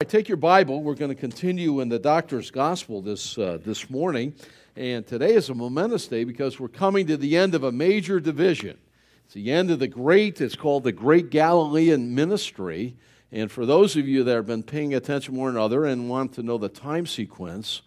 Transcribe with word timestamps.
I 0.00 0.04
take 0.04 0.28
your 0.28 0.36
Bible. 0.36 0.84
We're 0.84 0.94
going 0.94 1.08
to 1.08 1.20
continue 1.20 1.80
in 1.80 1.88
the 1.88 1.98
Doctor's 1.98 2.52
Gospel 2.52 3.02
this, 3.02 3.36
uh, 3.36 3.58
this 3.64 3.90
morning. 3.90 4.32
And 4.76 5.04
today 5.04 5.34
is 5.34 5.48
a 5.48 5.56
momentous 5.56 6.06
day 6.06 6.22
because 6.22 6.60
we're 6.60 6.68
coming 6.68 7.08
to 7.08 7.16
the 7.16 7.36
end 7.36 7.56
of 7.56 7.64
a 7.64 7.72
major 7.72 8.20
division. 8.20 8.78
It's 9.24 9.34
the 9.34 9.50
end 9.50 9.72
of 9.72 9.80
the 9.80 9.88
great, 9.88 10.40
it's 10.40 10.54
called 10.54 10.84
the 10.84 10.92
Great 10.92 11.30
Galilean 11.30 12.14
Ministry. 12.14 12.94
And 13.32 13.50
for 13.50 13.66
those 13.66 13.96
of 13.96 14.06
you 14.06 14.22
that 14.22 14.32
have 14.36 14.46
been 14.46 14.62
paying 14.62 14.94
attention 14.94 15.34
more 15.34 15.50
than 15.50 15.60
other 15.60 15.84
and 15.84 16.08
want 16.08 16.32
to 16.34 16.44
know 16.44 16.58
the 16.58 16.68
time 16.68 17.04
sequence, 17.04 17.82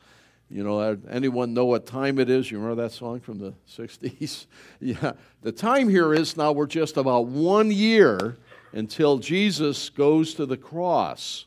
you 0.50 0.66
know, 0.66 0.82
uh, 0.82 0.98
anyone 1.10 1.54
know 1.54 1.64
what 1.64 1.86
time 1.86 2.20
it 2.20 2.30
is? 2.30 2.52
You 2.52 2.60
remember 2.60 2.84
that 2.84 2.92
song 2.92 3.22
from 3.22 3.38
the 3.38 3.54
60s? 3.70 4.48
yeah. 4.82 5.14
The 5.44 5.54
time 5.54 5.88
here 5.88 6.14
is 6.14 6.36
now 6.36 6.52
we're 6.52 6.68
just 6.68 6.98
about 6.98 7.28
one 7.28 7.72
year 7.72 8.38
until 8.74 9.18
Jesus 9.18 9.90
goes 9.90 10.34
to 10.34 10.46
the 10.46 10.58
cross. 10.58 11.46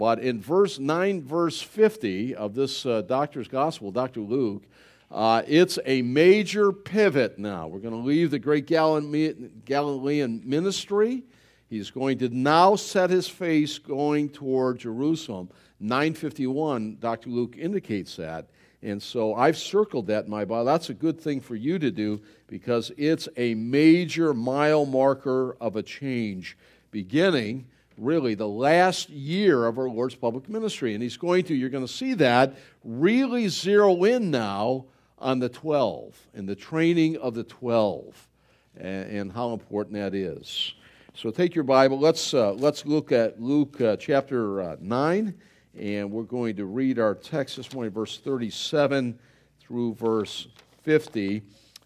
But 0.00 0.20
in 0.20 0.40
verse 0.40 0.78
9, 0.78 1.24
verse 1.24 1.60
50 1.60 2.34
of 2.34 2.54
this 2.54 2.86
uh, 2.86 3.02
doctor's 3.02 3.48
gospel, 3.48 3.90
Dr. 3.90 4.20
Luke, 4.20 4.62
uh, 5.10 5.42
it's 5.46 5.78
a 5.84 6.00
major 6.00 6.72
pivot 6.72 7.38
now. 7.38 7.66
We're 7.66 7.80
going 7.80 7.92
to 7.92 8.00
leave 8.00 8.30
the 8.30 8.38
great 8.38 8.66
Galilean 8.66 10.42
ministry. 10.42 11.22
He's 11.68 11.90
going 11.90 12.16
to 12.20 12.30
now 12.30 12.76
set 12.76 13.10
his 13.10 13.28
face 13.28 13.78
going 13.78 14.30
toward 14.30 14.78
Jerusalem. 14.78 15.50
951, 15.80 16.96
Dr. 16.98 17.28
Luke 17.28 17.58
indicates 17.58 18.16
that. 18.16 18.46
And 18.82 19.02
so 19.02 19.34
I've 19.34 19.58
circled 19.58 20.06
that 20.06 20.24
in 20.24 20.30
my 20.30 20.46
Bible. 20.46 20.64
That's 20.64 20.88
a 20.88 20.94
good 20.94 21.20
thing 21.20 21.42
for 21.42 21.56
you 21.56 21.78
to 21.78 21.90
do 21.90 22.22
because 22.46 22.90
it's 22.96 23.28
a 23.36 23.54
major 23.54 24.32
mile 24.32 24.86
marker 24.86 25.58
of 25.60 25.76
a 25.76 25.82
change 25.82 26.56
beginning 26.90 27.66
really 28.00 28.34
the 28.34 28.48
last 28.48 29.10
year 29.10 29.66
of 29.66 29.78
our 29.78 29.88
Lord's 29.88 30.14
public 30.14 30.48
ministry. 30.48 30.94
And 30.94 31.02
he's 31.02 31.16
going 31.16 31.44
to, 31.44 31.54
you're 31.54 31.68
going 31.68 31.86
to 31.86 31.92
see 31.92 32.14
that, 32.14 32.56
really 32.82 33.48
zero 33.48 34.04
in 34.04 34.30
now 34.30 34.86
on 35.18 35.38
the 35.38 35.48
12 35.48 36.16
and 36.34 36.48
the 36.48 36.56
training 36.56 37.18
of 37.18 37.34
the 37.34 37.44
12 37.44 38.28
and, 38.76 39.10
and 39.10 39.32
how 39.32 39.52
important 39.52 39.94
that 39.94 40.14
is. 40.14 40.74
So 41.14 41.30
take 41.30 41.54
your 41.54 41.64
Bible. 41.64 41.98
Let's, 41.98 42.32
uh, 42.32 42.52
let's 42.52 42.86
look 42.86 43.12
at 43.12 43.40
Luke 43.40 43.80
uh, 43.80 43.96
chapter 43.96 44.62
uh, 44.62 44.76
9, 44.80 45.34
and 45.78 46.10
we're 46.10 46.22
going 46.22 46.56
to 46.56 46.66
read 46.66 46.98
our 46.98 47.14
text 47.14 47.56
this 47.56 47.72
morning, 47.74 47.92
verse 47.92 48.18
37 48.18 49.18
through 49.60 49.94
verse 49.94 50.48
50, 50.82 51.42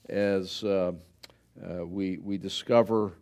as 0.09 0.63
uh, 0.63 0.93
uh, 1.63 1.87
we, 1.87 2.19
we 2.19 2.39
discover 2.39 3.15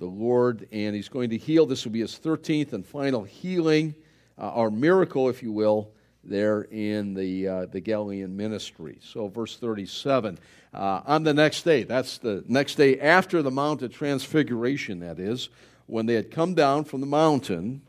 the 0.00 0.06
Lord, 0.06 0.66
and 0.72 0.96
He's 0.96 1.08
going 1.08 1.30
to 1.30 1.36
heal. 1.36 1.66
This 1.66 1.84
will 1.84 1.92
be 1.92 2.00
His 2.00 2.18
13th 2.18 2.72
and 2.72 2.84
final 2.84 3.22
healing, 3.22 3.94
uh, 4.36 4.50
or 4.54 4.70
miracle, 4.70 5.28
if 5.28 5.42
you 5.42 5.52
will, 5.52 5.92
there 6.24 6.62
in 6.62 7.14
the, 7.14 7.46
uh, 7.46 7.66
the 7.66 7.80
Galilean 7.80 8.36
ministry. 8.36 8.98
So, 9.02 9.28
verse 9.28 9.56
37. 9.56 10.38
Uh, 10.72 11.02
on 11.04 11.22
the 11.22 11.34
next 11.34 11.62
day, 11.62 11.84
that's 11.84 12.18
the 12.18 12.42
next 12.48 12.76
day 12.76 12.98
after 12.98 13.42
the 13.42 13.50
Mount 13.50 13.82
of 13.82 13.92
Transfiguration, 13.92 15.00
that 15.00 15.20
is, 15.20 15.50
when 15.86 16.06
they 16.06 16.14
had 16.14 16.30
come 16.30 16.54
down 16.54 16.84
from 16.84 17.00
the 17.00 17.06
mountain, 17.06 17.82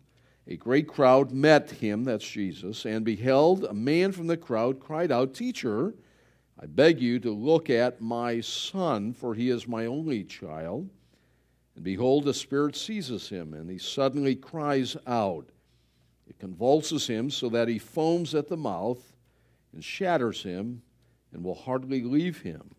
a 0.47 0.57
great 0.57 0.87
crowd 0.87 1.31
met 1.31 1.71
him, 1.71 2.03
that's 2.03 2.27
Jesus, 2.27 2.85
and 2.85 3.05
beheld 3.05 3.63
a 3.63 3.73
man 3.73 4.11
from 4.11 4.27
the 4.27 4.37
crowd 4.37 4.79
cried 4.79 5.11
out, 5.11 5.33
Teacher, 5.33 5.93
I 6.59 6.65
beg 6.65 6.99
you 6.99 7.19
to 7.19 7.31
look 7.31 7.69
at 7.69 8.01
my 8.01 8.41
son, 8.41 9.13
for 9.13 9.33
he 9.33 9.49
is 9.49 9.67
my 9.67 9.85
only 9.85 10.23
child 10.23 10.89
and 11.75 11.83
behold, 11.83 12.25
the 12.25 12.33
spirit 12.33 12.75
seizes 12.75 13.29
him, 13.29 13.53
and 13.53 13.69
he 13.69 13.77
suddenly 13.77 14.35
cries 14.35 14.97
out. 15.07 15.49
It 16.27 16.37
convulses 16.39 17.07
him 17.07 17.29
so 17.29 17.49
that 17.49 17.67
he 17.67 17.79
foams 17.79 18.35
at 18.35 18.47
the 18.47 18.57
mouth 18.57 19.01
and 19.73 19.83
shatters 19.83 20.43
him 20.43 20.81
and 21.31 21.43
will 21.43 21.55
hardly 21.55 22.01
leave 22.03 22.41
him. 22.41 22.75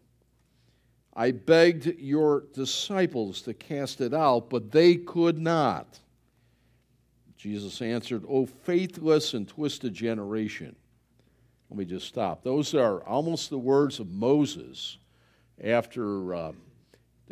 I 1.14 1.30
begged 1.30 1.86
your 1.98 2.44
disciples 2.54 3.42
to 3.42 3.54
cast 3.54 4.00
it 4.00 4.14
out, 4.14 4.48
but 4.48 4.70
they 4.70 4.96
could 4.96 5.38
not. 5.38 5.98
Jesus 7.36 7.82
answered, 7.82 8.24
O 8.28 8.46
faithless 8.46 9.34
and 9.34 9.48
twisted 9.48 9.94
generation. 9.94 10.76
Let 11.68 11.78
me 11.78 11.84
just 11.84 12.06
stop. 12.06 12.44
Those 12.44 12.74
are 12.74 13.02
almost 13.04 13.50
the 13.50 13.58
words 13.58 14.00
of 14.00 14.10
Moses 14.10 14.98
after. 15.62 16.34
Uh, 16.34 16.52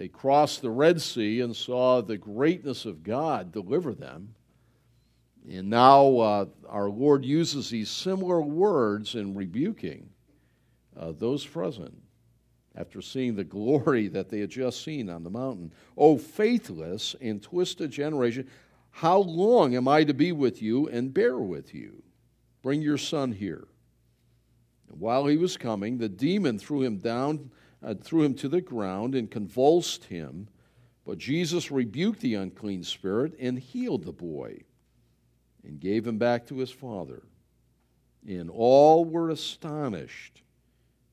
they 0.00 0.08
crossed 0.08 0.62
the 0.62 0.70
Red 0.70 0.98
Sea 1.02 1.42
and 1.42 1.54
saw 1.54 2.00
the 2.00 2.16
greatness 2.16 2.86
of 2.86 3.02
God 3.02 3.52
deliver 3.52 3.92
them. 3.92 4.34
And 5.46 5.68
now 5.68 6.16
uh, 6.16 6.46
our 6.70 6.88
Lord 6.88 7.22
uses 7.22 7.68
these 7.68 7.90
similar 7.90 8.40
words 8.40 9.14
in 9.14 9.34
rebuking 9.34 10.08
uh, 10.98 11.12
those 11.18 11.44
present 11.44 11.94
after 12.74 13.02
seeing 13.02 13.34
the 13.36 13.44
glory 13.58 14.08
that 14.08 14.30
they 14.30 14.40
had 14.40 14.48
just 14.48 14.82
seen 14.82 15.10
on 15.10 15.22
the 15.22 15.28
mountain. 15.28 15.70
O 15.98 16.16
faithless 16.16 17.14
and 17.20 17.42
twisted 17.42 17.90
generation, 17.90 18.48
how 18.92 19.18
long 19.18 19.74
am 19.76 19.86
I 19.86 20.04
to 20.04 20.14
be 20.14 20.32
with 20.32 20.62
you 20.62 20.88
and 20.88 21.12
bear 21.12 21.36
with 21.36 21.74
you? 21.74 22.02
Bring 22.62 22.80
your 22.80 22.96
son 22.96 23.32
here. 23.32 23.68
And 24.88 24.98
while 24.98 25.26
he 25.26 25.36
was 25.36 25.58
coming, 25.58 25.98
the 25.98 26.08
demon 26.08 26.58
threw 26.58 26.80
him 26.80 26.96
down 26.96 27.50
uh, 27.82 27.94
threw 27.94 28.22
him 28.22 28.34
to 28.34 28.48
the 28.48 28.60
ground 28.60 29.14
and 29.14 29.30
convulsed 29.30 30.04
him. 30.04 30.48
But 31.06 31.18
Jesus 31.18 31.70
rebuked 31.70 32.20
the 32.20 32.34
unclean 32.34 32.82
spirit 32.82 33.34
and 33.40 33.58
healed 33.58 34.04
the 34.04 34.12
boy 34.12 34.62
and 35.64 35.80
gave 35.80 36.06
him 36.06 36.18
back 36.18 36.46
to 36.46 36.58
his 36.58 36.70
father. 36.70 37.22
And 38.26 38.50
all 38.50 39.04
were 39.04 39.30
astonished 39.30 40.42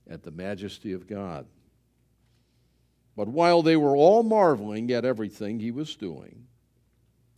at 0.09 0.23
the 0.23 0.31
majesty 0.31 0.93
of 0.93 1.07
God. 1.07 1.45
But 3.15 3.27
while 3.27 3.61
they 3.61 3.75
were 3.75 3.95
all 3.95 4.23
marveling 4.23 4.91
at 4.91 5.05
everything 5.05 5.59
he 5.59 5.71
was 5.71 5.95
doing, 5.95 6.45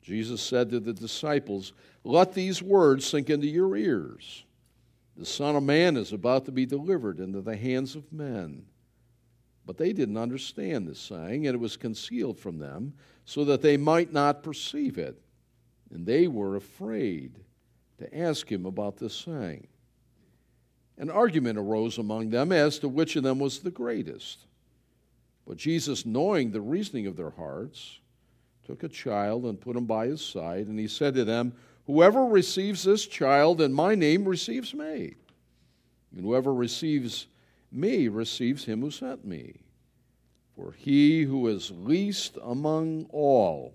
Jesus 0.02 0.42
said 0.42 0.72
to 0.72 0.80
the 0.80 0.94
disciples, 0.94 1.72
Let 2.04 2.34
these 2.34 2.62
words 2.62 3.06
sink 3.06 3.30
into 3.30 3.48
your 3.48 3.78
ears. 3.78 4.44
The 5.16 5.26
Son 5.26 5.56
of 5.56 5.64
Man 5.64 5.98
is 5.98 6.12
about 6.12 6.46
to 6.46 6.52
be 6.52 6.66
delivered 6.66 7.20
into 7.20 7.42
the 7.42 7.56
hands 7.56 7.96
of 7.96 8.12
men. 8.12 8.66
But 9.70 9.78
they 9.78 9.94
didn't 9.94 10.18
understand 10.18 10.88
this 10.88 10.98
saying, 10.98 11.46
and 11.46 11.54
it 11.54 11.60
was 11.60 11.78
concealed 11.78 12.40
from 12.40 12.58
them, 12.58 12.92
so 13.24 13.46
that 13.46 13.62
they 13.62 13.78
might 13.78 14.12
not 14.12 14.42
perceive 14.42 14.98
it. 14.98 15.22
And 15.94 16.08
they 16.08 16.28
were 16.28 16.56
afraid 16.56 17.38
to 18.00 18.18
ask 18.18 18.52
him 18.52 18.66
about 18.66 18.98
this 18.98 19.14
saying. 19.14 19.68
An 20.98 21.12
argument 21.12 21.60
arose 21.60 22.00
among 22.00 22.32
them 22.32 22.52
as 22.52 22.80
to 22.80 22.90
which 22.90 23.16
of 23.16 23.22
them 23.22 23.38
was 23.38 23.60
the 23.60 23.70
greatest. 23.70 24.48
But 25.46 25.58
Jesus, 25.58 26.04
knowing 26.04 26.50
the 26.50 26.62
reasoning 26.62 27.06
of 27.06 27.16
their 27.16 27.30
hearts, 27.30 28.00
took 28.66 28.82
a 28.82 28.90
child 28.90 29.46
and 29.46 29.62
put 29.62 29.76
him 29.76 29.86
by 29.86 30.08
his 30.08 30.26
side, 30.26 30.66
and 30.66 30.80
he 30.80 30.88
said 30.88 31.14
to 31.14 31.26
them, 31.26 31.54
Whoever 31.86 32.26
receives 32.26 32.82
this 32.82 33.06
child 33.06 33.62
in 33.62 33.72
my 33.72 33.94
name 33.94 34.26
receives 34.26 34.74
me. 34.74 35.14
And 36.16 36.26
whoever 36.26 36.52
receives 36.52 37.28
me 37.72 38.08
receives 38.08 38.66
him 38.66 38.82
who 38.82 38.92
sent 38.92 39.26
me. 39.26 39.62
For 40.56 40.74
he 40.74 41.24
who 41.24 41.48
is 41.48 41.72
least 41.72 42.38
among 42.44 43.06
all 43.12 43.74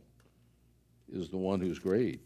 is 1.10 1.30
the 1.30 1.38
one 1.38 1.60
who's 1.60 1.78
great. 1.78 2.20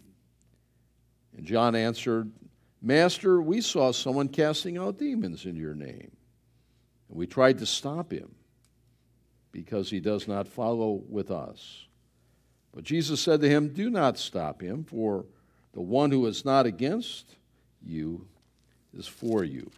And 1.37 1.47
John 1.47 1.77
answered, 1.77 2.33
Master, 2.81 3.41
we 3.41 3.61
saw 3.61 3.93
someone 3.93 4.29
casting 4.29 4.79
out 4.79 4.99
demons 4.99 5.45
in 5.45 5.57
your 5.57 5.75
name. 5.75 6.11
And 7.09 7.19
we 7.19 7.27
tried 7.27 7.59
to 7.59 7.67
stop 7.67 8.13
him 8.13 8.35
because 9.53 9.91
he 9.91 10.01
does 10.01 10.29
not 10.29 10.49
follow 10.49 11.03
with 11.09 11.31
us. 11.31 11.87
But 12.73 12.85
Jesus 12.85 13.21
said 13.21 13.41
to 13.41 13.49
him, 13.49 13.69
Do 13.69 13.91
not 13.91 14.19
stop 14.19 14.61
him, 14.61 14.85
for 14.85 15.25
the 15.73 15.81
one 15.81 16.11
who 16.11 16.27
is 16.27 16.45
not 16.45 16.67
against 16.67 17.37
you 17.83 18.27
is 18.97 19.07
for 19.07 19.45
you. 19.45 19.71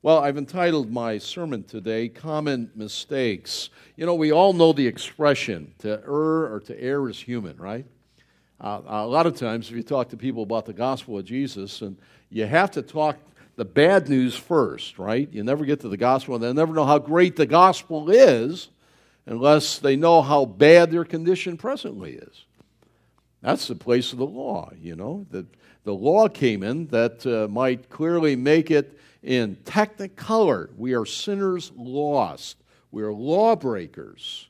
Well, 0.00 0.20
I've 0.20 0.38
entitled 0.38 0.92
my 0.92 1.18
sermon 1.18 1.64
today, 1.64 2.08
Common 2.08 2.70
Mistakes. 2.76 3.70
You 3.96 4.06
know, 4.06 4.14
we 4.14 4.30
all 4.30 4.52
know 4.52 4.72
the 4.72 4.86
expression, 4.86 5.74
to 5.80 6.00
err 6.06 6.54
or 6.54 6.62
to 6.66 6.80
err 6.80 7.08
is 7.08 7.18
human, 7.18 7.56
right? 7.56 7.84
Uh, 8.60 8.80
a 8.86 9.04
lot 9.04 9.26
of 9.26 9.34
times, 9.34 9.68
if 9.68 9.76
you 9.76 9.82
talk 9.82 10.08
to 10.10 10.16
people 10.16 10.44
about 10.44 10.66
the 10.66 10.72
gospel 10.72 11.18
of 11.18 11.24
Jesus, 11.24 11.82
and 11.82 11.98
you 12.30 12.46
have 12.46 12.70
to 12.72 12.82
talk 12.82 13.16
the 13.56 13.64
bad 13.64 14.08
news 14.08 14.36
first, 14.36 15.00
right? 15.00 15.28
You 15.32 15.42
never 15.42 15.64
get 15.64 15.80
to 15.80 15.88
the 15.88 15.96
gospel, 15.96 16.36
and 16.36 16.44
they 16.44 16.52
never 16.52 16.74
know 16.74 16.86
how 16.86 17.00
great 17.00 17.34
the 17.34 17.46
gospel 17.46 18.08
is 18.08 18.68
unless 19.26 19.80
they 19.80 19.96
know 19.96 20.22
how 20.22 20.44
bad 20.44 20.92
their 20.92 21.04
condition 21.04 21.56
presently 21.56 22.12
is. 22.12 22.44
That's 23.42 23.66
the 23.66 23.74
place 23.74 24.12
of 24.12 24.18
the 24.18 24.26
law, 24.26 24.70
you 24.80 24.94
know. 24.94 25.26
The, 25.32 25.44
the 25.82 25.92
law 25.92 26.28
came 26.28 26.62
in 26.62 26.86
that 26.88 27.26
uh, 27.26 27.48
might 27.48 27.90
clearly 27.90 28.36
make 28.36 28.70
it 28.70 28.94
in 29.28 29.56
technicolor. 29.56 30.74
We 30.78 30.94
are 30.94 31.04
sinners 31.04 31.70
lost. 31.76 32.56
We 32.90 33.02
are 33.02 33.12
lawbreakers. 33.12 34.48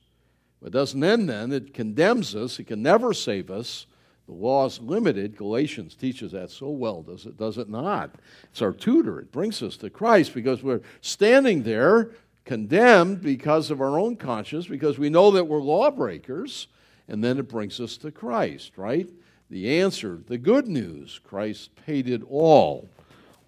It 0.64 0.70
doesn't 0.70 1.02
end 1.02 1.28
then. 1.28 1.50
It 1.52 1.74
condemns 1.74 2.36
us. 2.36 2.60
It 2.60 2.68
can 2.68 2.80
never 2.80 3.12
save 3.12 3.50
us. 3.50 3.86
The 4.26 4.34
law 4.34 4.66
is 4.66 4.78
limited. 4.80 5.36
Galatians 5.36 5.96
teaches 5.96 6.30
that 6.30 6.50
so 6.50 6.70
well, 6.70 7.02
does 7.02 7.26
it? 7.26 7.36
Does 7.36 7.58
it 7.58 7.68
not? 7.68 8.14
It's 8.52 8.62
our 8.62 8.72
tutor. 8.72 9.18
It 9.18 9.32
brings 9.32 9.64
us 9.64 9.76
to 9.78 9.90
Christ 9.90 10.32
because 10.32 10.62
we're 10.62 10.82
standing 11.00 11.64
there 11.64 12.12
condemned 12.44 13.20
because 13.20 13.72
of 13.72 13.80
our 13.80 13.98
own 13.98 14.14
conscience, 14.14 14.68
because 14.68 14.96
we 14.96 15.10
know 15.10 15.32
that 15.32 15.44
we're 15.44 15.60
lawbreakers, 15.60 16.68
and 17.08 17.24
then 17.24 17.38
it 17.38 17.48
brings 17.48 17.80
us 17.80 17.96
to 17.96 18.12
Christ, 18.12 18.78
right? 18.78 19.08
The 19.50 19.80
answer, 19.80 20.20
the 20.24 20.38
good 20.38 20.68
news 20.68 21.20
Christ 21.24 21.70
paid 21.84 22.08
it 22.08 22.22
all. 22.28 22.88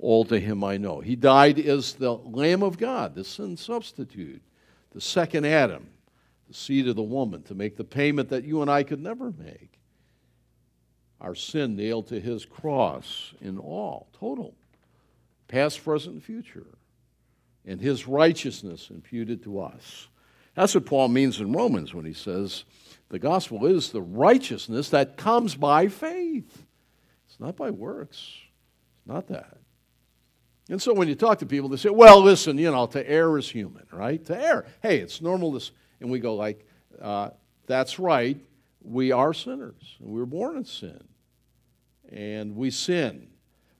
All 0.00 0.24
to 0.24 0.40
him 0.40 0.64
I 0.64 0.78
know. 0.78 1.00
He 1.00 1.14
died 1.14 1.58
as 1.58 1.92
the 1.92 2.14
Lamb 2.14 2.62
of 2.62 2.78
God, 2.78 3.14
the 3.14 3.22
sin 3.22 3.56
substitute, 3.56 4.42
the 4.92 5.00
second 5.00 5.44
Adam, 5.44 5.88
the 6.48 6.54
seed 6.54 6.88
of 6.88 6.96
the 6.96 7.02
woman, 7.02 7.42
to 7.44 7.54
make 7.54 7.76
the 7.76 7.84
payment 7.84 8.30
that 8.30 8.44
you 8.44 8.62
and 8.62 8.70
I 8.70 8.82
could 8.82 9.00
never 9.00 9.30
make 9.30 9.78
our 11.20 11.34
sin 11.34 11.76
nailed 11.76 12.08
to 12.08 12.18
his 12.18 12.46
cross 12.46 13.34
in 13.40 13.58
all, 13.58 14.08
total, 14.18 14.54
past, 15.48 15.84
present, 15.84 16.14
and 16.14 16.24
future, 16.24 16.66
and 17.66 17.80
his 17.80 18.08
righteousness 18.08 18.88
imputed 18.90 19.42
to 19.42 19.60
us. 19.60 20.08
That's 20.54 20.74
what 20.74 20.86
Paul 20.86 21.08
means 21.08 21.40
in 21.40 21.52
Romans 21.52 21.92
when 21.92 22.06
he 22.06 22.14
says 22.14 22.64
the 23.10 23.18
gospel 23.18 23.66
is 23.66 23.90
the 23.90 24.00
righteousness 24.00 24.88
that 24.90 25.18
comes 25.18 25.54
by 25.54 25.88
faith. 25.88 26.64
It's 27.28 27.38
not 27.38 27.56
by 27.56 27.70
works. 27.70 28.32
It's 28.96 29.06
not 29.06 29.28
that. 29.28 29.58
And 30.68 30.80
so 30.80 30.92
when 30.92 31.08
you 31.08 31.14
talk 31.14 31.38
to 31.40 31.46
people, 31.46 31.68
they 31.68 31.76
say, 31.76 31.90
well, 31.90 32.20
listen, 32.20 32.58
you 32.58 32.70
know, 32.70 32.86
to 32.86 33.08
err 33.08 33.38
is 33.38 33.48
human, 33.48 33.86
right? 33.92 34.24
To 34.26 34.40
err. 34.40 34.66
Hey, 34.82 34.98
it's 34.98 35.20
normal. 35.20 35.58
To, 35.58 35.70
and 36.00 36.10
we 36.10 36.20
go 36.20 36.34
like, 36.36 36.64
uh, 37.00 37.30
that's 37.66 37.98
right. 37.98 38.38
We 38.82 39.12
are 39.12 39.34
sinners. 39.34 39.96
We 39.98 40.20
were 40.20 40.26
born 40.26 40.56
in 40.56 40.64
sin 40.64 41.02
and 42.10 42.56
we 42.56 42.70
sin. 42.70 43.28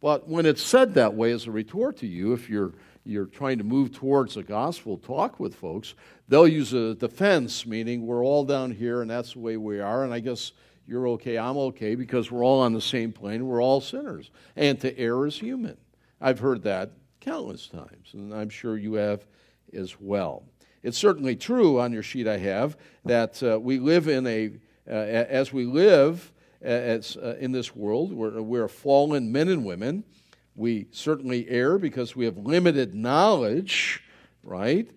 But 0.01 0.29
when 0.29 0.47
it's 0.47 0.63
said 0.63 0.95
that 0.95 1.15
way 1.15 1.33
as 1.33 1.47
a 1.47 1.51
retort 1.51 1.99
to 1.99 2.07
you, 2.07 2.33
if 2.33 2.49
you're 2.49 2.73
you're 3.05 3.27
trying 3.27 3.59
to 3.59 3.65
move 3.65 3.93
towards 3.93 4.37
a 4.37 4.43
gospel 4.43 4.99
talk 4.99 5.41
with 5.41 5.55
folks, 5.55 5.95
they'll 6.29 6.47
use 6.47 6.75
a 6.75 6.95
defense, 6.95 7.67
meaning 7.67 8.07
we're 8.07 8.25
all 8.25 8.45
down 8.45 8.71
here 8.71 9.01
and 9.01 9.11
that's 9.11 9.33
the 9.33 9.39
way 9.39 9.57
we 9.57 9.81
are, 9.81 10.05
and 10.05 10.13
I 10.13 10.21
guess 10.21 10.53
you're 10.87 11.09
okay, 11.09 11.39
I'm 11.39 11.57
okay, 11.57 11.95
because 11.95 12.31
we're 12.31 12.45
all 12.45 12.61
on 12.61 12.73
the 12.73 12.81
same 12.81 13.13
plane, 13.13 13.47
we're 13.47 13.63
all 13.63 13.81
sinners. 13.81 14.31
And 14.55 14.79
to 14.81 14.97
err 14.99 15.27
is 15.27 15.39
human. 15.39 15.77
I've 16.21 16.39
heard 16.39 16.63
that 16.65 16.93
countless 17.21 17.67
times, 17.67 18.11
and 18.13 18.35
I'm 18.35 18.49
sure 18.49 18.77
you 18.77 18.95
have 18.95 19.27
as 19.73 20.01
well. 20.01 20.45
It's 20.83 20.99
certainly 20.99 21.37
true 21.37 21.81
on 21.81 21.93
your 21.93 22.03
sheet 22.03 22.27
I 22.27 22.39
have 22.39 22.77
that 23.05 23.43
uh, 23.43 23.59
we 23.61 23.79
live 23.79 24.09
in 24.09 24.27
a, 24.27 24.53
uh, 24.89 24.93
as 24.93 25.53
we 25.53 25.65
live, 25.65 26.33
as, 26.63 27.17
uh, 27.17 27.37
in 27.39 27.53
this 27.53 27.75
world. 27.75 28.13
We're, 28.13 28.41
we're 28.41 28.69
fallen 28.69 29.33
men 29.33 29.49
and 29.49 29.65
women. 29.65 30.05
We 30.55 30.89
certainly 30.91 31.49
err 31.49 31.79
because 31.79 32.17
we 32.17 32.25
have 32.25 32.37
limited 32.37 32.95
knowledge, 32.95 34.03
right? 34.43 34.91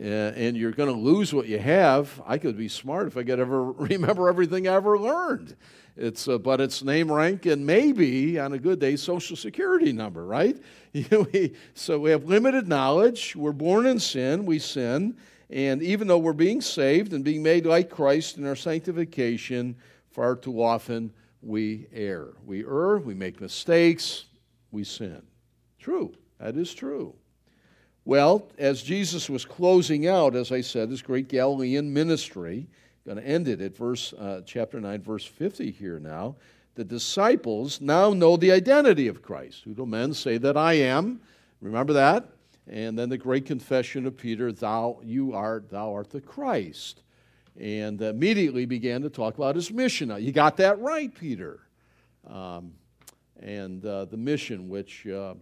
Uh, 0.00 0.04
and 0.04 0.56
you're 0.56 0.72
going 0.72 0.92
to 0.92 1.00
lose 1.00 1.34
what 1.34 1.48
you 1.48 1.58
have. 1.58 2.22
I 2.24 2.38
could 2.38 2.56
be 2.56 2.68
smart 2.68 3.08
if 3.08 3.16
I 3.16 3.24
could 3.24 3.40
ever 3.40 3.72
remember 3.72 4.28
everything 4.28 4.68
I 4.68 4.74
ever 4.74 4.98
learned. 4.98 5.56
It's, 5.98 6.28
uh, 6.28 6.38
but 6.38 6.60
it's 6.60 6.84
name, 6.84 7.10
rank, 7.10 7.46
and 7.46 7.66
maybe 7.66 8.38
on 8.38 8.52
a 8.52 8.58
good 8.58 8.78
day, 8.78 8.94
social 8.94 9.36
security 9.36 9.92
number, 9.92 10.24
right? 10.24 10.56
so 11.74 11.98
we 11.98 12.10
have 12.10 12.24
limited 12.24 12.68
knowledge. 12.68 13.34
We're 13.34 13.50
born 13.50 13.84
in 13.84 13.98
sin. 13.98 14.46
We 14.46 14.60
sin. 14.60 15.16
And 15.50 15.82
even 15.82 16.06
though 16.06 16.18
we're 16.18 16.34
being 16.34 16.60
saved 16.60 17.12
and 17.12 17.24
being 17.24 17.42
made 17.42 17.66
like 17.66 17.90
Christ 17.90 18.38
in 18.38 18.46
our 18.46 18.54
sanctification, 18.54 19.74
far 20.12 20.36
too 20.36 20.62
often 20.62 21.12
we 21.42 21.86
err. 21.92 22.28
We 22.46 22.64
err, 22.64 22.98
we 22.98 23.14
make 23.14 23.40
mistakes, 23.40 24.26
we 24.70 24.84
sin. 24.84 25.22
True, 25.80 26.14
that 26.38 26.56
is 26.56 26.72
true. 26.74 27.14
Well, 28.04 28.48
as 28.56 28.82
Jesus 28.82 29.28
was 29.28 29.44
closing 29.44 30.06
out, 30.06 30.36
as 30.36 30.52
I 30.52 30.60
said, 30.60 30.90
his 30.90 31.02
great 31.02 31.28
Galilean 31.28 31.92
ministry, 31.92 32.68
going 33.08 33.16
to 33.16 33.26
end 33.26 33.48
it 33.48 33.62
at 33.62 33.74
verse 33.74 34.12
uh, 34.12 34.42
chapter 34.44 34.78
9, 34.78 35.00
verse 35.00 35.24
50 35.24 35.70
here 35.70 35.98
now. 35.98 36.36
The 36.74 36.84
disciples 36.84 37.80
now 37.80 38.12
know 38.12 38.36
the 38.36 38.52
identity 38.52 39.08
of 39.08 39.22
Christ. 39.22 39.62
Who 39.64 39.72
do 39.72 39.86
men 39.86 40.12
say 40.12 40.36
that 40.36 40.58
I 40.58 40.74
am? 40.74 41.22
Remember 41.62 41.94
that? 41.94 42.28
And 42.68 42.98
then 42.98 43.08
the 43.08 43.16
great 43.16 43.46
confession 43.46 44.04
of 44.04 44.14
Peter, 44.14 44.52
thou 44.52 45.00
you 45.02 45.32
art 45.32 45.70
thou 45.70 45.94
art 45.94 46.10
the 46.10 46.20
Christ 46.20 47.02
and 47.58 48.02
immediately 48.02 48.66
began 48.66 49.00
to 49.00 49.08
talk 49.08 49.38
about 49.38 49.56
his 49.56 49.72
mission. 49.72 50.08
Now, 50.08 50.16
you 50.16 50.30
got 50.30 50.58
that 50.58 50.78
right, 50.78 51.12
Peter. 51.12 51.60
Um, 52.26 52.74
and 53.40 53.84
uh, 53.86 54.04
the 54.04 54.18
mission, 54.18 54.68
which 54.68 55.06
uh, 55.06 55.32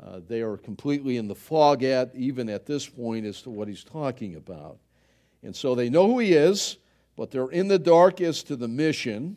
uh, 0.00 0.20
they 0.28 0.40
are 0.40 0.56
completely 0.56 1.16
in 1.16 1.26
the 1.26 1.34
fog 1.34 1.82
at, 1.82 2.14
even 2.14 2.48
at 2.48 2.64
this 2.64 2.88
point, 2.88 3.26
as 3.26 3.42
to 3.42 3.50
what 3.50 3.66
he's 3.66 3.82
talking 3.82 4.36
about. 4.36 4.78
And 5.42 5.54
so 5.54 5.74
they 5.74 5.90
know 5.90 6.06
who 6.06 6.20
he 6.20 6.34
is, 6.34 6.76
but 7.16 7.30
they're 7.30 7.50
in 7.50 7.68
the 7.68 7.78
dark 7.78 8.20
as 8.20 8.42
to 8.44 8.56
the 8.56 8.68
mission, 8.68 9.36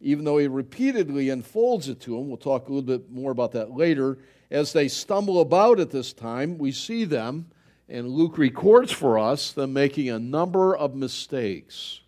even 0.00 0.24
though 0.24 0.38
he 0.38 0.48
repeatedly 0.48 1.30
unfolds 1.30 1.88
it 1.88 2.00
to 2.00 2.16
them. 2.16 2.28
We'll 2.28 2.36
talk 2.36 2.68
a 2.68 2.72
little 2.72 2.98
bit 2.98 3.10
more 3.10 3.30
about 3.30 3.52
that 3.52 3.70
later. 3.70 4.18
As 4.50 4.72
they 4.72 4.88
stumble 4.88 5.40
about 5.40 5.80
at 5.80 5.90
this 5.90 6.12
time, 6.12 6.58
we 6.58 6.72
see 6.72 7.04
them 7.04 7.46
and 7.92 8.08
Luke 8.08 8.38
records 8.38 8.90
for 8.90 9.18
us 9.18 9.52
them 9.52 9.74
making 9.74 10.08
a 10.08 10.18
number 10.18 10.74
of 10.74 10.94
mistakes. 10.94 12.00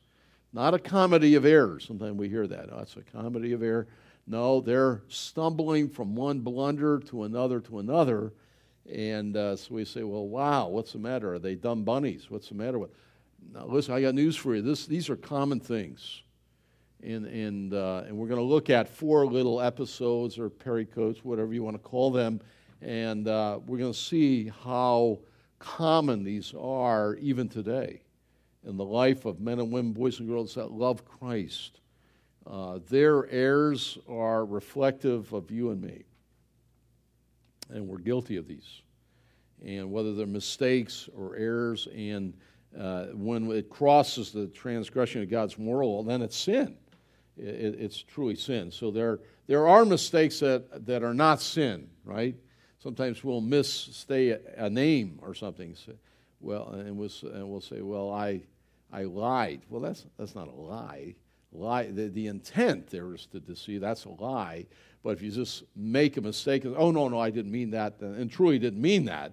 Not 0.53 0.73
a 0.73 0.79
comedy 0.79 1.35
of 1.35 1.45
errors. 1.45 1.85
Sometimes 1.85 2.17
we 2.17 2.29
hear 2.29 2.47
that. 2.47 2.71
Oh, 2.73 2.79
it's 2.81 2.97
a 2.97 3.03
comedy 3.03 3.53
of 3.53 3.63
error. 3.63 3.87
No, 4.27 4.63
they're 4.63 5.03
stumbling 5.09 5.91
from 5.91 6.15
one 6.17 6.41
blunder 6.41 7.01
to 7.01 7.25
another 7.25 7.61
to 7.61 7.81
another. 7.81 8.33
And 8.91 9.37
uh, 9.37 9.57
so 9.57 9.75
we 9.75 9.85
say, 9.85 10.05
well, 10.05 10.27
wow, 10.27 10.69
what's 10.69 10.93
the 10.93 10.99
matter? 10.99 11.35
Are 11.35 11.39
they 11.39 11.55
dumb 11.55 11.85
bunnies? 11.85 12.31
What's 12.31 12.49
the 12.49 12.55
matter 12.55 12.79
with 12.79 12.93
Now, 13.53 13.67
listen, 13.67 13.95
I 13.95 14.01
got 14.01 14.15
news 14.15 14.37
for 14.37 14.55
you. 14.55 14.63
This, 14.63 14.87
these 14.87 15.11
are 15.11 15.17
common 15.17 15.61
things. 15.61 16.23
And, 17.03 17.27
and, 17.27 17.75
uh, 17.75 18.05
and 18.07 18.17
we're 18.17 18.29
going 18.29 18.41
to 18.41 18.47
look 18.47 18.71
at 18.71 18.89
four 18.89 19.27
little 19.27 19.61
episodes 19.61 20.39
or 20.39 20.49
pericopes, 20.49 21.19
whatever 21.19 21.53
you 21.53 21.63
want 21.63 21.77
to 21.77 21.83
call 21.83 22.11
them. 22.11 22.41
And 22.81 23.29
uh, 23.29 23.61
we're 23.67 23.79
going 23.79 23.93
to 23.93 23.99
see 23.99 24.51
how 24.65 25.21
common 25.59 26.25
these 26.25 26.55
are 26.59 27.17
even 27.17 27.49
today 27.49 28.03
in 28.67 28.77
the 28.77 28.85
life 28.85 29.25
of 29.25 29.41
men 29.41 29.59
and 29.59 29.71
women, 29.71 29.93
boys 29.93 30.19
and 30.19 30.29
girls 30.29 30.55
that 30.55 30.71
love 30.71 31.05
Christ. 31.05 31.81
Uh, 32.47 32.79
their 32.89 33.29
errors 33.31 33.99
are 34.09 34.45
reflective 34.45 35.33
of 35.33 35.51
you 35.51 35.71
and 35.71 35.81
me. 35.81 36.05
And 37.71 37.87
we're 37.87 37.99
guilty 37.99 38.37
of 38.37 38.47
these. 38.47 38.83
And 39.65 39.91
whether 39.91 40.15
they're 40.15 40.27
mistakes 40.27 41.09
or 41.17 41.37
errors, 41.37 41.89
and 41.95 42.35
uh, 42.79 43.07
when 43.15 43.51
it 43.51 43.71
crosses 43.71 44.33
the 44.33 44.47
transgression 44.49 45.23
of 45.23 45.31
God's 45.31 45.59
moral, 45.59 46.03
then 46.03 46.23
it's 46.23 46.37
sin. 46.37 46.77
It, 47.37 47.77
it's 47.79 48.03
truly 48.03 48.37
sin. 48.37 48.71
So 48.71 48.91
there, 48.91 49.21
there 49.47 49.67
are 49.67 49.85
mistakes 49.85 50.41
that, 50.41 50.87
that 50.87 51.03
are 51.03 51.15
not 51.15 51.41
sin, 51.41 51.89
right? 52.05 52.35
sometimes 52.85 53.25
we'll 53.25 53.41
misstate 53.41 54.39
a 54.59 54.69
name 54.69 55.19
or 55.23 55.35
something. 55.35 55.75
Well, 56.41 56.69
and 56.73 56.97
we'll, 56.99 57.11
and 57.23 57.49
we'll 57.49 57.63
say, 57.63 57.81
well, 57.81 58.13
I, 58.13 58.43
I 58.93 59.05
lied. 59.05 59.63
Well, 59.71 59.81
that's, 59.81 60.05
that's 60.19 60.35
not 60.35 60.49
a 60.49 60.53
lie. 60.53 61.15
Lie, 61.51 61.87
the, 61.87 62.09
the 62.09 62.27
intent 62.27 62.89
there 62.89 63.15
is 63.15 63.25
to 63.27 63.41
deceive. 63.41 63.81
That's 63.81 64.05
a 64.05 64.11
lie. 64.11 64.67
But 65.03 65.11
if 65.11 65.23
you 65.23 65.31
just 65.31 65.65
make 65.75 66.19
a 66.19 66.21
mistake, 66.21 66.67
oh, 66.67 66.91
no, 66.91 67.09
no, 67.09 67.19
I 67.19 67.31
didn't 67.31 67.53
mean 67.53 67.71
that, 67.71 68.01
and 68.01 68.31
truly 68.31 68.59
didn't 68.59 68.83
mean 68.83 69.07
that 69.07 69.33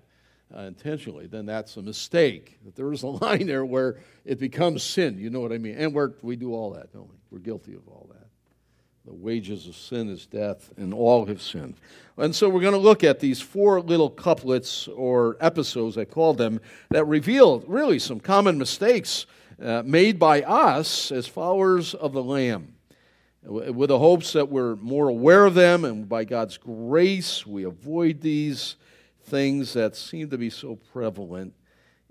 uh, 0.56 0.62
intentionally, 0.62 1.28
then 1.28 1.46
that's 1.46 1.78
a 1.78 1.82
mistake. 1.82 2.58
That 2.66 2.76
there 2.76 2.92
is 2.92 3.04
a 3.04 3.08
line 3.24 3.48
there 3.48 3.66
where 3.66 3.98
it 4.26 4.40
becomes 4.40 4.84
sin. 4.84 5.18
You 5.18 5.30
know 5.30 5.40
what 5.40 5.52
I 5.52 5.58
mean? 5.58 5.76
And 5.76 5.94
we're, 5.94 6.12
we 6.22 6.36
do 6.36 6.54
all 6.54 6.72
that, 6.72 6.92
don't 6.94 7.10
we? 7.10 7.16
We're 7.30 7.40
guilty 7.40 7.74
of 7.74 7.88
all 7.88 8.10
that. 8.12 8.28
The 9.06 9.14
wages 9.14 9.68
of 9.68 9.76
sin 9.76 10.10
is 10.10 10.28
death, 10.28 10.72
and 10.78 10.94
all 10.94 11.26
have 11.26 11.42
sinned. 11.42 11.76
And 12.18 12.36
so 12.36 12.48
we're 12.48 12.62
going 12.62 12.74
to 12.74 12.80
look 12.80 13.04
at 13.04 13.20
these 13.20 13.42
four 13.42 13.82
little 13.82 14.12
couplets 14.12 14.88
or 14.88 15.38
episodes, 15.40 15.98
I 15.98 16.06
call 16.06 16.36
them, 16.36 16.62
that 16.92 17.06
reveal 17.06 17.62
really 17.62 17.98
some 17.98 18.20
common 18.20 18.60
mistakes 18.60 19.26
uh, 19.62 19.82
made 19.84 20.20
by 20.20 20.44
us 20.44 21.12
as 21.12 21.26
followers 21.26 21.96
of 21.96 22.14
the 22.14 22.24
Lamb. 22.24 22.76
With 23.44 23.90
the 23.90 23.98
hopes 23.98 24.34
that 24.34 24.50
we're 24.50 24.76
more 24.76 25.08
aware 25.08 25.46
of 25.46 25.56
them, 25.56 25.84
and 25.84 26.08
by 26.08 26.24
God's 26.26 26.58
grace, 26.58 27.44
we 27.44 27.64
avoid 27.64 28.22
these 28.22 28.76
things 29.32 29.72
that 29.74 29.96
seem 29.96 30.30
to 30.30 30.38
be 30.38 30.50
so 30.50 30.76
prevalent 30.92 31.54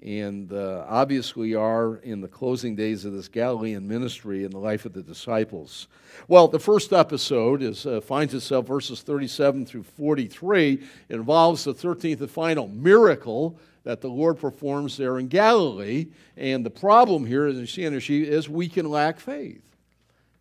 and 0.02 0.50
uh, 0.54 0.86
obviously 0.88 1.54
are 1.54 1.96
in 1.96 2.22
the 2.22 2.28
closing 2.28 2.74
days 2.74 3.04
of 3.04 3.12
this 3.12 3.28
Galilean 3.28 3.86
ministry 3.86 4.44
in 4.44 4.50
the 4.50 4.58
life 4.58 4.86
of 4.86 4.94
the 4.94 5.02
disciples. 5.02 5.88
Well, 6.26 6.48
the 6.48 6.58
first 6.58 6.94
episode 6.94 7.62
is, 7.62 7.84
uh, 7.84 8.00
finds 8.00 8.32
itself 8.32 8.66
verses 8.66 9.02
37 9.02 9.66
through 9.66 9.82
43. 9.82 10.82
It 11.10 11.14
involves 11.14 11.64
the 11.64 11.74
13th 11.74 12.20
and 12.20 12.30
final 12.30 12.66
miracle 12.68 13.58
that 13.84 14.00
the 14.00 14.08
Lord 14.08 14.38
performs 14.38 14.96
there 14.96 15.18
in 15.18 15.28
Galilee. 15.28 16.06
And 16.38 16.64
the 16.64 16.70
problem 16.70 17.26
here, 17.26 17.44
as 17.44 17.56
you 17.76 18.00
see 18.00 18.22
is 18.22 18.48
we 18.48 18.68
can 18.68 18.88
lack 18.88 19.20
faith. 19.20 19.69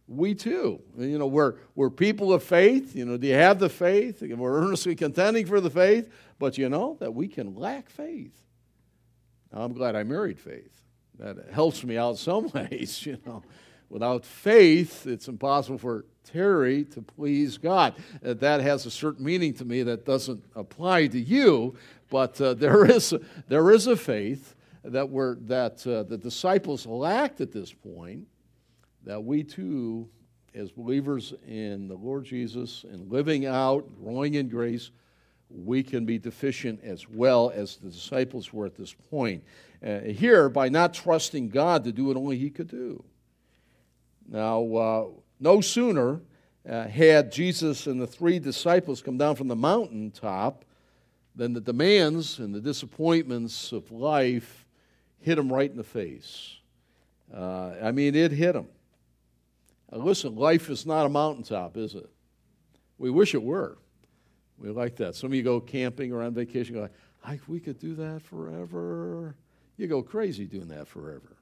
We 0.09 0.33
too. 0.33 0.81
You 0.97 1.19
know, 1.19 1.27
we're, 1.27 1.55
we're 1.75 1.89
people 1.89 2.33
of 2.33 2.43
faith. 2.43 2.95
You 2.95 3.05
know, 3.05 3.17
do 3.17 3.27
you 3.27 3.35
have 3.35 3.59
the 3.59 3.69
faith? 3.69 4.21
We're 4.21 4.61
earnestly 4.61 4.95
contending 4.95 5.45
for 5.45 5.61
the 5.61 5.69
faith, 5.69 6.09
but 6.39 6.57
you 6.57 6.67
know 6.67 6.97
that 6.99 7.13
we 7.13 7.27
can 7.27 7.55
lack 7.55 7.89
faith. 7.89 8.33
I'm 9.53 9.73
glad 9.73 9.95
I 9.95 10.03
married 10.03 10.39
faith. 10.39 10.71
That 11.19 11.51
helps 11.51 11.83
me 11.83 11.97
out 11.97 12.17
some 12.17 12.49
ways, 12.53 13.05
you 13.05 13.17
know. 13.25 13.43
Without 13.89 14.23
faith, 14.23 15.07
it's 15.07 15.27
impossible 15.27 15.79
for 15.79 16.05
Terry 16.23 16.83
to 16.85 17.01
please 17.01 17.57
God. 17.57 17.95
Uh, 18.23 18.35
that 18.35 18.61
has 18.61 18.85
a 18.85 18.91
certain 18.91 19.25
meaning 19.25 19.53
to 19.55 19.65
me 19.65 19.81
that 19.83 20.05
doesn't 20.05 20.43
apply 20.55 21.07
to 21.07 21.19
you, 21.19 21.75
but 22.09 22.39
uh, 22.39 22.53
there, 22.55 22.85
is, 22.85 23.13
there 23.47 23.71
is 23.71 23.87
a 23.87 23.95
faith 23.95 24.55
that, 24.83 25.09
we're, 25.09 25.35
that 25.35 25.85
uh, 25.87 26.03
the 26.03 26.17
disciples 26.17 26.85
lacked 26.85 27.41
at 27.41 27.51
this 27.51 27.73
point 27.73 28.27
that 29.09 29.23
we 29.23 29.43
too, 29.43 30.07
as 30.53 30.69
believers 30.69 31.33
in 31.47 31.87
the 31.87 31.95
Lord 31.95 32.25
Jesus 32.25 32.83
and 32.83 33.11
living 33.11 33.47
out, 33.47 33.83
growing 33.99 34.35
in 34.35 34.47
grace, 34.47 34.91
we 35.49 35.81
can 35.81 36.05
be 36.05 36.19
deficient 36.19 36.79
as 36.83 37.09
well 37.09 37.49
as 37.49 37.77
the 37.77 37.89
disciples 37.89 38.53
were 38.53 38.67
at 38.67 38.75
this 38.75 38.93
point. 39.09 39.43
Uh, 39.83 40.01
here, 40.01 40.47
by 40.47 40.69
not 40.69 40.93
trusting 40.93 41.49
God 41.49 41.85
to 41.85 41.91
do 41.91 42.05
what 42.05 42.17
only 42.17 42.37
He 42.37 42.51
could 42.51 42.67
do. 42.67 43.03
Now, 44.27 44.75
uh, 44.75 45.07
no 45.39 45.59
sooner 45.59 46.21
uh, 46.69 46.83
had 46.83 47.31
Jesus 47.31 47.87
and 47.87 47.99
the 47.99 48.05
three 48.05 48.37
disciples 48.37 49.01
come 49.01 49.17
down 49.17 49.35
from 49.35 49.47
the 49.47 49.55
mountaintop 49.55 50.65
than 51.35 51.53
the 51.53 51.61
demands 51.61 52.37
and 52.37 52.53
the 52.53 52.61
disappointments 52.61 53.71
of 53.71 53.91
life 53.91 54.67
hit 55.19 55.37
them 55.37 55.51
right 55.51 55.71
in 55.71 55.77
the 55.77 55.83
face. 55.83 56.57
Uh, 57.35 57.71
I 57.81 57.91
mean, 57.91 58.13
it 58.13 58.31
hit 58.31 58.53
them. 58.53 58.67
Listen, 59.91 60.35
life 60.35 60.69
is 60.69 60.85
not 60.85 61.05
a 61.05 61.09
mountaintop, 61.09 61.77
is 61.77 61.95
it? 61.95 62.09
We 62.97 63.09
wish 63.09 63.33
it 63.33 63.41
were. 63.41 63.77
We 64.57 64.69
like 64.69 64.97
that. 64.97 65.15
Some 65.15 65.31
of 65.31 65.33
you 65.35 65.43
go 65.43 65.59
camping 65.59 66.11
or 66.11 66.21
on 66.21 66.33
vacation, 66.33 66.75
go, 66.75 66.89
like, 67.25 67.41
we 67.47 67.59
could 67.59 67.79
do 67.79 67.95
that 67.95 68.21
forever. 68.21 69.35
You 69.77 69.87
go 69.87 70.01
crazy 70.03 70.45
doing 70.45 70.67
that 70.69 70.87
forever. 70.87 71.37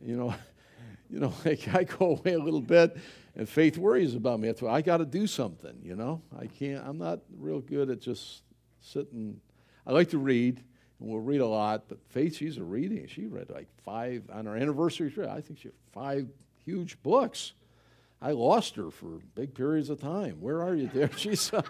You 0.00 0.16
know, 0.16 0.34
you 1.10 1.18
know, 1.18 1.32
like 1.44 1.74
I 1.74 1.84
go 1.84 2.16
away 2.16 2.34
a 2.34 2.38
little 2.38 2.60
bit, 2.60 2.96
and 3.36 3.48
faith 3.48 3.76
worries 3.76 4.14
about 4.14 4.40
me. 4.40 4.52
I 4.68 4.82
got 4.82 4.98
to 4.98 5.04
do 5.06 5.26
something. 5.26 5.78
You 5.82 5.96
know, 5.96 6.22
I 6.38 6.46
can't. 6.46 6.86
I'm 6.86 6.98
not 6.98 7.20
real 7.36 7.60
good 7.60 7.90
at 7.90 8.00
just 8.00 8.42
sitting. 8.80 9.40
I 9.86 9.92
like 9.92 10.10
to 10.10 10.18
read, 10.18 10.62
and 11.00 11.08
we'll 11.08 11.20
read 11.20 11.40
a 11.40 11.46
lot. 11.46 11.84
But 11.88 11.98
Faith, 12.10 12.36
she's 12.36 12.56
a 12.56 12.64
reading. 12.64 13.06
She 13.08 13.26
read 13.26 13.50
like 13.50 13.68
five 13.84 14.22
on 14.32 14.46
our 14.46 14.56
anniversary 14.56 15.10
trip. 15.10 15.28
I 15.28 15.40
think 15.40 15.58
she 15.58 15.68
had 15.68 15.74
five 15.92 16.28
huge 16.70 17.02
books. 17.02 17.52
I 18.22 18.32
lost 18.32 18.76
her 18.76 18.90
for 18.90 19.20
big 19.34 19.54
periods 19.54 19.90
of 19.90 20.00
time. 20.00 20.40
Where 20.40 20.62
are 20.62 20.74
you 20.74 20.88
there? 20.92 21.10
She's 21.16 21.52
uh, 21.52 21.62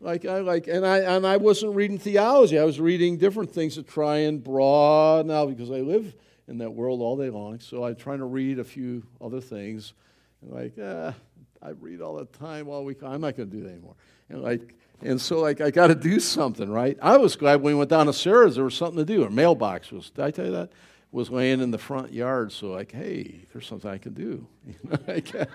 like 0.00 0.24
I 0.24 0.38
like, 0.38 0.68
and 0.68 0.86
I 0.86 0.98
and 0.98 1.26
I 1.26 1.36
wasn't 1.36 1.74
reading 1.74 1.98
theology. 1.98 2.58
I 2.58 2.64
was 2.64 2.80
reading 2.80 3.18
different 3.18 3.52
things 3.52 3.74
to 3.74 3.82
try 3.82 4.18
and 4.18 4.42
broaden 4.42 5.30
out 5.30 5.48
because 5.48 5.70
I 5.70 5.80
live 5.80 6.14
in 6.48 6.58
that 6.58 6.70
world 6.70 7.00
all 7.00 7.16
day 7.16 7.30
long. 7.30 7.60
So 7.60 7.84
I'm 7.84 7.96
trying 7.96 8.18
to 8.18 8.24
read 8.24 8.58
a 8.58 8.64
few 8.64 9.04
other 9.20 9.40
things. 9.40 9.92
And 10.40 10.52
like, 10.52 10.78
eh, 10.78 11.12
I 11.60 11.70
read 11.80 12.00
all 12.00 12.16
the 12.16 12.24
time 12.24 12.68
all 12.68 12.84
week. 12.84 13.02
I'm 13.02 13.20
not 13.20 13.36
going 13.36 13.50
to 13.50 13.56
do 13.56 13.62
that 13.64 13.70
anymore. 13.70 13.94
And 14.28 14.42
like, 14.42 14.74
and 15.02 15.20
so 15.20 15.40
like 15.40 15.60
I 15.60 15.70
got 15.70 15.88
to 15.88 15.94
do 15.94 16.20
something, 16.20 16.70
right? 16.70 16.96
I 17.02 17.16
was 17.16 17.36
glad 17.36 17.56
when 17.56 17.74
we 17.74 17.78
went 17.78 17.90
down 17.90 18.06
to 18.06 18.12
Sarah's 18.12 18.54
there 18.54 18.64
was 18.64 18.74
something 18.74 18.98
to 18.98 19.04
do. 19.04 19.24
Our 19.24 19.30
mailbox 19.30 19.92
was. 19.92 20.10
Did 20.10 20.24
I 20.24 20.30
tell 20.30 20.46
you 20.46 20.52
that? 20.52 20.70
Was 21.12 21.30
laying 21.30 21.60
in 21.60 21.70
the 21.70 21.78
front 21.78 22.12
yard. 22.12 22.52
So 22.52 22.68
like, 22.68 22.90
hey, 22.90 23.40
there's 23.52 23.66
something 23.66 23.90
I 23.90 23.98
can 23.98 24.14
do. 24.14 24.46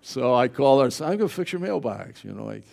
so 0.00 0.34
I 0.34 0.48
called 0.48 0.80
her. 0.80 0.84
and 0.84 0.92
said, 0.92 1.04
I'm 1.08 1.18
going 1.18 1.28
to 1.28 1.34
fix 1.34 1.52
your 1.52 1.60
mailbox. 1.60 2.24
You 2.24 2.32
know, 2.32 2.44
like. 2.44 2.64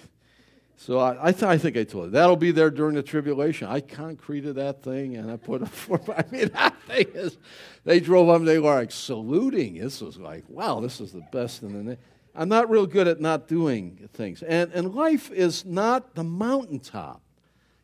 So 0.77 1.00
I, 1.00 1.29
I, 1.29 1.31
th- 1.31 1.43
I, 1.43 1.57
think 1.57 1.77
I 1.77 1.86
told 1.86 2.05
her, 2.05 2.12
that'll 2.12 2.36
be 2.36 2.51
there 2.51 2.69
during 2.69 2.95
the 2.95 3.03
tribulation. 3.03 3.67
I 3.69 3.79
concreted 3.79 4.55
that 4.55 4.84
thing 4.84 5.15
and 5.15 5.31
I 5.31 5.38
put 5.38 5.62
a 5.62 5.65
four. 5.67 6.01
I 6.10 6.24
mean, 6.31 6.50
that 6.53 6.75
thing 6.88 7.07
is. 7.13 7.38
They 7.86 8.00
drove 8.00 8.29
up. 8.29 8.43
They 8.43 8.60
were 8.60 8.75
like 8.75 8.91
saluting. 8.91 9.75
This 9.75 10.01
was 10.01 10.17
like, 10.17 10.43
wow, 10.50 10.81
this 10.81 11.00
is 11.00 11.13
the 11.13 11.24
best 11.31 11.63
in 11.63 11.86
the. 11.86 11.98
I'm 12.36 12.50
not 12.50 12.69
real 12.69 12.86
good 12.86 13.07
at 13.07 13.22
not 13.22 13.48
doing 13.48 14.10
things, 14.13 14.43
and 14.43 14.72
and 14.74 14.93
life 14.93 15.31
is 15.31 15.63
not 15.63 16.15
the 16.15 16.24
mountaintop. 16.24 17.22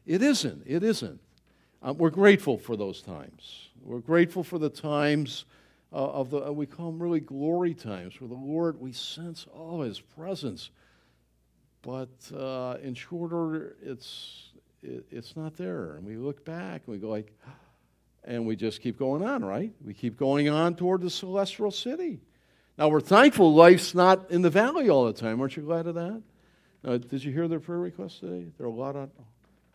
It 0.06 0.22
isn't. 0.22 0.64
It 0.66 0.84
isn't. 0.84 1.22
Um, 1.82 1.98
we're 1.98 2.10
grateful 2.10 2.58
for 2.58 2.76
those 2.76 3.02
times. 3.02 3.70
We're 3.84 4.00
grateful 4.00 4.44
for 4.44 4.60
the 4.60 4.70
times 4.70 5.46
uh, 5.92 5.96
of 5.96 6.30
the 6.30 6.52
we 6.52 6.66
call 6.66 6.92
them 6.92 7.02
really 7.02 7.20
glory 7.20 7.74
times, 7.74 8.20
where 8.20 8.28
the 8.28 8.36
Lord 8.36 8.80
we 8.80 8.94
sense 8.94 9.46
all 9.54 9.82
His 9.82 10.00
presence 10.00 10.72
but 11.82 12.10
uh, 12.36 12.78
in 12.84 12.94
short 12.94 13.34
order, 13.34 13.76
it's, 13.82 14.52
it, 14.84 15.06
it's 15.10 15.36
not 15.36 15.58
there. 15.58 15.96
And 15.96 16.06
we 16.06 16.16
look 16.16 16.46
back 16.46 16.84
and 16.86 16.94
we 16.94 16.98
go 17.00 17.10
like, 17.10 17.34
and 18.24 18.46
we 18.46 18.56
just 18.56 18.82
keep 18.82 19.00
going 19.00 19.24
on, 19.24 19.44
right? 19.44 19.72
We 19.84 19.94
keep 19.94 20.18
going 20.18 20.48
on 20.48 20.76
toward 20.76 21.02
the 21.02 21.10
celestial 21.10 21.72
city. 21.72 22.20
Now 22.78 22.90
we're 22.90 23.02
thankful 23.02 23.54
life's 23.54 23.96
not 23.96 24.30
in 24.30 24.44
the 24.44 24.50
valley 24.50 24.90
all 24.90 25.06
the 25.06 25.14
time. 25.14 25.42
Aren't 25.42 25.58
you 25.58 25.64
glad 25.64 25.88
of 25.88 25.96
that? 25.96 26.22
Now, 26.84 26.98
did 26.98 27.24
you 27.24 27.32
hear 27.32 27.48
their 27.48 27.60
prayer 27.60 27.80
requests 27.80 28.20
today? 28.20 28.48
There 28.58 28.66
are 28.66 28.70
a 28.70 28.74
lot 28.74 28.96
of 28.96 29.10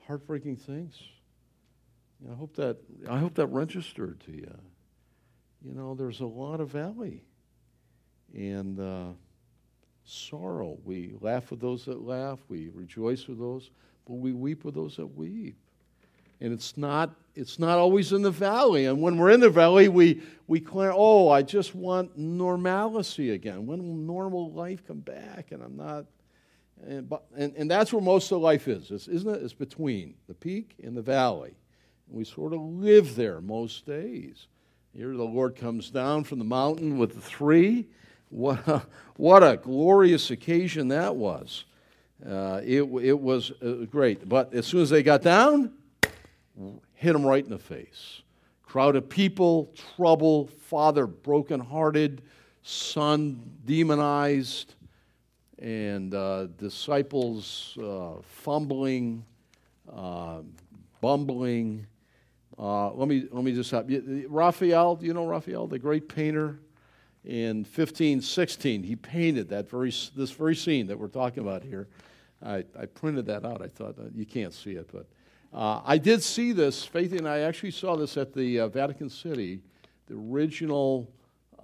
heartbreaking 0.06 0.56
things. 0.56 0.96
I 2.30 2.34
hope 2.34 2.56
that 2.56 2.78
I 3.08 3.18
hope 3.18 3.34
that 3.34 3.46
registered 3.48 4.20
to 4.20 4.32
you. 4.32 4.54
You 5.62 5.74
know, 5.74 5.94
there's 5.94 6.20
a 6.20 6.26
lot 6.26 6.60
of 6.60 6.68
valley, 6.68 7.24
and 8.34 8.78
uh, 8.80 9.12
sorrow. 10.04 10.78
We 10.84 11.14
laugh 11.20 11.50
with 11.50 11.60
those 11.60 11.84
that 11.86 12.00
laugh, 12.00 12.38
we 12.48 12.68
rejoice 12.68 13.26
with 13.26 13.38
those, 13.38 13.70
but 14.06 14.14
we 14.14 14.32
weep 14.32 14.64
with 14.64 14.74
those 14.74 14.96
that 14.96 15.06
weep. 15.06 15.56
And 16.40 16.52
it's 16.52 16.76
not, 16.76 17.14
it's 17.34 17.58
not 17.58 17.78
always 17.78 18.12
in 18.12 18.22
the 18.22 18.30
valley. 18.30 18.84
And 18.84 19.00
when 19.00 19.16
we're 19.16 19.30
in 19.30 19.40
the 19.40 19.48
valley, 19.48 19.88
we, 19.88 20.20
we 20.46 20.60
claim, 20.60 20.92
oh, 20.94 21.30
I 21.30 21.42
just 21.42 21.74
want 21.74 22.16
normalcy 22.16 23.30
again. 23.30 23.66
When 23.66 23.82
will 23.82 23.94
normal 23.94 24.52
life 24.52 24.86
come 24.86 25.00
back? 25.00 25.52
And 25.52 25.62
I'm 25.62 25.76
not. 25.76 26.04
And, 26.86 27.10
and, 27.34 27.54
and 27.56 27.70
that's 27.70 27.90
where 27.90 28.02
most 28.02 28.30
of 28.32 28.42
life 28.42 28.68
is, 28.68 28.90
isn't 28.90 29.28
it? 29.28 29.42
It's 29.42 29.54
between 29.54 30.14
the 30.28 30.34
peak 30.34 30.74
and 30.84 30.94
the 30.94 31.00
valley. 31.00 31.54
We 32.08 32.24
sort 32.24 32.52
of 32.52 32.60
live 32.60 33.16
there 33.16 33.40
most 33.40 33.86
days. 33.86 34.46
Here 34.94 35.14
the 35.14 35.24
Lord 35.24 35.56
comes 35.56 35.90
down 35.90 36.24
from 36.24 36.38
the 36.38 36.44
mountain 36.44 36.98
with 36.98 37.14
the 37.14 37.20
three 37.20 37.88
what 38.30 38.66
a, 38.66 38.82
what 39.16 39.42
a 39.42 39.56
glorious 39.56 40.30
occasion 40.30 40.88
that 40.88 41.14
was. 41.16 41.64
Uh, 42.24 42.60
it, 42.64 42.82
it 42.82 43.20
was 43.20 43.52
uh, 43.62 43.86
great. 43.90 44.28
But 44.28 44.54
as 44.54 44.66
soon 44.66 44.82
as 44.82 44.90
they 44.90 45.02
got 45.02 45.22
down, 45.22 45.72
hit 46.94 47.12
them 47.12 47.24
right 47.24 47.44
in 47.44 47.50
the 47.50 47.58
face. 47.58 48.22
Crowd 48.62 48.96
of 48.96 49.08
people, 49.08 49.72
trouble, 49.96 50.48
father 50.48 51.06
brokenhearted, 51.06 52.22
son 52.62 53.40
demonized, 53.64 54.74
and 55.58 56.14
uh, 56.14 56.46
disciples 56.58 57.78
uh, 57.82 58.14
fumbling, 58.22 59.24
uh, 59.92 60.40
bumbling. 61.00 61.86
Uh, 62.58 62.92
let 62.92 63.08
me 63.08 63.26
let 63.30 63.44
me 63.44 63.52
just 63.52 63.68
stop. 63.68 63.86
Raphael, 64.28 64.96
do 64.96 65.06
you 65.06 65.14
know 65.14 65.26
Raphael, 65.26 65.66
the 65.66 65.78
great 65.78 66.08
painter? 66.08 66.58
in 67.26 67.58
1516. 67.58 68.84
He 68.84 68.96
painted 68.96 69.48
that 69.48 69.68
very, 69.68 69.92
this 70.14 70.30
very 70.30 70.54
scene 70.54 70.86
that 70.86 70.98
we're 70.98 71.08
talking 71.08 71.42
about 71.42 71.62
here. 71.62 71.88
I, 72.42 72.64
I 72.78 72.86
printed 72.86 73.26
that 73.26 73.44
out. 73.44 73.60
I 73.60 73.66
thought, 73.66 73.98
uh, 73.98 74.04
you 74.14 74.24
can't 74.24 74.54
see 74.54 74.72
it, 74.72 74.88
but 74.92 75.06
uh, 75.52 75.80
I 75.84 75.98
did 75.98 76.22
see 76.22 76.52
this. 76.52 76.84
Faith 76.84 77.12
and 77.12 77.28
I 77.28 77.40
actually 77.40 77.72
saw 77.72 77.96
this 77.96 78.16
at 78.16 78.32
the 78.32 78.60
uh, 78.60 78.68
Vatican 78.68 79.10
City, 79.10 79.60
the 80.06 80.14
original, 80.14 81.10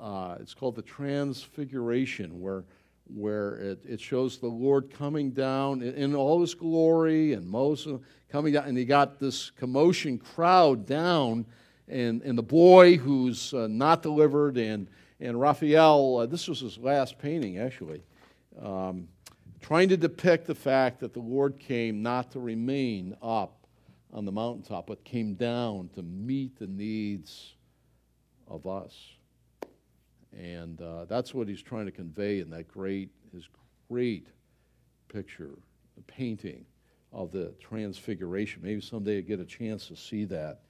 uh, 0.00 0.36
it's 0.40 0.54
called 0.54 0.74
the 0.74 0.82
Transfiguration, 0.82 2.40
where, 2.40 2.64
where 3.14 3.56
it, 3.56 3.84
it 3.84 4.00
shows 4.00 4.38
the 4.38 4.46
Lord 4.46 4.90
coming 4.90 5.30
down 5.30 5.82
in, 5.82 5.94
in 5.94 6.14
all 6.14 6.40
his 6.40 6.54
glory 6.54 7.32
and 7.34 7.46
Moses 7.46 8.00
coming 8.30 8.54
down, 8.54 8.64
and 8.64 8.78
he 8.78 8.84
got 8.84 9.18
this 9.18 9.50
commotion 9.50 10.18
crowd 10.18 10.86
down, 10.86 11.46
and, 11.88 12.22
and 12.22 12.38
the 12.38 12.42
boy 12.42 12.96
who's 12.96 13.52
uh, 13.52 13.66
not 13.68 14.02
delivered 14.02 14.56
and 14.56 14.88
and 15.22 15.40
Raphael, 15.40 16.18
uh, 16.18 16.26
this 16.26 16.48
was 16.48 16.58
his 16.58 16.78
last 16.78 17.16
painting 17.16 17.58
actually, 17.58 18.02
um, 18.60 19.06
trying 19.60 19.88
to 19.90 19.96
depict 19.96 20.48
the 20.48 20.54
fact 20.54 20.98
that 20.98 21.14
the 21.14 21.20
Lord 21.20 21.60
came 21.60 22.02
not 22.02 22.32
to 22.32 22.40
remain 22.40 23.16
up 23.22 23.66
on 24.12 24.24
the 24.24 24.32
mountaintop, 24.32 24.88
but 24.88 25.04
came 25.04 25.34
down 25.34 25.90
to 25.94 26.02
meet 26.02 26.58
the 26.58 26.66
needs 26.66 27.54
of 28.48 28.66
us. 28.66 28.94
And 30.36 30.80
uh, 30.80 31.04
that's 31.06 31.34
what 31.34 31.48
he's 31.48 31.62
trying 31.62 31.86
to 31.86 31.92
convey 31.92 32.40
in 32.40 32.50
that 32.50 32.68
great, 32.68 33.10
his 33.34 33.48
great 33.88 34.26
picture, 35.08 35.50
painting 36.06 36.64
of 37.12 37.30
the 37.30 37.52
transfiguration. 37.60 38.62
Maybe 38.62 38.80
someday 38.80 39.16
you 39.16 39.22
get 39.22 39.40
a 39.40 39.44
chance 39.44 39.86
to 39.88 39.96
see 39.96 40.24
that. 40.26 40.60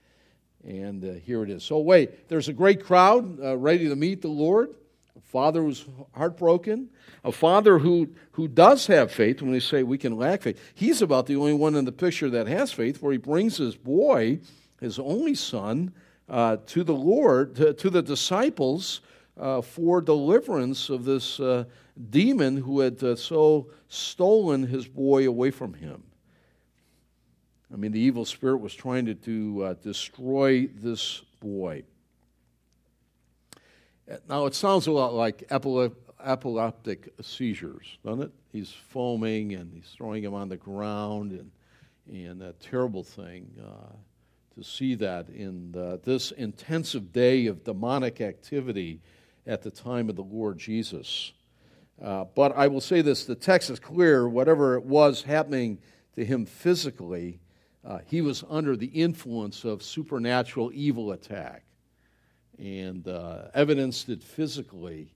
And 0.64 1.04
uh, 1.04 1.12
here 1.14 1.42
it 1.42 1.50
is. 1.50 1.62
So, 1.64 1.78
wait, 1.78 2.28
there's 2.28 2.48
a 2.48 2.52
great 2.52 2.84
crowd 2.84 3.40
uh, 3.40 3.56
ready 3.56 3.88
to 3.88 3.96
meet 3.96 4.22
the 4.22 4.28
Lord. 4.28 4.74
A 5.16 5.20
father 5.20 5.62
who's 5.62 5.84
heartbroken, 6.14 6.88
a 7.22 7.32
father 7.32 7.78
who, 7.78 8.08
who 8.32 8.48
does 8.48 8.86
have 8.86 9.12
faith 9.12 9.42
when 9.42 9.52
they 9.52 9.60
say 9.60 9.82
we 9.82 9.98
can 9.98 10.16
lack 10.16 10.40
faith. 10.42 10.58
He's 10.74 11.02
about 11.02 11.26
the 11.26 11.36
only 11.36 11.52
one 11.52 11.74
in 11.74 11.84
the 11.84 11.92
picture 11.92 12.30
that 12.30 12.46
has 12.46 12.72
faith, 12.72 13.02
where 13.02 13.12
he 13.12 13.18
brings 13.18 13.58
his 13.58 13.76
boy, 13.76 14.40
his 14.80 14.98
only 14.98 15.34
son, 15.34 15.92
uh, 16.30 16.56
to 16.68 16.82
the 16.82 16.94
Lord, 16.94 17.56
to, 17.56 17.74
to 17.74 17.90
the 17.90 18.00
disciples 18.00 19.02
uh, 19.38 19.60
for 19.62 20.00
deliverance 20.00 20.90
of 20.90 21.04
this 21.04 21.40
uh, 21.40 21.64
demon 22.10 22.56
who 22.56 22.80
had 22.80 23.02
uh, 23.02 23.16
so 23.16 23.68
stolen 23.88 24.66
his 24.66 24.86
boy 24.86 25.26
away 25.26 25.50
from 25.50 25.74
him. 25.74 26.02
I 27.72 27.76
mean, 27.76 27.92
the 27.92 28.00
evil 28.00 28.24
spirit 28.24 28.58
was 28.58 28.74
trying 28.74 29.06
to, 29.06 29.14
to 29.14 29.64
uh, 29.64 29.74
destroy 29.82 30.66
this 30.66 31.22
boy. 31.40 31.84
Now, 34.28 34.44
it 34.46 34.54
sounds 34.54 34.86
a 34.86 34.92
lot 34.92 35.14
like 35.14 35.44
epileptic 35.50 37.14
seizures, 37.22 37.98
doesn't 38.04 38.24
it? 38.24 38.32
He's 38.52 38.70
foaming 38.70 39.54
and 39.54 39.72
he's 39.72 39.90
throwing 39.96 40.22
him 40.22 40.34
on 40.34 40.50
the 40.50 40.56
ground, 40.58 41.32
and, 41.32 41.50
and 42.12 42.42
a 42.42 42.52
terrible 42.54 43.02
thing 43.04 43.50
uh, 43.64 43.94
to 44.56 44.64
see 44.64 44.94
that 44.96 45.30
in 45.30 45.72
the, 45.72 45.98
this 46.04 46.30
intensive 46.32 47.12
day 47.12 47.46
of 47.46 47.64
demonic 47.64 48.20
activity 48.20 49.00
at 49.46 49.62
the 49.62 49.70
time 49.70 50.08
of 50.08 50.16
the 50.16 50.22
Lord 50.22 50.58
Jesus. 50.58 51.32
Uh, 52.00 52.24
but 52.34 52.56
I 52.56 52.68
will 52.68 52.80
say 52.80 53.00
this 53.00 53.24
the 53.24 53.34
text 53.34 53.70
is 53.70 53.78
clear, 53.78 54.28
whatever 54.28 54.76
it 54.76 54.84
was 54.84 55.22
happening 55.22 55.78
to 56.14 56.24
him 56.24 56.46
physically, 56.46 57.40
uh, 57.84 57.98
he 58.06 58.20
was 58.20 58.44
under 58.48 58.76
the 58.76 58.86
influence 58.86 59.64
of 59.64 59.82
supernatural 59.82 60.70
evil 60.74 61.12
attack 61.12 61.64
and 62.58 63.08
uh, 63.08 63.48
evidenced 63.54 64.08
it 64.08 64.22
physically 64.22 65.12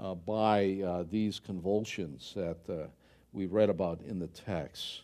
uh, 0.00 0.14
by 0.14 0.80
uh, 0.84 1.04
these 1.10 1.38
convulsions 1.38 2.32
that 2.34 2.58
uh, 2.68 2.86
we 3.32 3.46
read 3.46 3.70
about 3.70 4.00
in 4.02 4.18
the 4.18 4.28
text. 4.28 5.02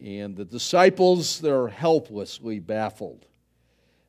And 0.00 0.36
the 0.36 0.44
disciples, 0.44 1.40
they're 1.40 1.68
helplessly 1.68 2.60
baffled. 2.60 3.26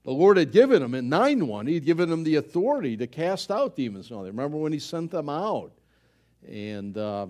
The 0.03 0.11
Lord 0.11 0.37
had 0.37 0.51
given 0.51 0.81
them 0.81 0.95
in 0.95 1.09
9 1.09 1.47
1, 1.47 1.67
He 1.67 1.73
had 1.75 1.85
given 1.85 2.09
them 2.09 2.23
the 2.23 2.35
authority 2.35 2.95
to 2.97 3.07
cast 3.07 3.51
out 3.51 3.75
demons. 3.75 4.11
Now, 4.11 4.23
remember 4.23 4.57
when 4.57 4.73
He 4.73 4.79
sent 4.79 5.11
them 5.11 5.29
out? 5.29 5.71
And 6.47 6.97
uh, 6.97 7.27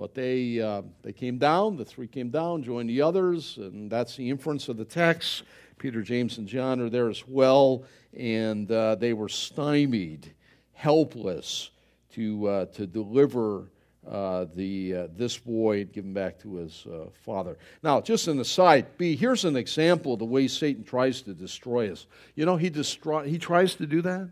but 0.00 0.14
they, 0.14 0.58
uh, 0.58 0.80
they 1.02 1.12
came 1.12 1.36
down, 1.36 1.76
the 1.76 1.84
three 1.84 2.06
came 2.06 2.30
down, 2.30 2.62
joined 2.62 2.88
the 2.88 3.02
others, 3.02 3.58
and 3.58 3.90
that's 3.90 4.16
the 4.16 4.30
inference 4.30 4.70
of 4.70 4.78
the 4.78 4.84
text. 4.84 5.42
Peter, 5.76 6.00
James, 6.00 6.38
and 6.38 6.48
John 6.48 6.80
are 6.80 6.88
there 6.88 7.10
as 7.10 7.28
well, 7.28 7.84
and 8.16 8.72
uh, 8.72 8.94
they 8.94 9.12
were 9.12 9.28
stymied, 9.28 10.32
helpless 10.72 11.68
to, 12.14 12.46
uh, 12.48 12.64
to 12.66 12.86
deliver 12.86 13.66
uh, 14.10 14.46
the, 14.56 14.94
uh, 14.94 15.06
this 15.16 15.38
boy 15.38 15.84
given 15.84 16.12
back 16.12 16.36
to 16.40 16.56
his 16.56 16.84
uh, 16.92 17.04
father. 17.24 17.56
Now, 17.82 18.00
just 18.00 18.26
an 18.26 18.40
aside, 18.40 18.98
B, 18.98 19.14
here's 19.14 19.44
an 19.44 19.54
example 19.54 20.14
of 20.14 20.18
the 20.18 20.24
way 20.24 20.48
Satan 20.48 20.82
tries 20.82 21.22
to 21.22 21.32
destroy 21.32 21.92
us. 21.92 22.06
You 22.34 22.44
know, 22.44 22.56
he, 22.56 22.70
destroy, 22.70 23.28
he 23.28 23.38
tries 23.38 23.76
to 23.76 23.86
do 23.86 24.02
that. 24.02 24.30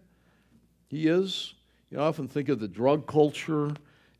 He 0.88 1.06
is. 1.06 1.54
You 1.90 2.00
often 2.00 2.26
think 2.26 2.48
of 2.48 2.58
the 2.58 2.66
drug 2.66 3.06
culture 3.06 3.72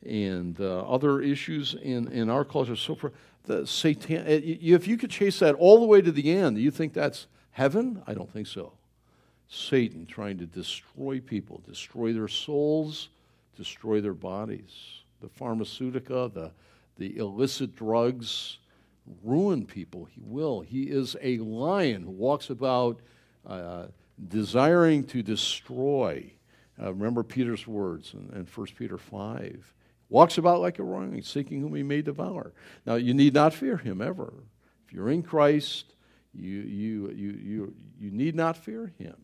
and 0.05 0.59
uh, 0.61 0.79
other 0.87 1.19
issues 1.19 1.75
in, 1.81 2.07
in 2.07 2.29
our 2.29 2.45
culture. 2.45 2.77
So 2.77 2.95
for 2.95 3.11
the 3.43 3.67
Satan, 3.67 4.19
uh, 4.19 4.23
if 4.27 4.87
you 4.87 4.95
could 4.95 5.11
chase 5.11 5.39
that 5.39 5.55
all 5.55 5.81
the 5.81 5.87
way 5.87 6.01
to 6.01 6.11
the 6.11 6.31
end, 6.31 6.55
do 6.55 6.61
you 6.61 6.71
think 6.71 6.93
that's 6.93 7.27
heaven? 7.51 8.01
I 8.07 8.13
don't 8.13 8.31
think 8.31 8.47
so. 8.47 8.71
Satan 9.49 10.05
trying 10.05 10.37
to 10.37 10.45
destroy 10.45 11.19
people, 11.19 11.61
destroy 11.67 12.13
their 12.13 12.29
souls, 12.29 13.09
destroy 13.57 13.99
their 13.99 14.13
bodies. 14.13 14.98
The 15.21 15.27
pharmaceutica, 15.27 16.33
the, 16.33 16.51
the 16.97 17.17
illicit 17.17 17.75
drugs, 17.75 18.59
ruin 19.23 19.65
people. 19.65 20.05
He 20.05 20.21
will. 20.23 20.61
He 20.61 20.83
is 20.83 21.15
a 21.21 21.37
lion 21.39 22.03
who 22.03 22.11
walks 22.11 22.49
about 22.49 22.99
uh, 23.45 23.87
desiring 24.27 25.03
to 25.05 25.23
destroy. 25.23 26.31
Uh, 26.81 26.93
remember 26.93 27.23
Peter's 27.23 27.67
words 27.67 28.13
in, 28.13 28.29
in 28.37 28.45
1 28.45 28.67
Peter 28.77 28.97
5 28.97 29.73
walks 30.09 30.37
about 30.37 30.61
like 30.61 30.79
a 30.79 30.83
lion, 30.83 31.21
seeking 31.21 31.61
whom 31.61 31.75
he 31.75 31.83
may 31.83 32.01
devour. 32.01 32.53
Now, 32.85 32.95
you 32.95 33.13
need 33.13 33.33
not 33.33 33.53
fear 33.53 33.77
him 33.77 34.01
ever. 34.01 34.33
If 34.85 34.93
you're 34.93 35.09
in 35.09 35.23
Christ, 35.23 35.93
you, 36.33 36.61
you, 36.61 37.09
you, 37.11 37.31
you, 37.31 37.73
you 37.99 38.11
need 38.11 38.35
not 38.35 38.57
fear 38.57 38.91
him. 38.97 39.15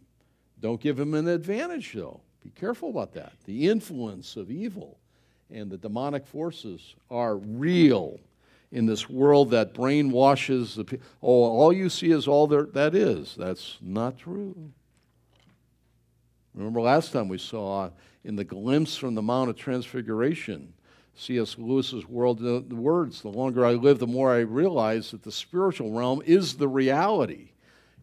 Don't 0.59 0.79
give 0.79 0.99
him 0.99 1.13
an 1.13 1.27
advantage, 1.27 1.93
though. 1.93 2.21
Be 2.43 2.49
careful 2.51 2.89
about 2.89 3.13
that. 3.13 3.33
The 3.45 3.67
influence 3.67 4.35
of 4.35 4.51
evil 4.51 4.99
and 5.51 5.69
the 5.69 5.77
demonic 5.77 6.25
forces 6.25 6.95
are 7.09 7.37
real 7.37 8.19
in 8.71 8.85
this 8.85 9.09
world 9.09 9.51
that 9.51 9.73
brainwashes 9.73 10.75
the 10.75 10.83
people. 10.83 11.05
Oh, 11.21 11.43
all 11.43 11.71
you 11.71 11.89
see 11.89 12.11
is 12.11 12.27
all 12.27 12.47
there, 12.47 12.63
that 12.73 12.95
is. 12.95 13.35
That's 13.35 13.77
not 13.81 14.17
true. 14.17 14.71
Remember 16.53 16.81
last 16.81 17.11
time 17.11 17.27
we 17.27 17.37
saw 17.37 17.89
in 18.23 18.35
the 18.35 18.43
glimpse 18.43 18.97
from 18.97 19.13
the 19.13 19.21
Mount 19.21 19.49
of 19.49 19.55
Transfiguration, 19.55 20.73
C.S. 21.15 21.57
Lewis's 21.57 22.07
world, 22.07 22.39
the, 22.39 22.61
words, 22.75 23.21
the 23.21 23.29
longer 23.29 23.65
I 23.65 23.73
live, 23.73 23.99
the 23.99 24.07
more 24.07 24.33
I 24.33 24.39
realize 24.39 25.11
that 25.11 25.23
the 25.23 25.31
spiritual 25.31 25.91
realm 25.91 26.21
is 26.25 26.55
the 26.55 26.67
reality. 26.67 27.51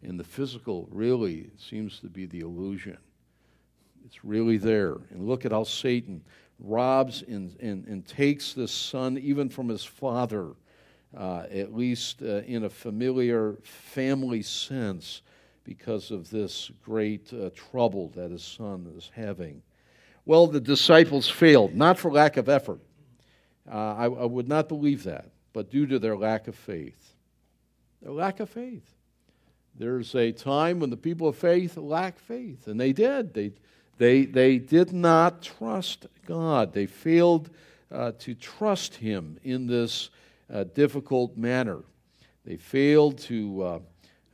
And 0.03 0.19
the 0.19 0.25
physical 0.25 0.89
really 0.91 1.51
seems 1.59 2.01
to 2.01 2.09
be 2.09 2.27
the 2.27 2.41
illusion. 2.41 2.99
It's 4.05 4.25
really 4.25 4.57
there. 4.57 4.97
And 5.11 5.27
look 5.27 5.45
at 5.45 5.53
how 5.53 5.65
Satan 5.65 6.23
robs 6.59 7.23
and, 7.23 7.57
and, 7.61 7.87
and 7.87 8.07
takes 8.07 8.53
this 8.53 8.73
son 8.73 9.19
even 9.19 9.49
from 9.49 9.69
his 9.69 9.85
father, 9.85 10.53
uh, 11.17 11.45
at 11.51 11.75
least 11.75 12.23
uh, 12.23 12.43
in 12.43 12.65
a 12.65 12.71
familiar 12.71 13.57
family 13.63 14.43
sense, 14.43 15.23
because 15.65 16.11
of 16.11 16.29
this 16.31 16.71
great 16.83 17.33
uh, 17.33 17.51
trouble 17.55 18.09
that 18.17 18.31
his 18.31 18.43
son 18.43 18.93
is 18.97 19.11
having. 19.15 19.63
Well, 20.25 20.47
the 20.47 20.61
disciples 20.61 21.29
failed, 21.29 21.75
not 21.75 21.99
for 21.99 22.11
lack 22.11 22.37
of 22.37 22.49
effort. 22.49 22.81
Uh, 23.71 23.95
I, 23.95 24.05
I 24.05 24.25
would 24.25 24.49
not 24.49 24.69
believe 24.69 25.05
that, 25.05 25.31
but 25.53 25.71
due 25.71 25.87
to 25.87 25.99
their 25.99 26.17
lack 26.17 26.49
of 26.49 26.57
faith. 26.57 27.15
Their 28.01 28.13
lack 28.13 28.41
of 28.41 28.51
faith. 28.51 28.89
There's 29.79 30.15
a 30.15 30.33
time 30.33 30.81
when 30.81 30.91
the 30.91 30.97
people 30.97 31.29
of 31.29 31.37
faith 31.37 31.77
lack 31.77 32.19
faith, 32.19 32.67
and 32.67 32.79
they 32.79 32.93
did. 32.93 33.33
They, 33.33 33.53
they, 33.99 34.25
they 34.25 34.59
did 34.59 34.93
not 34.93 35.43
trust 35.43 36.07
God. 36.27 36.73
They 36.73 36.87
failed 36.87 37.51
uh, 37.91 38.13
to 38.21 38.35
trust 38.35 38.97
Him 38.97 39.39
in 39.45 39.67
this 39.67 40.11
uh, 40.53 40.65
difficult 40.65 41.37
manner. 41.37 41.81
They 42.45 42.57
failed 42.57 43.19
to, 43.19 43.63
uh, 43.63 43.79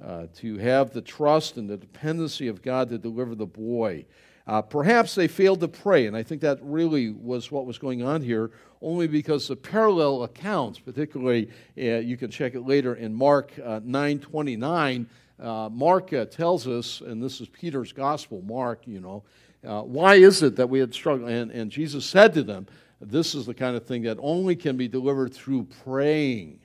uh 0.03 0.27
to 0.37 0.59
have 0.59 0.93
the 0.93 1.03
trust 1.03 1.57
and 1.57 1.69
the 1.69 1.77
dependency 1.77 2.49
of 2.49 2.63
God 2.63 2.89
to 2.91 2.99
deliver 2.99 3.35
the 3.35 3.47
boy. 3.47 4.05
Uh, 4.49 4.63
perhaps 4.63 5.15
they 5.15 5.29
failed 5.29 5.61
to 5.61 5.69
pray, 5.69 6.07
and 6.07 6.17
I 6.17 6.23
think 6.23 6.41
that 6.41 6.59
really 6.63 7.11
was 7.11 7.53
what 7.53 7.67
was 7.67 7.77
going 7.77 8.03
on 8.03 8.23
here, 8.23 8.51
only 8.81 9.07
because 9.07 9.47
the 9.47 9.57
parallel 9.57 10.23
accounts, 10.23 10.79
particularly 10.79 11.51
uh, 11.77 11.99
you 11.99 12.17
can 12.17 12.31
check 12.31 12.55
it 12.55 12.63
later 12.63 12.95
in 12.95 13.15
Mark 13.15 13.53
uh, 13.63 13.81
9:29. 13.81 15.05
Uh, 15.39 15.69
Mark 15.71 16.11
tells 16.31 16.67
us, 16.67 17.03
and 17.03 17.23
this 17.23 17.43
is 17.43 17.49
Peter's 17.49 17.93
gospel. 17.93 18.43
Mark, 18.43 18.81
you 18.87 19.01
know, 19.01 19.23
uh, 19.67 19.83
why 19.83 20.17
is 20.17 20.43
it 20.43 20.57
that 20.57 20.69
we 20.69 20.79
had 20.79 20.95
struggled? 20.95 21.31
And, 21.31 21.51
and 21.51 21.71
Jesus 21.71 22.05
said 22.05 22.33
to 22.35 22.43
them, 22.43 22.67
"This 23.01 23.35
is 23.35 23.47
the 23.47 23.55
kind 23.55 23.77
of 23.77 23.87
thing 23.87 24.03
that 24.03 24.19
only 24.21 24.57
can 24.57 24.77
be 24.77 24.89
delivered 24.89 25.35
through 25.35 25.65
praying, 25.85 26.61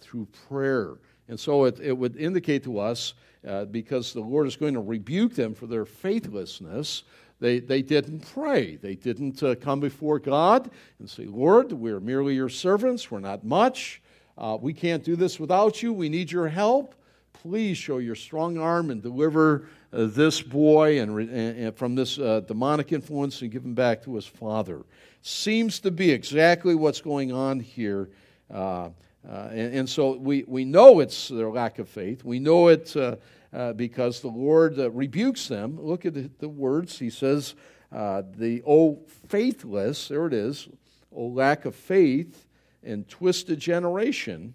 through 0.00 0.26
prayer." 0.48 0.98
And 1.28 1.38
so 1.38 1.64
it, 1.64 1.80
it 1.80 1.92
would 1.92 2.16
indicate 2.16 2.62
to 2.64 2.78
us 2.78 3.14
uh, 3.46 3.64
because 3.66 4.12
the 4.12 4.20
Lord 4.20 4.46
is 4.46 4.56
going 4.56 4.74
to 4.74 4.80
rebuke 4.80 5.34
them 5.34 5.54
for 5.54 5.66
their 5.66 5.84
faithlessness. 5.84 7.04
They, 7.38 7.60
they 7.60 7.82
didn't 7.82 8.20
pray. 8.32 8.76
They 8.76 8.94
didn't 8.94 9.42
uh, 9.42 9.54
come 9.56 9.78
before 9.78 10.18
God 10.18 10.70
and 10.98 11.08
say, 11.08 11.26
Lord, 11.26 11.72
we're 11.72 12.00
merely 12.00 12.34
your 12.34 12.48
servants. 12.48 13.10
We're 13.10 13.20
not 13.20 13.44
much. 13.44 14.02
Uh, 14.38 14.56
we 14.60 14.72
can't 14.72 15.04
do 15.04 15.16
this 15.16 15.38
without 15.38 15.82
you. 15.82 15.92
We 15.92 16.08
need 16.08 16.32
your 16.32 16.48
help. 16.48 16.94
Please 17.32 17.76
show 17.76 17.98
your 17.98 18.14
strong 18.14 18.58
arm 18.58 18.90
and 18.90 19.02
deliver 19.02 19.68
uh, 19.85 19.85
this 20.04 20.42
boy 20.42 21.00
and, 21.00 21.18
and, 21.30 21.76
from 21.76 21.94
this 21.94 22.18
uh, 22.18 22.40
demonic 22.40 22.92
influence 22.92 23.40
and 23.40 23.50
give 23.50 23.64
him 23.64 23.74
back 23.74 24.02
to 24.04 24.14
his 24.14 24.26
father. 24.26 24.84
Seems 25.22 25.80
to 25.80 25.90
be 25.90 26.10
exactly 26.10 26.74
what's 26.74 27.00
going 27.00 27.32
on 27.32 27.60
here. 27.60 28.10
Uh, 28.52 28.90
uh, 29.28 29.48
and, 29.50 29.74
and, 29.74 29.88
so 29.88 30.16
we, 30.16 30.44
we 30.46 30.64
know 30.64 31.00
it's 31.00 31.28
their 31.28 31.50
lack 31.50 31.78
of 31.78 31.88
faith. 31.88 32.24
We 32.24 32.38
know 32.38 32.68
it 32.68 32.96
uh, 32.96 33.16
uh, 33.52 33.72
because 33.72 34.20
the 34.20 34.28
Lord 34.28 34.78
uh, 34.78 34.90
rebukes 34.90 35.48
them. 35.48 35.80
Look 35.80 36.06
at 36.06 36.14
the, 36.14 36.30
the 36.38 36.48
words. 36.48 36.98
He 36.98 37.10
says, 37.10 37.54
uh, 37.90 38.22
the 38.36 38.62
oh 38.66 39.00
faithless, 39.28 40.08
there 40.08 40.26
it 40.26 40.34
is, 40.34 40.68
oh 41.14 41.26
lack 41.26 41.64
of 41.64 41.74
faith 41.74 42.46
and 42.84 43.08
twisted 43.08 43.58
generation 43.58 44.54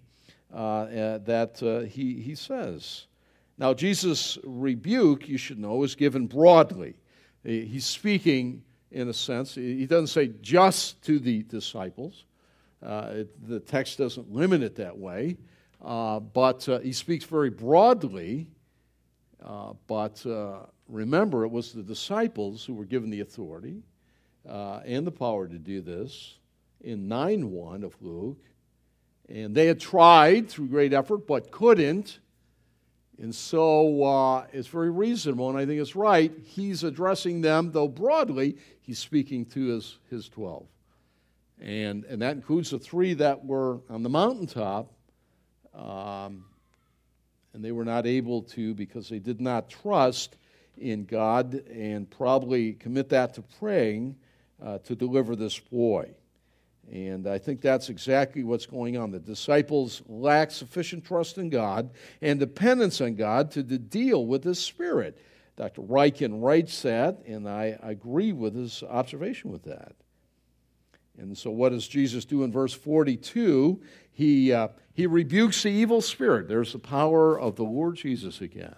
uh, 0.53 0.85
that 0.85 1.89
he, 1.91 2.21
he 2.21 2.35
says. 2.35 3.07
Now, 3.57 3.73
Jesus' 3.73 4.37
rebuke, 4.43 5.29
you 5.29 5.37
should 5.37 5.59
know, 5.59 5.83
is 5.83 5.95
given 5.95 6.27
broadly. 6.27 6.95
He's 7.43 7.85
speaking 7.85 8.63
in 8.91 9.07
a 9.09 9.13
sense. 9.13 9.55
He 9.55 9.85
doesn't 9.85 10.07
say 10.07 10.31
just 10.41 11.01
to 11.03 11.19
the 11.19 11.43
disciples. 11.43 12.25
Uh, 12.83 13.09
it, 13.11 13.47
the 13.47 13.59
text 13.59 13.97
doesn't 13.97 14.31
limit 14.31 14.63
it 14.63 14.75
that 14.75 14.97
way, 14.97 15.37
uh, 15.83 16.19
but 16.19 16.67
uh, 16.67 16.79
he 16.79 16.91
speaks 16.91 17.25
very 17.25 17.49
broadly. 17.49 18.47
Uh, 19.43 19.73
but 19.87 20.23
uh, 20.25 20.59
remember, 20.87 21.45
it 21.45 21.51
was 21.51 21.71
the 21.71 21.83
disciples 21.83 22.65
who 22.65 22.73
were 22.73 22.85
given 22.85 23.09
the 23.09 23.21
authority 23.21 23.83
uh, 24.47 24.81
and 24.85 25.05
the 25.05 25.11
power 25.11 25.47
to 25.47 25.57
do 25.57 25.81
this 25.81 26.37
in 26.81 27.07
9 27.07 27.51
1 27.51 27.83
of 27.83 27.95
Luke. 28.01 28.43
And 29.29 29.55
they 29.55 29.67
had 29.67 29.79
tried 29.79 30.49
through 30.49 30.67
great 30.67 30.93
effort, 30.93 31.25
but 31.27 31.51
couldn't. 31.51 32.19
And 33.19 33.33
so 33.33 34.03
uh, 34.03 34.47
it's 34.51 34.67
very 34.67 34.89
reasonable, 34.89 35.49
and 35.49 35.57
I 35.57 35.65
think 35.65 35.79
it's 35.79 35.95
right. 35.95 36.31
He's 36.43 36.83
addressing 36.83 37.41
them, 37.41 37.71
though 37.71 37.87
broadly, 37.87 38.57
he's 38.81 38.99
speaking 38.99 39.45
to 39.47 39.67
his, 39.67 39.99
his 40.09 40.27
12. 40.29 40.65
And, 41.61 42.03
and 42.05 42.21
that 42.21 42.35
includes 42.35 42.71
the 42.71 42.79
three 42.79 43.13
that 43.15 43.45
were 43.45 43.79
on 43.89 44.01
the 44.01 44.09
mountaintop, 44.09 44.91
um, 45.75 46.45
and 47.53 47.63
they 47.63 47.71
were 47.71 47.85
not 47.85 48.07
able 48.07 48.41
to 48.43 48.73
because 48.73 49.07
they 49.09 49.19
did 49.19 49.39
not 49.39 49.69
trust 49.69 50.37
in 50.77 51.05
God 51.05 51.53
and 51.69 52.09
probably 52.09 52.73
commit 52.73 53.09
that 53.09 53.35
to 53.35 53.43
praying 53.59 54.15
uh, 54.63 54.79
to 54.79 54.95
deliver 54.95 55.35
this 55.35 55.59
boy. 55.59 56.09
And 56.91 57.25
I 57.25 57.37
think 57.37 57.61
that's 57.61 57.89
exactly 57.89 58.43
what's 58.43 58.65
going 58.65 58.97
on. 58.97 59.11
The 59.11 59.19
disciples 59.19 60.01
lack 60.07 60.51
sufficient 60.51 61.05
trust 61.05 61.37
in 61.37 61.49
God 61.49 61.91
and 62.21 62.37
dependence 62.37 62.99
on 62.99 63.15
God 63.15 63.49
to, 63.51 63.63
deal 63.63 64.25
with 64.25 64.43
this 64.43 64.59
spirit. 64.59 65.17
Dr. 65.55 65.81
Ryken 65.81 66.41
writes 66.43 66.81
that, 66.81 67.19
and 67.25 67.47
I 67.47 67.77
agree 67.81 68.33
with 68.33 68.55
his 68.55 68.83
observation 68.83 69.51
with 69.51 69.63
that. 69.63 69.93
And 71.17 71.37
so, 71.37 71.49
what 71.51 71.69
does 71.69 71.87
Jesus 71.87 72.25
do 72.25 72.43
in 72.43 72.51
verse 72.51 72.73
42? 72.73 73.81
He, 74.11 74.51
uh, 74.51 74.69
he 74.93 75.07
rebukes 75.07 75.63
the 75.63 75.69
evil 75.69 76.01
spirit. 76.01 76.47
There's 76.47 76.73
the 76.73 76.79
power 76.79 77.39
of 77.39 77.55
the 77.55 77.63
Lord 77.63 77.95
Jesus 77.95 78.41
again. 78.41 78.75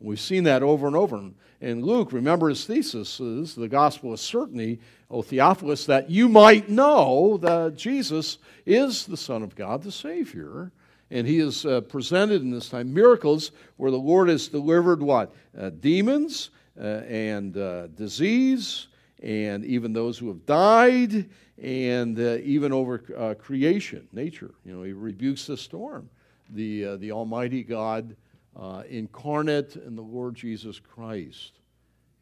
We've 0.00 0.18
seen 0.18 0.44
that 0.44 0.62
over 0.62 0.86
and 0.86 0.96
over. 0.96 1.22
And 1.60 1.84
Luke, 1.84 2.12
remember 2.12 2.48
his 2.48 2.64
thesis 2.64 3.20
is 3.20 3.54
the 3.54 3.68
gospel 3.68 4.14
of 4.14 4.20
certainty, 4.20 4.80
O 5.10 5.20
Theophilus, 5.20 5.84
that 5.86 6.08
you 6.08 6.26
might 6.26 6.70
know 6.70 7.36
that 7.36 7.76
Jesus 7.76 8.38
is 8.64 9.04
the 9.04 9.16
Son 9.16 9.42
of 9.42 9.54
God, 9.54 9.82
the 9.82 9.92
Savior. 9.92 10.72
And 11.10 11.26
he 11.26 11.38
is 11.38 11.66
uh, 11.66 11.82
presented 11.82 12.40
in 12.40 12.50
this 12.50 12.70
time 12.70 12.94
miracles 12.94 13.50
where 13.76 13.90
the 13.90 13.98
Lord 13.98 14.28
has 14.28 14.48
delivered 14.48 15.02
what? 15.02 15.34
Uh, 15.58 15.68
demons 15.68 16.50
uh, 16.80 17.02
and 17.06 17.56
uh, 17.58 17.88
disease, 17.88 18.86
and 19.22 19.66
even 19.66 19.92
those 19.92 20.16
who 20.16 20.28
have 20.28 20.46
died, 20.46 21.28
and 21.62 22.18
uh, 22.18 22.38
even 22.42 22.72
over 22.72 23.02
uh, 23.18 23.34
creation, 23.34 24.08
nature. 24.12 24.54
You 24.64 24.74
know, 24.74 24.82
he 24.82 24.92
rebukes 24.92 25.46
the 25.46 25.58
storm. 25.58 26.08
The, 26.50 26.96
the 26.96 27.12
Almighty 27.12 27.62
God 27.62 28.16
uh, 28.56 28.82
incarnate 28.88 29.76
in 29.76 29.96
the 29.96 30.02
Lord 30.02 30.34
Jesus 30.34 30.78
Christ. 30.78 31.52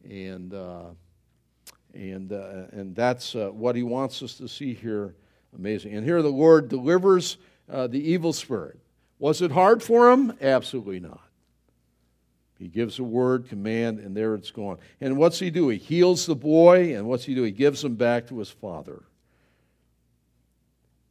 And, 0.08 0.54
uh, 0.54 0.90
and, 1.94 2.32
uh, 2.32 2.66
and 2.72 2.94
that's 2.94 3.34
uh, 3.34 3.48
what 3.48 3.76
he 3.76 3.82
wants 3.82 4.22
us 4.22 4.34
to 4.34 4.48
see 4.48 4.74
here. 4.74 5.14
Amazing. 5.56 5.94
And 5.94 6.04
here 6.04 6.22
the 6.22 6.28
Lord 6.28 6.68
delivers 6.68 7.38
uh, 7.70 7.86
the 7.86 8.10
evil 8.10 8.32
spirit. 8.32 8.78
Was 9.18 9.42
it 9.42 9.50
hard 9.50 9.82
for 9.82 10.10
him? 10.12 10.32
Absolutely 10.40 11.00
not. 11.00 11.20
He 12.58 12.68
gives 12.68 12.98
a 12.98 13.04
word, 13.04 13.48
command, 13.48 14.00
and 14.00 14.16
there 14.16 14.34
it's 14.34 14.50
gone. 14.50 14.78
And 15.00 15.16
what's 15.16 15.38
he 15.38 15.50
do? 15.50 15.68
He 15.68 15.78
heals 15.78 16.26
the 16.26 16.34
boy, 16.34 16.96
and 16.96 17.06
what's 17.06 17.24
he 17.24 17.34
do? 17.34 17.44
He 17.44 17.52
gives 17.52 17.84
him 17.84 17.94
back 17.94 18.26
to 18.28 18.38
his 18.38 18.50
father. 18.50 19.02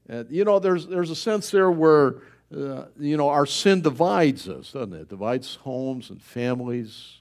And, 0.09 0.29
you 0.29 0.43
know, 0.43 0.59
there's, 0.59 0.87
there's 0.87 1.09
a 1.09 1.15
sense 1.15 1.49
there 1.49 1.71
where 1.71 2.15
uh, 2.55 2.85
you 2.97 3.17
know, 3.17 3.29
our 3.29 3.45
sin 3.45 3.81
divides 3.81 4.47
us, 4.47 4.71
doesn't 4.71 4.93
it? 4.93 5.01
It 5.01 5.09
divides 5.09 5.55
homes 5.55 6.09
and 6.09 6.21
families, 6.21 7.19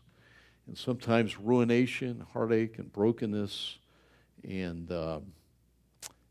and 0.66 0.76
sometimes 0.78 1.38
ruination, 1.38 2.24
heartache, 2.32 2.78
and 2.78 2.92
brokenness. 2.92 3.78
And, 4.48 4.90
uh, 4.90 5.20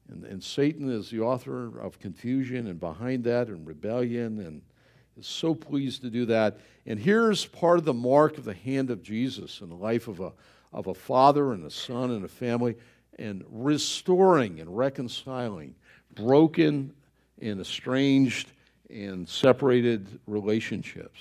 and, 0.10 0.24
and 0.24 0.44
Satan 0.44 0.90
is 0.90 1.10
the 1.10 1.22
author 1.22 1.80
of 1.80 2.00
confusion 2.00 2.68
and 2.68 2.80
behind 2.80 3.26
that 3.26 3.48
and 3.48 3.68
rebellion 3.68 4.40
and 4.40 4.62
is 5.18 5.28
so 5.28 5.56
pleased 5.56 6.02
to 6.02 6.10
do 6.10 6.26
that. 6.26 6.58
And 6.86 7.00
here's 7.00 7.46
part 7.46 7.80
of 7.80 7.86
the 7.86 7.94
mark 7.94 8.38
of 8.38 8.46
the 8.46 8.54
hand 8.54 8.92
of 8.92 9.02
Jesus 9.02 9.62
in 9.62 9.70
the 9.70 9.76
life 9.76 10.08
of 10.08 10.20
a, 10.20 10.32
of 10.72 10.88
a 10.88 10.94
father 10.94 11.54
and 11.54 11.66
a 11.66 11.72
son 11.72 12.12
and 12.12 12.24
a 12.24 12.30
family 12.30 12.76
and 13.18 13.44
restoring 13.50 14.60
and 14.60 14.78
reconciling 14.78 15.76
broken 16.14 16.94
and 17.42 17.60
estranged 17.60 18.52
and 18.90 19.28
separated 19.28 20.20
relationships. 20.28 21.20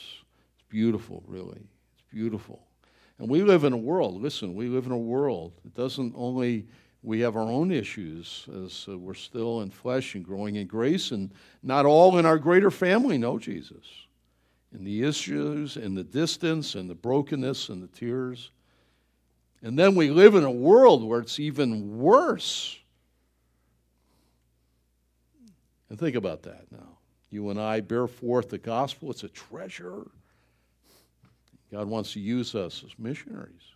It's 0.54 0.68
beautiful, 0.68 1.22
really. 1.26 1.60
It's 1.94 2.04
beautiful. 2.10 2.66
And 3.18 3.28
we 3.28 3.42
live 3.42 3.64
in 3.64 3.72
a 3.72 3.78
world, 3.78 4.20
listen, 4.20 4.54
we 4.54 4.68
live 4.68 4.86
in 4.86 4.92
a 4.92 4.98
world 4.98 5.52
It 5.64 5.74
doesn't 5.74 6.14
only, 6.16 6.66
we 7.02 7.20
have 7.20 7.36
our 7.36 7.42
own 7.42 7.70
issues 7.70 8.46
as 8.64 8.86
uh, 8.88 8.98
we're 8.98 9.14
still 9.14 9.60
in 9.60 9.70
flesh 9.70 10.14
and 10.14 10.24
growing 10.24 10.56
in 10.56 10.66
grace, 10.66 11.12
and 11.12 11.30
not 11.62 11.86
all 11.86 12.18
in 12.18 12.26
our 12.26 12.38
greater 12.38 12.70
family 12.70 13.18
know 13.18 13.38
Jesus. 13.38 13.86
And 14.72 14.84
the 14.84 15.04
issues 15.04 15.76
and 15.76 15.96
the 15.96 16.02
distance 16.02 16.74
and 16.74 16.90
the 16.90 16.96
brokenness 16.96 17.68
and 17.68 17.80
the 17.80 17.86
tears. 17.86 18.50
And 19.62 19.78
then 19.78 19.94
we 19.94 20.10
live 20.10 20.34
in 20.34 20.42
a 20.42 20.50
world 20.50 21.04
where 21.04 21.20
it's 21.20 21.38
even 21.38 21.98
worse. 21.98 22.76
And 25.88 25.98
think 25.98 26.16
about 26.16 26.42
that 26.42 26.64
now. 26.72 26.98
You 27.34 27.50
and 27.50 27.60
I 27.60 27.80
bear 27.80 28.06
forth 28.06 28.50
the 28.50 28.58
gospel, 28.58 29.10
it's 29.10 29.24
a 29.24 29.28
treasure. 29.28 30.06
God 31.72 31.88
wants 31.88 32.12
to 32.12 32.20
use 32.20 32.54
us 32.54 32.84
as 32.86 32.96
missionaries. 32.96 33.72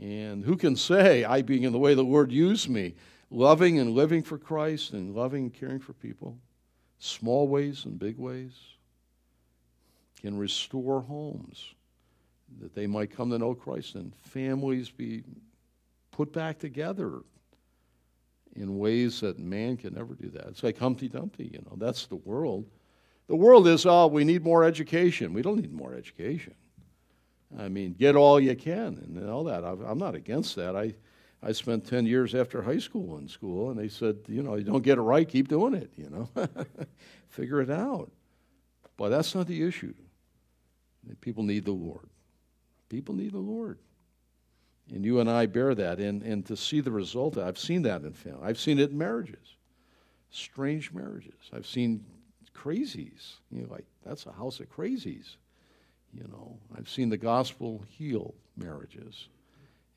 And 0.00 0.44
who 0.44 0.56
can 0.56 0.74
say, 0.74 1.22
I 1.22 1.42
being 1.42 1.62
in 1.62 1.72
the 1.72 1.78
way 1.78 1.94
the 1.94 2.02
Lord 2.02 2.32
used 2.32 2.68
me, 2.68 2.96
loving 3.30 3.78
and 3.78 3.92
living 3.92 4.24
for 4.24 4.36
Christ 4.36 4.94
and 4.94 5.14
loving 5.14 5.44
and 5.44 5.54
caring 5.54 5.78
for 5.78 5.92
people, 5.92 6.36
small 6.98 7.46
ways 7.46 7.84
and 7.84 8.00
big 8.00 8.18
ways, 8.18 8.54
can 10.20 10.36
restore 10.36 11.02
homes 11.02 11.72
that 12.60 12.74
they 12.74 12.88
might 12.88 13.14
come 13.14 13.30
to 13.30 13.38
know 13.38 13.54
Christ 13.54 13.94
and 13.94 14.12
families 14.16 14.90
be 14.90 15.22
put 16.10 16.32
back 16.32 16.58
together 16.58 17.20
in 18.58 18.78
ways 18.78 19.20
that 19.20 19.38
man 19.38 19.76
can 19.76 19.94
never 19.94 20.14
do 20.14 20.28
that. 20.30 20.46
It's 20.48 20.62
like 20.62 20.78
Humpty 20.78 21.08
Dumpty, 21.08 21.50
you 21.52 21.60
know, 21.66 21.76
that's 21.76 22.06
the 22.06 22.16
world. 22.16 22.66
The 23.28 23.36
world 23.36 23.68
is, 23.68 23.86
oh, 23.86 24.06
we 24.06 24.24
need 24.24 24.42
more 24.42 24.64
education. 24.64 25.32
We 25.32 25.42
don't 25.42 25.60
need 25.60 25.72
more 25.72 25.94
education. 25.94 26.54
I 27.58 27.68
mean, 27.68 27.94
get 27.94 28.16
all 28.16 28.40
you 28.40 28.54
can 28.56 28.98
and 28.98 29.30
all 29.30 29.44
that. 29.44 29.64
I'm 29.64 29.98
not 29.98 30.14
against 30.14 30.56
that. 30.56 30.76
I, 30.76 30.94
I 31.42 31.52
spent 31.52 31.86
10 31.86 32.06
years 32.06 32.34
after 32.34 32.62
high 32.62 32.78
school 32.78 33.18
in 33.18 33.28
school, 33.28 33.70
and 33.70 33.78
they 33.78 33.88
said, 33.88 34.18
you 34.26 34.42
know, 34.42 34.56
you 34.56 34.64
don't 34.64 34.82
get 34.82 34.98
it 34.98 35.02
right, 35.02 35.28
keep 35.28 35.48
doing 35.48 35.74
it, 35.74 35.90
you 35.96 36.10
know. 36.10 36.28
Figure 37.28 37.60
it 37.60 37.70
out. 37.70 38.10
But 38.96 39.10
that's 39.10 39.34
not 39.34 39.46
the 39.46 39.62
issue. 39.62 39.94
People 41.20 41.42
need 41.42 41.64
the 41.64 41.72
Lord. 41.72 42.08
People 42.88 43.14
need 43.14 43.32
the 43.32 43.38
Lord. 43.38 43.78
And 44.94 45.04
you 45.04 45.20
and 45.20 45.30
I 45.30 45.46
bear 45.46 45.74
that. 45.74 45.98
And, 45.98 46.22
and 46.22 46.46
to 46.46 46.56
see 46.56 46.80
the 46.80 46.90
result, 46.90 47.36
I've 47.36 47.58
seen 47.58 47.82
that 47.82 48.02
in 48.02 48.12
family. 48.12 48.40
I've 48.42 48.58
seen 48.58 48.78
it 48.78 48.90
in 48.90 48.98
marriages, 48.98 49.56
strange 50.30 50.92
marriages. 50.92 51.34
I've 51.52 51.66
seen 51.66 52.04
crazies. 52.54 53.34
You 53.50 53.62
know, 53.62 53.68
like, 53.70 53.84
that's 54.04 54.26
a 54.26 54.32
house 54.32 54.60
of 54.60 54.70
crazies. 54.70 55.36
You 56.14 56.26
know, 56.30 56.58
I've 56.76 56.88
seen 56.88 57.10
the 57.10 57.18
gospel 57.18 57.82
heal 57.88 58.34
marriages 58.56 59.28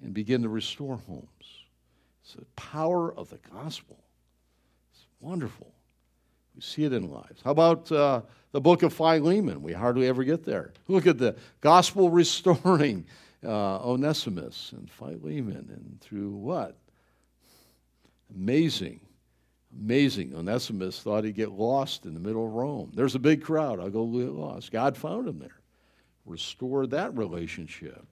and 0.03 0.13
begin 0.13 0.41
to 0.43 0.49
restore 0.49 0.97
homes. 0.97 1.27
It's 2.23 2.33
the 2.33 2.45
power 2.55 3.13
of 3.13 3.29
the 3.29 3.39
gospel. 3.51 3.97
It's 4.91 5.05
wonderful. 5.19 5.73
We 6.55 6.61
see 6.61 6.83
it 6.83 6.93
in 6.93 7.09
lives. 7.09 7.41
How 7.43 7.51
about 7.51 7.91
uh, 7.91 8.21
the 8.51 8.61
book 8.61 8.83
of 8.83 8.93
Philemon? 8.93 9.61
We 9.61 9.73
hardly 9.73 10.07
ever 10.07 10.23
get 10.23 10.43
there. 10.43 10.73
Look 10.87 11.07
at 11.07 11.17
the 11.17 11.35
gospel 11.61 12.09
restoring 12.11 13.05
uh, 13.43 13.79
Onesimus 13.79 14.71
and 14.73 14.89
Philemon, 14.89 15.69
and 15.71 15.97
through 16.01 16.31
what? 16.31 16.77
Amazing, 18.35 19.01
amazing. 19.77 20.35
Onesimus 20.35 21.01
thought 21.01 21.23
he'd 21.23 21.35
get 21.35 21.51
lost 21.51 22.05
in 22.05 22.13
the 22.13 22.19
middle 22.19 22.45
of 22.45 22.53
Rome. 22.53 22.91
There's 22.95 23.15
a 23.15 23.19
big 23.19 23.43
crowd. 23.43 23.79
I'll 23.79 23.89
go 23.89 24.05
get 24.05 24.31
lost. 24.31 24.71
God 24.71 24.95
found 24.95 25.27
him 25.27 25.39
there, 25.39 25.59
restored 26.25 26.91
that 26.91 27.15
relationship, 27.17 28.05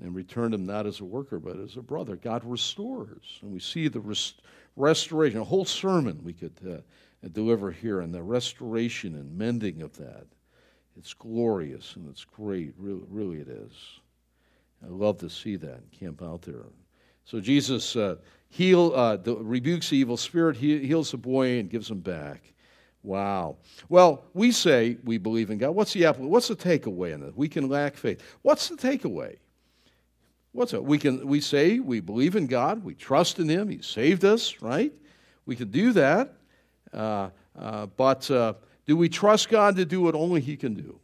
and 0.00 0.14
returned 0.14 0.54
him 0.54 0.64
not 0.64 0.86
as 0.86 1.00
a 1.00 1.04
worker, 1.04 1.38
but 1.38 1.58
as 1.58 1.76
a 1.76 1.82
brother. 1.82 2.16
God 2.16 2.42
restores. 2.44 3.38
And 3.42 3.52
we 3.52 3.60
see 3.60 3.88
the 3.88 4.00
rest- 4.00 4.42
restoration, 4.76 5.40
a 5.40 5.44
whole 5.44 5.66
sermon 5.66 6.20
we 6.24 6.32
could 6.32 6.54
uh, 6.66 7.28
deliver 7.32 7.70
here, 7.70 8.00
and 8.00 8.14
the 8.14 8.22
restoration 8.22 9.14
and 9.16 9.36
mending 9.36 9.82
of 9.82 9.96
that. 9.98 10.26
It's 10.96 11.14
glorious 11.14 11.96
and 11.96 12.08
it's 12.08 12.24
great. 12.24 12.74
Really, 12.76 13.04
really 13.08 13.38
it 13.38 13.48
is. 13.48 14.00
I 14.84 14.88
love 14.88 15.18
to 15.18 15.30
see 15.30 15.56
that 15.56 15.80
camp 15.92 16.22
out 16.22 16.42
there. 16.42 16.64
So 17.24 17.40
Jesus 17.40 17.96
uh, 17.96 18.16
heal, 18.48 18.92
uh, 18.94 19.16
the, 19.16 19.36
rebukes 19.36 19.90
the 19.90 19.96
evil 19.96 20.16
spirit, 20.16 20.56
he, 20.56 20.78
heals 20.86 21.12
the 21.12 21.16
boy, 21.16 21.58
and 21.58 21.70
gives 21.70 21.90
him 21.90 22.00
back. 22.00 22.52
Wow. 23.02 23.56
Well, 23.88 24.24
we 24.32 24.52
say 24.52 24.96
we 25.04 25.18
believe 25.18 25.50
in 25.50 25.58
God. 25.58 25.70
What's 25.70 25.92
the? 25.92 26.06
What's 26.12 26.48
the 26.48 26.54
takeaway 26.54 27.12
in 27.12 27.22
it? 27.22 27.36
We 27.36 27.48
can 27.48 27.68
lack 27.68 27.96
faith. 27.96 28.22
What's 28.42 28.68
the 28.68 28.76
takeaway? 28.76 29.38
What's 30.52 30.72
it? 30.72 30.84
We 30.84 30.98
can 30.98 31.26
we 31.26 31.40
say 31.40 31.80
we 31.80 31.98
believe 31.98 32.36
in 32.36 32.46
God. 32.46 32.84
We 32.84 32.94
trust 32.94 33.40
in 33.40 33.48
Him. 33.48 33.68
He 33.68 33.82
saved 33.82 34.24
us, 34.24 34.62
right? 34.62 34.92
We 35.46 35.56
can 35.56 35.70
do 35.70 35.92
that. 35.94 36.34
Uh, 36.92 37.30
uh, 37.58 37.86
but 37.86 38.30
uh, 38.30 38.54
do 38.86 38.96
we 38.96 39.08
trust 39.08 39.48
God 39.48 39.76
to 39.76 39.84
do 39.84 40.02
what 40.02 40.14
only 40.14 40.40
He 40.40 40.56
can 40.56 40.74
do? 40.74 41.00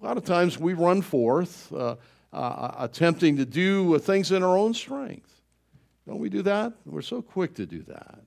A 0.00 0.06
lot 0.06 0.16
of 0.16 0.24
times 0.24 0.58
we 0.58 0.72
run 0.72 1.02
forth 1.02 1.70
uh, 2.36 2.38
uh, 2.38 2.74
attempting 2.80 3.38
to 3.38 3.46
do 3.46 3.98
things 3.98 4.30
in 4.30 4.42
our 4.42 4.58
own 4.58 4.74
strength. 4.74 5.40
Don't 6.06 6.18
we 6.18 6.28
do 6.28 6.42
that? 6.42 6.74
We're 6.84 7.00
so 7.00 7.22
quick 7.22 7.54
to 7.54 7.64
do 7.64 7.82
that. 7.84 8.18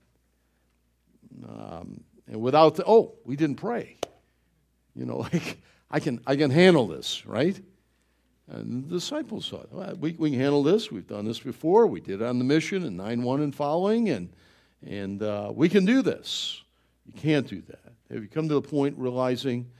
Um, 1.48 2.02
and 2.26 2.40
without, 2.40 2.74
the, 2.74 2.84
oh, 2.88 3.14
we 3.24 3.36
didn't 3.36 3.56
pray. 3.56 3.98
You 4.96 5.06
know, 5.06 5.18
like, 5.32 5.62
I 5.92 6.00
can, 6.00 6.20
I 6.26 6.34
can 6.34 6.50
handle 6.50 6.88
this, 6.88 7.24
right? 7.24 7.56
And 8.48 8.84
the 8.84 8.94
disciples 8.94 9.48
thought, 9.48 9.68
well, 9.70 9.94
we, 10.00 10.16
we 10.18 10.30
can 10.30 10.40
handle 10.40 10.64
this. 10.64 10.90
We've 10.90 11.06
done 11.06 11.24
this 11.24 11.38
before. 11.38 11.86
We 11.86 12.00
did 12.00 12.20
it 12.20 12.24
on 12.26 12.38
the 12.38 12.44
mission 12.44 12.84
in 12.84 12.96
9 12.96 13.22
1 13.22 13.40
and 13.42 13.54
following, 13.54 14.08
and, 14.08 14.28
and 14.84 15.22
uh, 15.22 15.52
we 15.54 15.68
can 15.68 15.84
do 15.84 16.02
this. 16.02 16.60
You 17.06 17.12
can't 17.12 17.46
do 17.46 17.62
that. 17.68 17.92
Have 18.10 18.22
you 18.22 18.28
come 18.28 18.48
to 18.48 18.54
the 18.54 18.62
point 18.62 18.98
realizing 18.98 19.70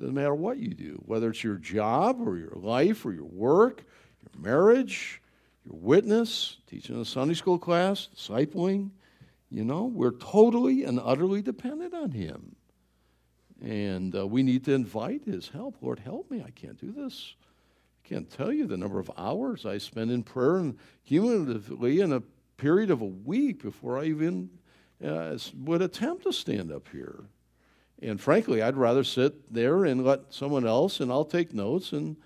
doesn't 0.00 0.14
matter 0.14 0.34
what 0.34 0.56
you 0.56 0.74
do, 0.74 1.00
whether 1.04 1.30
it's 1.30 1.44
your 1.44 1.56
job 1.56 2.26
or 2.26 2.38
your 2.38 2.56
life 2.56 3.04
or 3.04 3.12
your 3.12 3.26
work, 3.26 3.84
your 4.22 4.42
marriage, 4.42 5.20
your 5.64 5.76
witness, 5.78 6.56
teaching 6.66 7.00
a 7.00 7.04
Sunday 7.04 7.34
school 7.34 7.58
class, 7.58 8.08
discipling, 8.16 8.90
you 9.50 9.64
know, 9.64 9.84
we're 9.84 10.12
totally 10.12 10.84
and 10.84 10.98
utterly 11.02 11.42
dependent 11.42 11.92
on 11.92 12.12
Him. 12.12 12.56
And 13.60 14.16
uh, 14.16 14.26
we 14.26 14.42
need 14.42 14.64
to 14.64 14.72
invite 14.72 15.24
His 15.24 15.48
help. 15.48 15.76
Lord, 15.82 15.98
help 15.98 16.30
me. 16.30 16.42
I 16.46 16.50
can't 16.50 16.80
do 16.80 16.92
this. 16.92 17.34
I 18.02 18.08
can't 18.08 18.30
tell 18.30 18.52
you 18.52 18.66
the 18.66 18.78
number 18.78 18.98
of 18.98 19.10
hours 19.18 19.66
I 19.66 19.76
spend 19.76 20.10
in 20.10 20.22
prayer 20.22 20.56
and 20.56 20.78
cumulatively 21.04 22.00
in 22.00 22.12
a 22.12 22.22
period 22.56 22.90
of 22.90 23.02
a 23.02 23.06
week 23.06 23.62
before 23.62 23.98
I 23.98 24.04
even 24.04 24.48
uh, 25.04 25.36
would 25.58 25.82
attempt 25.82 26.22
to 26.22 26.32
stand 26.32 26.72
up 26.72 26.88
here. 26.90 27.24
And 28.02 28.20
frankly, 28.20 28.62
I'd 28.62 28.76
rather 28.76 29.04
sit 29.04 29.52
there 29.52 29.84
and 29.84 30.04
let 30.04 30.32
someone 30.32 30.66
else, 30.66 31.00
and 31.00 31.10
I'll 31.10 31.24
take 31.24 31.52
notes. 31.52 31.92
And 31.92 32.16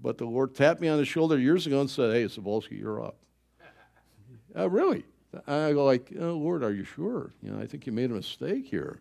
but 0.00 0.18
the 0.18 0.26
Lord 0.26 0.54
tapped 0.54 0.80
me 0.80 0.88
on 0.88 0.98
the 0.98 1.04
shoulder 1.04 1.38
years 1.38 1.66
ago 1.66 1.80
and 1.80 1.90
said, 1.90 2.14
"Hey, 2.14 2.24
Sobolski, 2.24 2.78
you're 2.78 3.02
up." 3.04 3.16
uh, 4.56 4.70
really? 4.70 5.04
I 5.46 5.72
go 5.72 5.84
like, 5.84 6.12
oh, 6.20 6.34
Lord, 6.34 6.62
are 6.62 6.72
you 6.72 6.84
sure? 6.84 7.32
You 7.42 7.50
know, 7.50 7.60
I 7.60 7.66
think 7.66 7.86
you 7.86 7.92
made 7.92 8.10
a 8.10 8.14
mistake 8.14 8.66
here. 8.66 9.00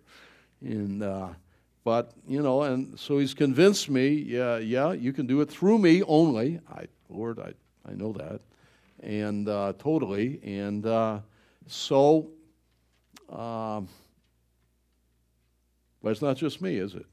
And 0.62 1.04
uh, 1.04 1.30
but 1.84 2.14
you 2.28 2.42
know, 2.42 2.64
and 2.64 2.98
so 3.00 3.20
He's 3.20 3.34
convinced 3.34 3.90
me. 3.90 4.10
Yeah, 4.10 4.58
yeah, 4.58 4.94
you 4.94 5.14
can 5.14 5.28
do 5.28 5.42
it 5.42 5.50
through 5.50 5.78
me 5.78 6.02
only. 6.04 6.60
I, 6.72 6.86
Lord, 7.10 7.40
I 7.40 7.54
I 7.88 7.94
know 7.94 8.14
that, 8.14 8.42
and 9.02 9.48
uh, 9.48 9.74
totally. 9.78 10.40
And 10.44 10.86
uh, 10.86 11.20
so. 11.68 12.30
Um, 13.30 13.88
but 16.04 16.12
it's 16.12 16.22
not 16.22 16.38
just 16.38 16.62
me, 16.62 16.76
is 16.76 16.94
it? 16.94 17.06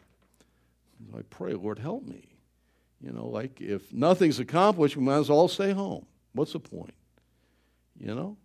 I 1.17 1.23
pray, 1.31 1.55
Lord, 1.55 1.79
help 1.79 2.07
me. 2.07 2.29
You 3.01 3.13
know, 3.13 3.27
like 3.27 3.61
if 3.61 3.93
nothing's 3.93 4.41
accomplished, 4.41 4.97
we 4.97 5.03
might 5.03 5.19
as 5.19 5.31
well 5.31 5.49
stay 5.49 5.73
home. 5.73 6.05
What's 6.33 6.53
the 6.53 6.61
point? 6.61 6.95
You 7.99 8.15
know? 8.15 8.37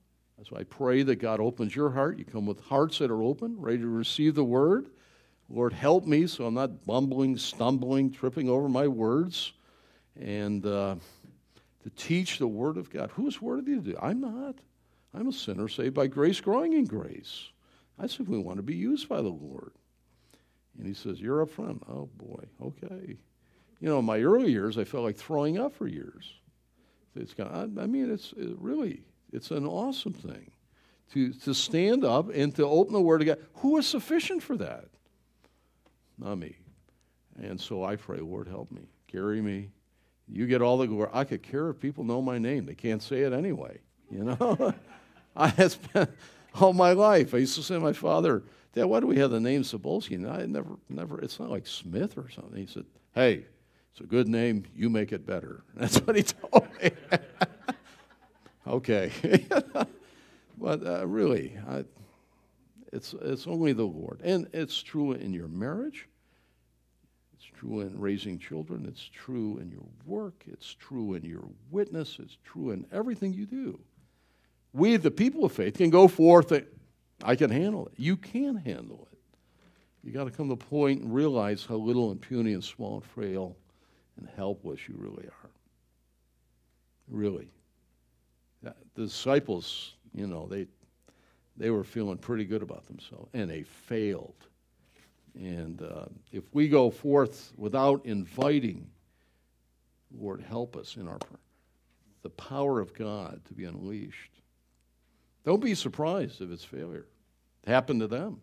So 0.47 0.57
I 0.57 0.63
pray 0.63 1.01
that 1.03 1.15
God 1.15 1.39
opens 1.39 1.75
your 1.75 1.89
heart. 1.89 2.19
You 2.19 2.25
come 2.25 2.45
with 2.45 2.59
hearts 2.61 2.99
that 2.99 3.09
are 3.09 3.23
open, 3.23 3.55
ready 3.59 3.79
to 3.79 3.87
receive 3.87 4.35
the 4.35 4.43
word. 4.43 4.89
Lord, 5.49 5.73
help 5.73 6.05
me 6.05 6.27
so 6.27 6.45
I'm 6.45 6.53
not 6.53 6.85
bumbling, 6.85 7.37
stumbling, 7.37 8.11
tripping 8.11 8.49
over 8.49 8.67
my 8.67 8.87
words, 8.87 9.53
and 10.19 10.65
uh, 10.65 10.95
to 11.83 11.89
teach 11.95 12.37
the 12.37 12.47
word 12.47 12.77
of 12.77 12.89
God. 12.89 13.11
Who's 13.15 13.41
worthy 13.41 13.75
to 13.75 13.81
do? 13.81 13.97
I'm 14.01 14.21
not. 14.21 14.55
I'm 15.13 15.29
a 15.29 15.33
sinner 15.33 15.67
saved 15.67 15.93
by 15.95 16.07
grace, 16.07 16.41
growing 16.41 16.73
in 16.73 16.85
grace. 16.85 17.49
I 17.97 18.07
simply 18.07 18.37
want 18.37 18.57
to 18.57 18.63
be 18.63 18.75
used 18.75 19.07
by 19.07 19.21
the 19.21 19.29
Lord. 19.29 19.71
And 20.77 20.87
he 20.87 20.93
says, 20.93 21.19
You're 21.19 21.41
up 21.41 21.49
front. 21.49 21.83
Oh, 21.89 22.09
boy, 22.17 22.43
okay. 22.61 23.17
You 23.79 23.89
know, 23.89 23.99
in 23.99 24.05
my 24.05 24.21
early 24.21 24.51
years, 24.51 24.77
I 24.77 24.83
felt 24.83 25.03
like 25.03 25.17
throwing 25.17 25.57
up 25.57 25.73
for 25.73 25.87
years. 25.87 26.33
It's 27.15 27.33
kind 27.33 27.49
of, 27.49 27.77
I 27.77 27.85
mean, 27.87 28.11
it's 28.11 28.33
it 28.37 28.57
really, 28.59 29.03
it's 29.31 29.51
an 29.51 29.65
awesome 29.65 30.13
thing 30.13 30.51
to, 31.13 31.33
to 31.33 31.53
stand 31.53 32.03
up 32.03 32.29
and 32.33 32.53
to 32.55 32.65
open 32.65 32.93
the 32.93 33.01
Word 33.01 33.21
of 33.21 33.27
God. 33.27 33.37
Who 33.55 33.77
is 33.77 33.87
sufficient 33.87 34.43
for 34.43 34.57
that? 34.57 34.85
Not 36.17 36.35
me. 36.35 36.57
And 37.41 37.59
so 37.59 37.83
I 37.83 37.95
pray, 37.95 38.19
Lord, 38.19 38.47
help 38.47 38.71
me. 38.71 38.89
Carry 39.07 39.41
me. 39.41 39.69
You 40.27 40.47
get 40.47 40.61
all 40.61 40.77
the 40.77 40.87
glory. 40.87 41.09
I 41.13 41.23
could 41.23 41.43
care 41.43 41.69
if 41.69 41.79
people 41.79 42.03
know 42.03 42.21
my 42.21 42.37
name. 42.37 42.65
They 42.65 42.75
can't 42.75 43.03
say 43.03 43.21
it 43.21 43.33
anyway. 43.33 43.79
You 44.09 44.23
know? 44.23 44.73
I 45.35 45.49
have 45.49 45.73
spent 45.73 46.09
all 46.59 46.73
my 46.73 46.93
life. 46.93 47.33
I 47.33 47.39
used 47.39 47.55
to 47.55 47.63
say 47.63 47.75
to 47.75 47.79
my 47.79 47.93
father, 47.93 48.43
Dad, 48.75 48.85
why 48.85 48.99
do 48.99 49.07
we 49.07 49.17
have 49.17 49.31
the 49.31 49.39
name 49.39 49.63
Sobolski? 49.63 50.15
And 50.15 50.27
I 50.27 50.45
never, 50.45 50.77
never, 50.89 51.19
it's 51.21 51.39
not 51.39 51.49
like 51.49 51.65
Smith 51.65 52.17
or 52.17 52.29
something. 52.29 52.57
He 52.57 52.67
said, 52.67 52.85
Hey, 53.13 53.45
it's 53.91 54.01
a 54.01 54.03
good 54.03 54.27
name. 54.27 54.65
You 54.75 54.89
make 54.89 55.13
it 55.13 55.25
better. 55.25 55.63
That's 55.75 55.97
what 55.99 56.17
he 56.17 56.23
told 56.23 56.67
me. 56.81 56.91
okay. 58.67 59.11
but 60.57 60.85
uh, 60.85 61.07
really, 61.07 61.57
I, 61.69 61.85
it's, 62.91 63.15
it's 63.21 63.47
only 63.47 63.71
the 63.71 63.85
Lord. 63.85 64.19
And 64.21 64.49
it's 64.51 64.83
true 64.83 65.13
in 65.13 65.31
your 65.31 65.47
marriage. 65.47 66.09
It's 67.33 67.45
true 67.45 67.79
in 67.79 67.97
raising 67.97 68.39
children. 68.39 68.85
It's 68.85 69.09
true 69.13 69.57
in 69.59 69.71
your 69.71 69.85
work. 70.05 70.43
It's 70.47 70.73
true 70.73 71.13
in 71.13 71.23
your 71.23 71.45
witness. 71.71 72.17
It's 72.21 72.37
true 72.43 72.71
in 72.71 72.85
everything 72.91 73.31
you 73.31 73.45
do. 73.45 73.79
We, 74.73 74.97
the 74.97 75.11
people 75.11 75.45
of 75.45 75.53
faith, 75.53 75.77
can 75.77 75.89
go 75.89 76.09
forth 76.09 76.51
I 77.25 77.35
can 77.35 77.49
handle 77.49 77.87
it. 77.87 77.93
You 77.97 78.15
can 78.15 78.55
handle 78.55 79.07
it. 79.11 79.17
You 80.03 80.11
got 80.11 80.25
to 80.25 80.31
come 80.31 80.47
to 80.49 80.55
the 80.55 80.65
point 80.65 81.01
and 81.01 81.13
realize 81.13 81.65
how 81.65 81.75
little 81.75 82.11
and 82.11 82.21
puny 82.21 82.53
and 82.53 82.63
small 82.63 82.95
and 82.95 83.03
frail 83.03 83.57
and 84.17 84.29
helpless 84.35 84.87
you 84.87 84.95
really 84.97 85.25
are. 85.25 85.49
Really. 87.09 87.51
The 88.61 88.75
disciples, 88.95 89.93
you 90.13 90.27
know, 90.27 90.47
they 90.47 90.67
they 91.57 91.69
were 91.71 91.83
feeling 91.83 92.17
pretty 92.17 92.45
good 92.45 92.61
about 92.61 92.85
themselves, 92.85 93.29
and 93.33 93.49
they 93.49 93.63
failed. 93.63 94.35
And 95.35 95.81
uh, 95.81 96.05
if 96.31 96.43
we 96.53 96.67
go 96.67 96.89
forth 96.89 97.53
without 97.57 98.05
inviting, 98.05 98.87
Lord, 100.17 100.41
help 100.41 100.75
us 100.75 100.97
in 100.97 101.07
our 101.07 101.17
the 102.21 102.29
power 102.29 102.79
of 102.79 102.93
God 102.93 103.39
to 103.45 103.53
be 103.53 103.65
unleashed. 103.65 104.31
Don't 105.43 105.61
be 105.61 105.75
surprised 105.75 106.41
if 106.41 106.49
it's 106.49 106.63
failure. 106.63 107.05
It 107.65 107.69
happened 107.69 108.01
to 108.01 108.07
them. 108.07 108.41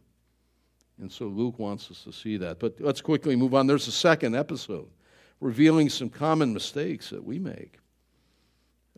And 1.01 1.11
so 1.11 1.27
Luke 1.27 1.59
wants 1.59 1.91
us 1.91 2.03
to 2.05 2.13
see 2.13 2.37
that. 2.39 2.59
But 2.59 2.81
let's 2.81 3.01
quickly 3.01 3.37
move 3.37 3.55
on. 3.55 3.67
There's 3.67 3.89
a 3.89 3.93
second 3.93 4.37
episode 4.37 4.89
revealing 5.41 5.89
some 5.89 6.09
common 6.09 6.53
mistakes 6.53 7.11
that 7.11 7.25
we 7.25 7.39
make. 7.39 7.79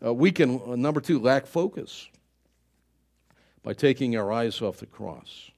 Uh, 0.03 0.13
we 0.13 0.31
can, 0.31 0.61
uh, 0.67 0.75
number 0.75 1.01
two, 1.01 1.19
lack 1.19 1.47
focus 1.47 2.07
by 3.63 3.73
taking 3.73 4.15
our 4.15 4.31
eyes 4.31 4.61
off 4.61 4.77
the 4.77 4.85
cross. 4.85 5.49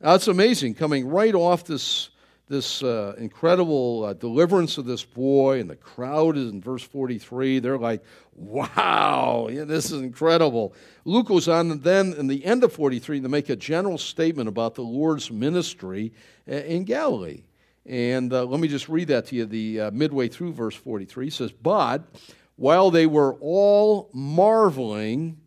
Now, 0.00 0.14
it's 0.14 0.26
amazing 0.26 0.74
coming 0.74 1.06
right 1.06 1.34
off 1.34 1.64
this 1.64 2.10
this 2.48 2.82
uh, 2.82 3.14
incredible 3.16 4.04
uh, 4.04 4.12
deliverance 4.12 4.76
of 4.76 4.84
this 4.84 5.04
boy, 5.04 5.60
and 5.60 5.70
the 5.70 5.76
crowd 5.76 6.36
is 6.36 6.50
in 6.50 6.60
verse 6.60 6.82
43. 6.82 7.58
They're 7.58 7.78
like, 7.78 8.02
wow, 8.34 9.48
yeah, 9.50 9.64
this 9.64 9.90
is 9.90 10.02
incredible. 10.02 10.74
Luke 11.04 11.28
goes 11.28 11.48
on 11.48 11.80
then 11.80 12.12
in 12.14 12.26
the 12.26 12.44
end 12.44 12.62
of 12.62 12.72
43 12.72 13.20
to 13.20 13.28
make 13.28 13.48
a 13.48 13.56
general 13.56 13.96
statement 13.96 14.48
about 14.48 14.74
the 14.74 14.82
Lord's 14.82 15.30
ministry 15.30 16.12
uh, 16.48 16.54
in 16.54 16.84
Galilee. 16.84 17.44
And 17.86 18.32
uh, 18.32 18.44
let 18.44 18.60
me 18.60 18.68
just 18.68 18.88
read 18.88 19.08
that 19.08 19.26
to 19.26 19.36
you, 19.36 19.46
the 19.46 19.80
uh, 19.80 19.90
midway 19.90 20.28
through 20.28 20.52
verse 20.52 20.74
43. 20.74 21.26
He 21.26 21.30
says, 21.30 21.52
But 21.52 22.02
while 22.56 22.90
they 22.90 23.06
were 23.06 23.34
all 23.40 24.10
marveling 24.12 25.38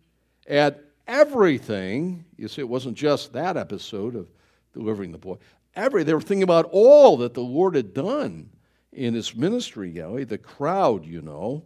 at 0.47 0.83
everything, 1.07 2.25
you 2.37 2.47
see, 2.47 2.61
it 2.61 2.69
wasn't 2.69 2.95
just 2.95 3.33
that 3.33 3.57
episode 3.57 4.15
of 4.15 4.27
delivering 4.73 5.11
the 5.11 5.17
boy 5.17 5.37
every, 5.77 6.03
they 6.03 6.13
were 6.13 6.21
thinking 6.21 6.43
about 6.43 6.67
all 6.71 7.17
that 7.17 7.33
the 7.33 7.41
Lord 7.41 7.75
had 7.75 7.93
done 7.93 8.49
in 8.91 9.13
his 9.13 9.35
ministry. 9.35 9.91
The 9.91 10.37
crowd, 10.37 11.05
you 11.05 11.21
know. 11.21 11.63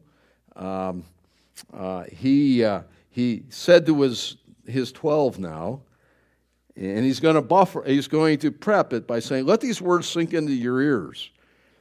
Um, 0.55 1.05
uh, 1.73 2.03
he, 2.11 2.63
uh, 2.63 2.81
he 3.09 3.43
said 3.49 3.85
to 3.87 4.01
his, 4.01 4.37
his 4.67 4.91
12 4.91 5.39
now, 5.39 5.81
and 6.75 7.05
he's 7.05 7.19
going 7.19 7.35
to 7.35 7.41
buffer, 7.41 7.83
he's 7.85 8.07
going 8.07 8.39
to 8.39 8.51
prep 8.51 8.93
it 8.93 9.07
by 9.07 9.19
saying, 9.19 9.45
let 9.45 9.61
these 9.61 9.81
words 9.81 10.07
sink 10.07 10.33
into 10.33 10.53
your 10.53 10.81
ears. 10.81 11.29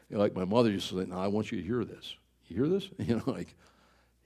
You 0.09 0.17
know, 0.17 0.23
like 0.23 0.35
my 0.35 0.45
mother 0.45 0.71
used 0.71 0.89
to 0.91 1.01
say, 1.01 1.07
no, 1.07 1.19
I 1.19 1.29
want 1.29 1.53
you 1.53 1.61
to 1.61 1.67
hear 1.67 1.85
this. 1.85 2.15
You 2.49 2.57
hear 2.57 2.69
this? 2.69 2.89
You 2.99 3.17
know, 3.17 3.23
like, 3.27 3.55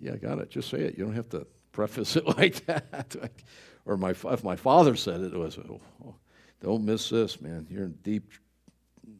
yeah, 0.01 0.13
I 0.13 0.17
got 0.17 0.39
it. 0.39 0.51
Just 0.51 0.71
say 0.71 0.79
it. 0.79 0.99
You 0.99 1.05
don't 1.05 1.15
have 1.15 1.29
to 1.31 1.47
preface 1.73 2.17
it 2.17 2.27
like 2.39 2.65
that. 2.67 3.17
or 3.87 3.97
my, 3.97 4.11
if 4.11 4.45
my 4.45 4.57
father 4.57 4.97
said 4.97 5.21
it, 5.21 5.33
it 5.35 5.39
was, 5.39 5.59
oh, 5.59 6.15
don't 6.61 6.85
miss 6.85 7.11
this, 7.11 7.41
man. 7.41 7.67
You're 7.71 7.85
in 7.85 7.99
deep 8.03 8.31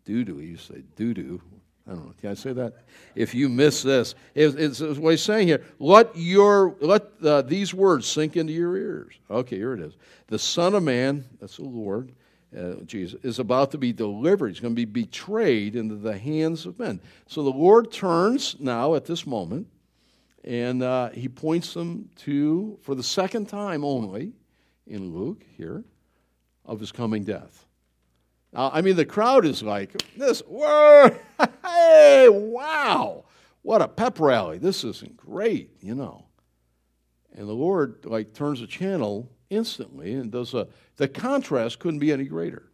doo 0.05 0.25
doo. 0.25 0.41
You 0.41 0.57
say 0.57 0.83
doo 0.97 1.15
doo. 1.15 1.41
I 1.87 1.91
don't 1.91 2.07
know. 2.07 2.15
Can 2.19 2.31
I 2.31 2.35
say 2.35 2.53
that? 2.55 2.85
If 3.15 3.35
you 3.35 3.49
miss 3.51 3.83
this, 3.83 4.15
it's, 4.35 4.81
it's, 4.81 4.99
what 4.99 5.11
he's 5.11 5.23
saying 5.23 5.49
here. 5.49 5.63
Let 5.79 6.17
your 6.17 6.77
let 6.81 7.03
uh, 7.23 7.43
these 7.43 7.75
words 7.75 8.07
sink 8.07 8.37
into 8.37 8.55
your 8.55 8.77
ears. 8.77 9.15
Okay, 9.31 9.57
here 9.57 9.75
it 9.75 9.81
is. 9.81 9.95
The 10.29 10.39
Son 10.39 10.75
of 10.75 10.83
Man, 10.83 11.27
that's 11.41 11.59
the 11.59 11.65
Lord, 11.65 12.13
uh, 12.59 12.77
Jesus, 12.87 13.23
is 13.23 13.39
about 13.39 13.71
to 13.73 13.79
be 13.79 13.93
delivered. 13.93 14.49
He's 14.49 14.61
going 14.61 14.75
to 14.75 14.87
be 14.87 14.87
betrayed 14.87 15.77
into 15.77 15.97
the 15.97 16.17
hands 16.17 16.65
of 16.65 16.79
men. 16.79 17.01
So 17.27 17.43
the 17.43 17.51
Lord 17.51 17.93
turns 17.93 18.57
now 18.59 18.95
at 18.95 19.05
this 19.05 19.27
moment, 19.27 19.67
and 20.43 20.83
uh, 20.83 21.11
he 21.11 21.29
points 21.29 21.75
them 21.75 22.09
to, 22.21 22.79
for 22.81 22.95
the 22.95 23.03
second 23.03 23.51
time 23.51 23.85
only, 23.85 24.33
in 24.87 25.15
Luke 25.15 25.45
here, 25.57 25.85
of 26.65 26.81
his 26.81 26.93
coming 26.93 27.25
death. 27.25 27.67
Uh, 28.55 28.71
I 28.73 28.83
mean, 28.83 28.97
the 28.97 29.05
crowd 29.05 29.45
is 29.45 29.63
like, 29.63 30.01
this, 30.17 30.41
whoa, 30.41 31.11
hey, 31.65 32.29
wow, 32.29 33.25
what 33.63 33.83
a 33.83 33.89
pep 33.89 34.21
rally. 34.21 34.59
This 34.59 34.85
isn't 34.85 35.17
great, 35.17 35.71
you 35.81 35.95
know. 35.95 36.27
And 37.37 37.49
the 37.49 37.53
Lord, 37.53 38.05
like, 38.05 38.33
turns 38.33 38.61
the 38.61 38.67
channel 38.67 39.29
instantly 39.51 40.15
and 40.15 40.31
does 40.31 40.55
a, 40.55 40.69
the 40.97 41.09
contrast 41.09 41.81
couldn't 41.81 41.99
be 41.99 42.13
any 42.13 42.25
greater. 42.25 42.71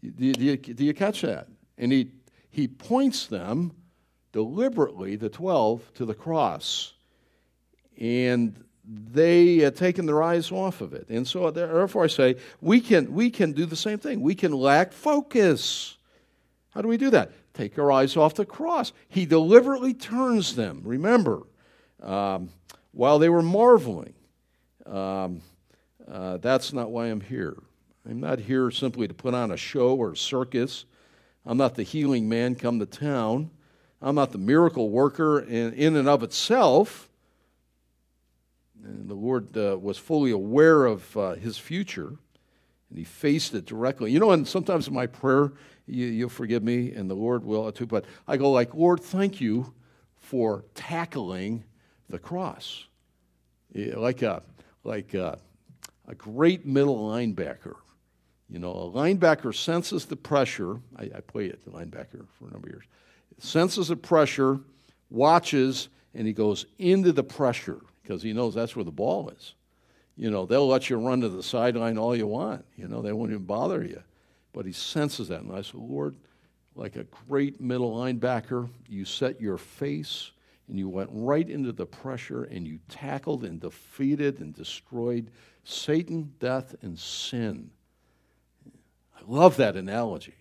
Do, 0.00 0.32
do, 0.32 0.44
you, 0.44 0.56
do 0.56 0.84
you 0.84 0.94
catch 0.94 1.22
that? 1.22 1.48
And 1.76 1.92
he, 1.92 2.12
he 2.50 2.66
points 2.66 3.26
them 3.26 3.72
deliberately, 4.32 5.16
the 5.16 5.28
12, 5.28 5.92
to 5.94 6.06
the 6.06 6.14
cross. 6.14 6.94
And 8.00 8.64
they 8.88 9.58
had 9.58 9.76
taken 9.76 10.06
their 10.06 10.22
eyes 10.22 10.50
off 10.50 10.80
of 10.80 10.94
it. 10.94 11.08
And 11.10 11.26
so, 11.26 11.50
therefore, 11.50 12.04
I 12.04 12.06
say 12.06 12.36
we 12.60 12.80
can, 12.80 13.12
we 13.12 13.28
can 13.30 13.52
do 13.52 13.66
the 13.66 13.76
same 13.76 13.98
thing. 13.98 14.22
We 14.22 14.34
can 14.34 14.52
lack 14.52 14.92
focus. 14.92 15.96
How 16.70 16.80
do 16.80 16.88
we 16.88 16.96
do 16.96 17.10
that? 17.10 17.32
Take 17.52 17.78
our 17.78 17.92
eyes 17.92 18.16
off 18.16 18.34
the 18.34 18.46
cross. 18.46 18.92
He 19.08 19.26
deliberately 19.26 19.92
turns 19.92 20.54
them, 20.54 20.82
remember, 20.84 21.42
um, 22.02 22.50
while 22.92 23.18
they 23.18 23.28
were 23.28 23.42
marveling. 23.42 24.14
Um, 24.86 25.42
uh, 26.10 26.38
that's 26.38 26.72
not 26.72 26.90
why 26.90 27.06
I'm 27.06 27.20
here. 27.20 27.56
I'm 28.08 28.20
not 28.20 28.38
here 28.38 28.70
simply 28.70 29.06
to 29.06 29.12
put 29.12 29.34
on 29.34 29.50
a 29.50 29.56
show 29.56 29.94
or 29.96 30.12
a 30.12 30.16
circus. 30.16 30.86
I'm 31.44 31.58
not 31.58 31.74
the 31.74 31.82
healing 31.82 32.28
man 32.28 32.54
come 32.54 32.78
to 32.78 32.86
town. 32.86 33.50
I'm 34.00 34.14
not 34.14 34.32
the 34.32 34.38
miracle 34.38 34.88
worker 34.88 35.40
in, 35.40 35.74
in 35.74 35.96
and 35.96 36.08
of 36.08 36.22
itself. 36.22 37.07
And 38.84 39.08
the 39.08 39.14
Lord 39.14 39.56
uh, 39.56 39.78
was 39.78 39.98
fully 39.98 40.30
aware 40.30 40.86
of 40.86 41.16
uh, 41.16 41.34
his 41.34 41.58
future, 41.58 42.14
and 42.88 42.98
he 42.98 43.04
faced 43.04 43.54
it 43.54 43.66
directly. 43.66 44.12
You 44.12 44.20
know, 44.20 44.30
and 44.30 44.46
sometimes 44.46 44.88
in 44.88 44.94
my 44.94 45.06
prayer, 45.06 45.52
you, 45.86 46.24
will 46.24 46.30
forgive 46.30 46.62
me, 46.62 46.92
and 46.92 47.10
the 47.10 47.14
Lord 47.14 47.44
will 47.44 47.70
too, 47.72 47.86
but 47.86 48.04
I 48.26 48.36
go 48.36 48.50
like, 48.50 48.74
Lord, 48.74 49.00
thank 49.00 49.40
you 49.40 49.72
for 50.16 50.64
tackling 50.74 51.64
the 52.08 52.18
cross. 52.18 52.84
Like 53.74 54.22
a, 54.22 54.42
like 54.84 55.14
a, 55.14 55.38
a 56.06 56.14
great 56.14 56.66
middle 56.66 57.10
linebacker. 57.10 57.74
You 58.50 58.58
know, 58.58 58.72
a 58.72 58.90
linebacker 58.90 59.54
senses 59.54 60.06
the 60.06 60.16
pressure. 60.16 60.80
I, 60.96 61.10
I 61.16 61.20
played 61.20 61.52
at 61.52 61.64
the 61.64 61.70
linebacker 61.70 62.26
for 62.38 62.48
a 62.48 62.50
number 62.50 62.68
of 62.68 62.74
years. 62.74 62.84
Senses 63.38 63.88
the 63.88 63.96
pressure, 63.96 64.58
watches, 65.10 65.88
and 66.14 66.26
he 66.26 66.32
goes 66.32 66.64
into 66.78 67.12
the 67.12 67.22
pressure 67.22 67.80
because 68.08 68.22
he 68.22 68.32
knows 68.32 68.54
that's 68.54 68.74
where 68.74 68.86
the 68.86 68.90
ball 68.90 69.28
is. 69.28 69.54
You 70.16 70.30
know, 70.30 70.46
they'll 70.46 70.66
let 70.66 70.88
you 70.88 70.96
run 70.96 71.20
to 71.20 71.28
the 71.28 71.42
sideline 71.42 71.98
all 71.98 72.16
you 72.16 72.26
want. 72.26 72.64
You 72.74 72.88
know, 72.88 73.02
they 73.02 73.12
won't 73.12 73.32
even 73.32 73.44
bother 73.44 73.84
you. 73.84 74.02
But 74.54 74.64
he 74.64 74.72
senses 74.72 75.28
that. 75.28 75.42
And 75.42 75.52
I 75.52 75.60
said, 75.60 75.74
Lord, 75.74 76.16
like 76.74 76.96
a 76.96 77.04
great 77.28 77.60
middle 77.60 77.94
linebacker, 77.94 78.70
you 78.88 79.04
set 79.04 79.42
your 79.42 79.58
face 79.58 80.30
and 80.68 80.78
you 80.78 80.88
went 80.88 81.10
right 81.12 81.48
into 81.48 81.70
the 81.70 81.84
pressure 81.84 82.44
and 82.44 82.66
you 82.66 82.78
tackled 82.88 83.44
and 83.44 83.60
defeated 83.60 84.40
and 84.40 84.54
destroyed 84.54 85.30
Satan, 85.64 86.32
death, 86.40 86.74
and 86.80 86.98
sin. 86.98 87.70
I 89.14 89.20
love 89.26 89.58
that 89.58 89.76
analogy 89.76 90.34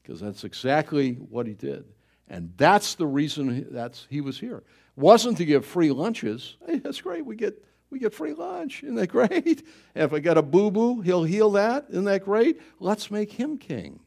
because 0.00 0.20
that's 0.20 0.44
exactly 0.44 1.14
what 1.14 1.48
he 1.48 1.54
did. 1.54 1.84
And 2.28 2.52
that's 2.56 2.94
the 2.94 3.06
reason 3.06 3.66
that's, 3.72 4.06
he 4.08 4.20
was 4.20 4.38
here 4.38 4.62
wasn't 4.98 5.38
to 5.38 5.44
give 5.44 5.64
free 5.64 5.92
lunches. 5.92 6.56
Hey, 6.66 6.78
that's 6.78 7.00
great. 7.00 7.24
We 7.24 7.36
get 7.36 7.64
we 7.90 7.98
get 7.98 8.12
free 8.12 8.34
lunch. 8.34 8.82
Isn't 8.82 8.96
that 8.96 9.06
great? 9.08 9.62
And 9.94 10.04
if 10.04 10.12
I 10.12 10.18
got 10.18 10.36
a 10.36 10.42
boo 10.42 10.70
boo, 10.70 11.00
he'll 11.00 11.24
heal 11.24 11.52
that. 11.52 11.86
Isn't 11.90 12.04
that 12.04 12.24
great? 12.24 12.60
Let's 12.80 13.10
make 13.10 13.32
him 13.32 13.58
king. 13.58 14.00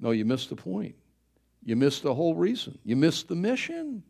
No, 0.00 0.10
you 0.10 0.24
missed 0.24 0.48
the 0.48 0.56
point. 0.56 0.96
You 1.64 1.76
missed 1.76 2.02
the 2.02 2.14
whole 2.14 2.34
reason. 2.34 2.78
You 2.84 2.96
missed 2.96 3.28
the 3.28 3.36
mission. 3.36 4.02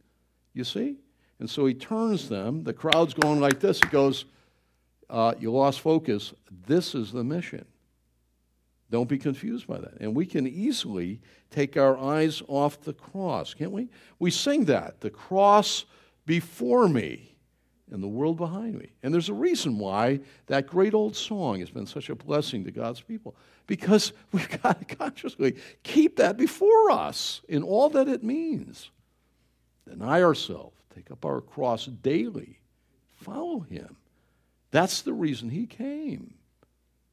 You 0.55 0.65
see? 0.65 0.97
And 1.39 1.51
so 1.51 1.67
he 1.67 1.75
turns 1.75 2.29
them. 2.29 2.65
The 2.65 2.73
crowd's 2.73 3.15
going 3.15 3.41
like 3.41 3.61
this. 3.61 3.81
He 3.81 3.89
goes, 3.89 4.25
uh, 5.11 5.35
You 5.39 5.53
lost 5.53 5.81
focus. 5.81 6.33
This 6.67 6.95
is 6.95 7.13
the 7.13 7.25
mission. 7.25 7.67
Don't 8.91 9.09
be 9.09 9.19
confused 9.19 9.67
by 9.67 9.79
that. 9.79 9.95
And 10.01 10.15
we 10.15 10.27
can 10.27 10.47
easily 10.47 11.21
take 11.51 11.77
our 11.77 11.97
eyes 11.97 12.43
off 12.47 12.81
the 12.83 12.93
cross, 12.93 13.55
can't 13.55 13.73
we? 13.73 13.89
We 14.19 14.31
sing 14.31 14.67
that. 14.67 15.01
The 15.01 15.11
cross 15.11 15.87
before 16.27 16.89
me 16.89 17.33
and 17.91 18.03
the 18.03 18.09
world 18.09 18.39
behind 18.39 18.79
me. 18.79 18.91
And 19.03 19.13
there's 19.13 19.29
a 19.29 19.35
reason 19.35 19.79
why 19.79 20.21
that 20.47 20.67
great 20.67 20.95
old 20.95 21.15
song 21.15 21.61
has 21.61 21.71
been 21.71 21.87
such 21.87 22.09
a 22.09 22.15
blessing 22.15 22.65
to 22.65 22.71
God's 22.71 23.03
people. 23.03 23.37
Because 23.67 24.13
we've 24.33 24.63
got 24.63 24.89
to 24.89 24.97
consciously 24.97 25.57
keep 25.83 26.17
that 26.17 26.37
before 26.37 26.91
us 26.91 27.43
in 27.49 27.63
all 27.63 27.91
that 27.91 28.09
it 28.09 28.25
means. 28.25 28.91
Deny 29.89 30.23
ourselves, 30.23 30.77
take 30.95 31.11
up 31.11 31.25
our 31.25 31.41
cross 31.41 31.87
daily, 31.87 32.61
follow 33.17 33.61
Him. 33.61 33.97
That's 34.71 35.03
the 35.03 35.13
reason 35.13 35.51
He 35.51 35.67
came. 35.67 36.35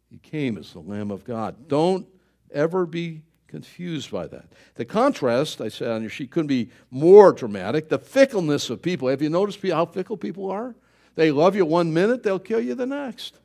He 0.09 0.17
came 0.17 0.57
as 0.57 0.71
the 0.71 0.79
Lamb 0.79 1.11
of 1.11 1.23
God. 1.23 1.67
Don't 1.67 2.07
ever 2.51 2.85
be 2.85 3.23
confused 3.49 4.11
by 4.11 4.27
that. 4.27 4.45
The 4.75 4.85
contrast, 4.85 5.59
I 5.59 5.67
said 5.67 5.89
on 5.89 6.01
your 6.01 6.09
sheet, 6.09 6.31
couldn't 6.31 6.47
be 6.47 6.69
more 6.91 7.33
dramatic. 7.33 7.89
The 7.89 7.99
fickleness 7.99 8.69
of 8.69 8.81
people. 8.81 9.09
Have 9.09 9.21
you 9.21 9.29
noticed 9.29 9.61
how 9.67 9.85
fickle 9.85 10.17
people 10.17 10.49
are? 10.49 10.75
They 11.15 11.31
love 11.31 11.55
you 11.55 11.65
one 11.65 11.93
minute, 11.93 12.23
they'll 12.23 12.39
kill 12.39 12.61
you 12.61 12.75
the 12.75 12.85
next. 12.85 13.35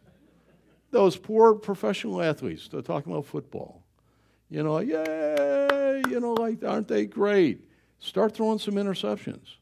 Those 0.92 1.16
poor 1.16 1.54
professional 1.54 2.22
athletes, 2.22 2.68
they're 2.68 2.82
talking 2.82 3.12
about 3.12 3.26
football. 3.26 3.82
You 4.48 4.62
know, 4.62 4.78
yay, 4.78 6.02
you 6.08 6.20
know, 6.20 6.34
like, 6.34 6.62
aren't 6.62 6.86
they 6.86 7.06
great? 7.06 7.68
Start 7.98 8.34
throwing 8.34 8.60
some 8.60 8.74
interceptions. 8.74 9.56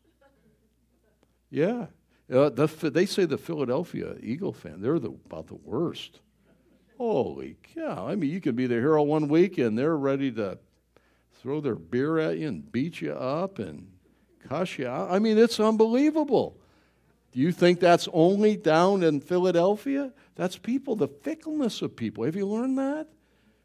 Yeah. 1.50 1.86
Uh, 2.30 2.48
the, 2.50 2.66
they 2.66 3.06
say 3.06 3.24
the 3.24 3.38
Philadelphia 3.38 4.16
Eagle 4.20 4.52
fan, 4.52 4.80
they're 4.80 4.98
the, 4.98 5.12
about 5.26 5.46
the 5.46 5.54
worst. 5.54 6.20
Holy 7.02 7.56
cow. 7.74 8.06
I 8.06 8.14
mean, 8.14 8.30
you 8.30 8.40
could 8.40 8.54
be 8.54 8.68
the 8.68 8.76
hero 8.76 9.02
one 9.02 9.26
week 9.26 9.58
and 9.58 9.76
they're 9.76 9.96
ready 9.96 10.30
to 10.30 10.56
throw 11.40 11.60
their 11.60 11.74
beer 11.74 12.20
at 12.20 12.38
you 12.38 12.46
and 12.46 12.70
beat 12.70 13.00
you 13.00 13.12
up 13.12 13.58
and 13.58 13.90
cuss 14.48 14.78
you 14.78 14.86
out. 14.86 15.10
I 15.10 15.18
mean, 15.18 15.36
it's 15.36 15.58
unbelievable. 15.58 16.56
Do 17.32 17.40
you 17.40 17.50
think 17.50 17.80
that's 17.80 18.08
only 18.12 18.56
down 18.56 19.02
in 19.02 19.20
Philadelphia? 19.20 20.12
That's 20.36 20.56
people, 20.56 20.94
the 20.94 21.08
fickleness 21.08 21.82
of 21.82 21.96
people. 21.96 22.22
Have 22.22 22.36
you 22.36 22.46
learned 22.46 22.78
that? 22.78 23.08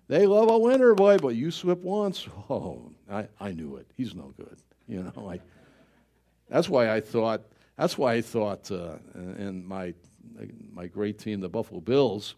They 0.07 0.25
love 0.25 0.49
a 0.49 0.57
winner, 0.57 0.95
boy, 0.95 1.19
but 1.19 1.35
you 1.35 1.51
slip 1.51 1.81
once. 1.81 2.27
Oh, 2.49 2.89
I, 3.07 3.27
I 3.39 3.51
knew 3.51 3.75
it. 3.75 3.85
He's 3.95 4.15
no 4.15 4.33
good. 4.35 4.57
You 4.87 5.03
know, 5.03 5.21
like 5.21 5.43
that's 6.49 6.67
why 6.67 6.89
I 6.89 7.01
thought. 7.01 7.41
That's 7.77 7.99
why 7.99 8.13
I 8.13 8.21
thought, 8.21 8.71
uh, 8.71 8.95
and 9.13 9.63
my 9.63 9.93
my 10.73 10.87
great 10.87 11.19
team, 11.19 11.39
the 11.41 11.49
Buffalo 11.49 11.81
Bills, 11.81 12.33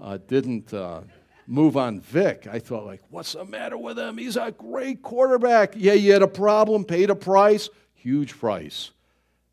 uh, 0.00 0.18
didn't 0.26 0.72
uh, 0.72 1.02
move 1.46 1.76
on 1.76 2.00
Vick, 2.00 2.46
I 2.50 2.58
thought, 2.58 2.84
like, 2.84 3.00
what's 3.10 3.32
the 3.32 3.44
matter 3.44 3.78
with 3.78 3.98
him? 3.98 4.18
He's 4.18 4.36
a 4.36 4.52
great 4.52 5.02
quarterback. 5.02 5.72
Yeah, 5.76 5.94
you 5.94 6.12
had 6.12 6.22
a 6.22 6.28
problem, 6.28 6.84
paid 6.84 7.10
a 7.10 7.14
price, 7.14 7.68
huge 7.94 8.38
price. 8.38 8.90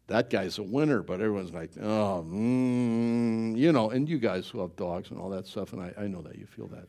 That 0.07 0.29
guy's 0.29 0.59
a 0.59 0.63
winner, 0.63 1.01
but 1.01 1.15
everyone's 1.15 1.51
like, 1.51 1.71
oh, 1.81 2.23
mm, 2.27 3.57
you 3.57 3.71
know, 3.71 3.89
and 3.89 4.07
you 4.07 4.19
guys 4.19 4.53
love 4.53 4.75
dogs 4.75 5.09
and 5.09 5.19
all 5.19 5.29
that 5.31 5.47
stuff, 5.47 5.73
and 5.73 5.81
I, 5.81 5.93
I 5.97 6.07
know 6.07 6.21
that 6.21 6.37
you 6.37 6.45
feel 6.45 6.67
that. 6.67 6.87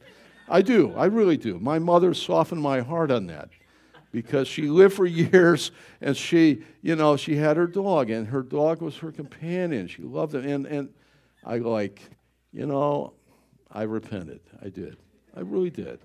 I 0.48 0.62
do, 0.62 0.92
I 0.96 1.06
really 1.06 1.36
do. 1.36 1.58
My 1.58 1.78
mother 1.78 2.12
softened 2.14 2.60
my 2.60 2.80
heart 2.80 3.10
on 3.10 3.26
that 3.28 3.48
because 4.12 4.48
she 4.48 4.62
lived 4.62 4.94
for 4.94 5.06
years 5.06 5.72
and 6.00 6.16
she, 6.16 6.62
you 6.82 6.96
know, 6.96 7.16
she 7.16 7.36
had 7.36 7.56
her 7.56 7.66
dog 7.66 8.10
and 8.10 8.28
her 8.28 8.42
dog 8.42 8.80
was 8.80 8.96
her 8.98 9.12
companion. 9.12 9.88
She 9.88 10.02
loved 10.02 10.34
it. 10.34 10.44
And, 10.44 10.66
and 10.66 10.88
I 11.44 11.58
like, 11.58 12.02
you 12.52 12.66
know, 12.66 13.14
I 13.70 13.82
repented. 13.82 14.40
I 14.62 14.68
did. 14.68 14.96
I 15.36 15.40
really 15.40 15.70
did. 15.70 15.98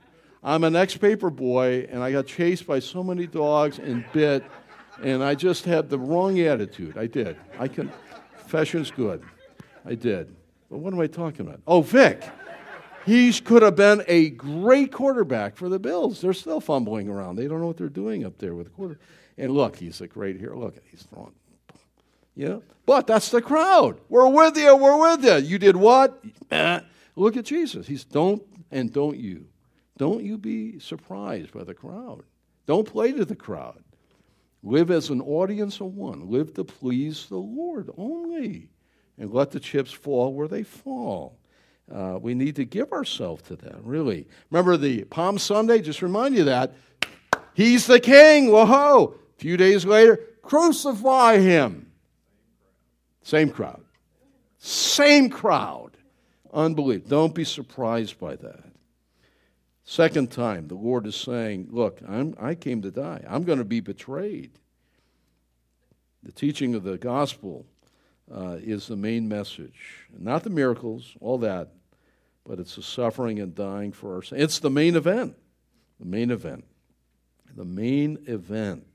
I'm 0.44 0.64
an 0.64 0.76
ex 0.76 0.98
paper 0.98 1.30
boy, 1.30 1.88
and 1.90 2.02
I 2.02 2.12
got 2.12 2.26
chased 2.26 2.66
by 2.66 2.80
so 2.80 3.04
many 3.04 3.28
dogs 3.28 3.80
and 3.80 4.04
bit, 4.12 4.44
and 5.04 5.24
I 5.24 5.36
just 5.36 5.66
had 5.66 5.90
the 5.90 6.00
wrong 6.00 6.40
attitude. 6.40 6.98
I 6.98 7.08
did. 7.08 7.38
I 7.60 7.68
can. 7.68 7.92
Confession's 8.40 8.92
good. 8.92 9.24
I 9.86 9.96
did. 9.96 10.36
But 10.70 10.80
what 10.80 10.94
am 10.94 11.00
I 11.00 11.08
talking 11.08 11.48
about? 11.48 11.62
Oh, 11.68 11.82
Vick. 11.82 12.24
He 13.06 13.34
could 13.34 13.64
have 13.64 13.76
been 13.76 14.04
a 14.08 14.30
great 14.30 14.92
quarterback 14.92 15.56
for 15.56 15.70
the 15.70 15.80
Bills. 15.80 16.22
They're 16.22 16.34
still 16.34 16.60
fumbling 16.60 17.10
around. 17.10 17.36
They 17.36 17.48
don't 17.48 17.60
know 17.60 17.68
what 17.68 17.78
they're 17.78 17.90
doing 17.90 18.26
up 18.26 18.38
there 18.38 18.54
with 18.54 18.68
the 18.68 18.72
quarter. 18.72 19.00
And 19.38 19.52
look, 19.52 19.76
he's 19.76 20.02
a 20.02 20.08
great 20.08 20.38
hero. 20.38 20.60
Look, 20.60 20.76
he's 20.90 21.04
throwing. 21.04 21.34
Know? 22.36 22.64
But 22.86 23.08
that's 23.08 23.30
the 23.30 23.42
crowd. 23.42 24.00
We're 24.10 24.28
with 24.28 24.58
you. 24.58 24.76
We're 24.76 24.98
with 24.98 25.24
you. 25.24 25.36
You 25.36 25.60
did 25.60 25.76
what? 25.76 26.24
Eh. 26.52 26.80
Look 27.16 27.38
at 27.38 27.46
Jesus. 27.46 27.88
He's 27.88 28.04
don't 28.04 28.44
and 28.72 28.92
don't 28.92 29.18
you. 29.18 29.46
Don't 29.98 30.24
you 30.24 30.38
be 30.38 30.80
surprised 30.80 31.52
by 31.54 31.64
the 31.64 31.74
crowd. 31.74 32.24
Don't 32.66 32.88
play 32.88 33.12
to 33.12 33.26
the 33.26 33.36
crowd. 33.36 33.84
Live 34.64 34.92
as 34.92 35.10
an 35.10 35.22
audience 35.22 35.82
of 35.82 35.96
one. 35.96 36.30
Live 36.30 36.54
to 36.54 36.64
please 36.64 37.28
the 37.28 37.38
Lord 37.38 37.90
only. 37.98 38.70
And 39.18 39.32
let 39.32 39.52
the 39.52 39.60
chips 39.60 39.92
fall 39.92 40.34
where 40.34 40.48
they 40.48 40.64
fall. 40.64 41.38
Uh, 41.94 42.18
we 42.22 42.34
need 42.34 42.56
to 42.56 42.66
give 42.66 42.92
ourselves 42.94 43.44
to 43.44 43.56
that, 43.58 43.84
really. 43.84 44.28
Remember 44.50 44.78
the 44.78 45.04
Palm 45.06 45.38
Sunday? 45.38 45.82
Just 45.82 46.02
remind 46.02 46.36
you 46.36 46.46
that. 46.46 46.74
He's 47.54 47.86
the 47.86 48.00
king. 48.00 48.52
Whoa. 48.52 49.16
A 49.38 49.40
few 49.40 49.58
days 49.58 49.86
later, 49.86 50.20
crucify 50.42 51.40
him. 51.40 51.92
Same 53.24 53.50
crowd. 53.50 53.84
Same 54.58 55.30
crowd. 55.30 55.91
Unbelievable. 56.54 57.10
Don't 57.10 57.36
be 57.36 57.44
surprised 57.44 58.20
by 58.20 58.36
that. 58.36 58.72
Second 59.84 60.32
time, 60.32 60.68
the 60.68 60.76
Lord 60.76 61.08
is 61.08 61.16
saying, 61.16 61.68
Look, 61.72 62.02
I'm, 62.08 62.36
I 62.40 62.56
came 62.56 62.82
to 62.82 62.92
die. 62.92 63.24
I'm 63.28 63.44
going 63.44 63.60
to 63.60 63.66
be 63.66 63.80
betrayed. 63.80 64.52
The 66.24 66.32
teaching 66.32 66.76
of 66.76 66.84
the 66.84 66.98
gospel 66.98 67.66
uh, 68.34 68.58
is 68.62 68.88
the 68.88 68.96
main 68.96 69.28
message. 69.28 70.08
Not 70.18 70.44
the 70.44 70.50
miracles, 70.50 71.16
all 71.20 71.40
that, 71.40 71.70
but 72.46 72.60
it's 72.60 72.76
the 72.76 72.84
suffering 72.84 73.40
and 73.40 73.56
dying 73.56 73.92
for 73.92 74.16
our 74.16 74.22
sins. 74.22 74.42
It's 74.42 74.60
the 74.60 74.70
main 74.70 74.96
event. 74.96 75.36
The 76.00 76.06
main 76.06 76.32
event. 76.32 76.66
The 77.56 77.66
main 77.66 78.20
event. 78.28 78.86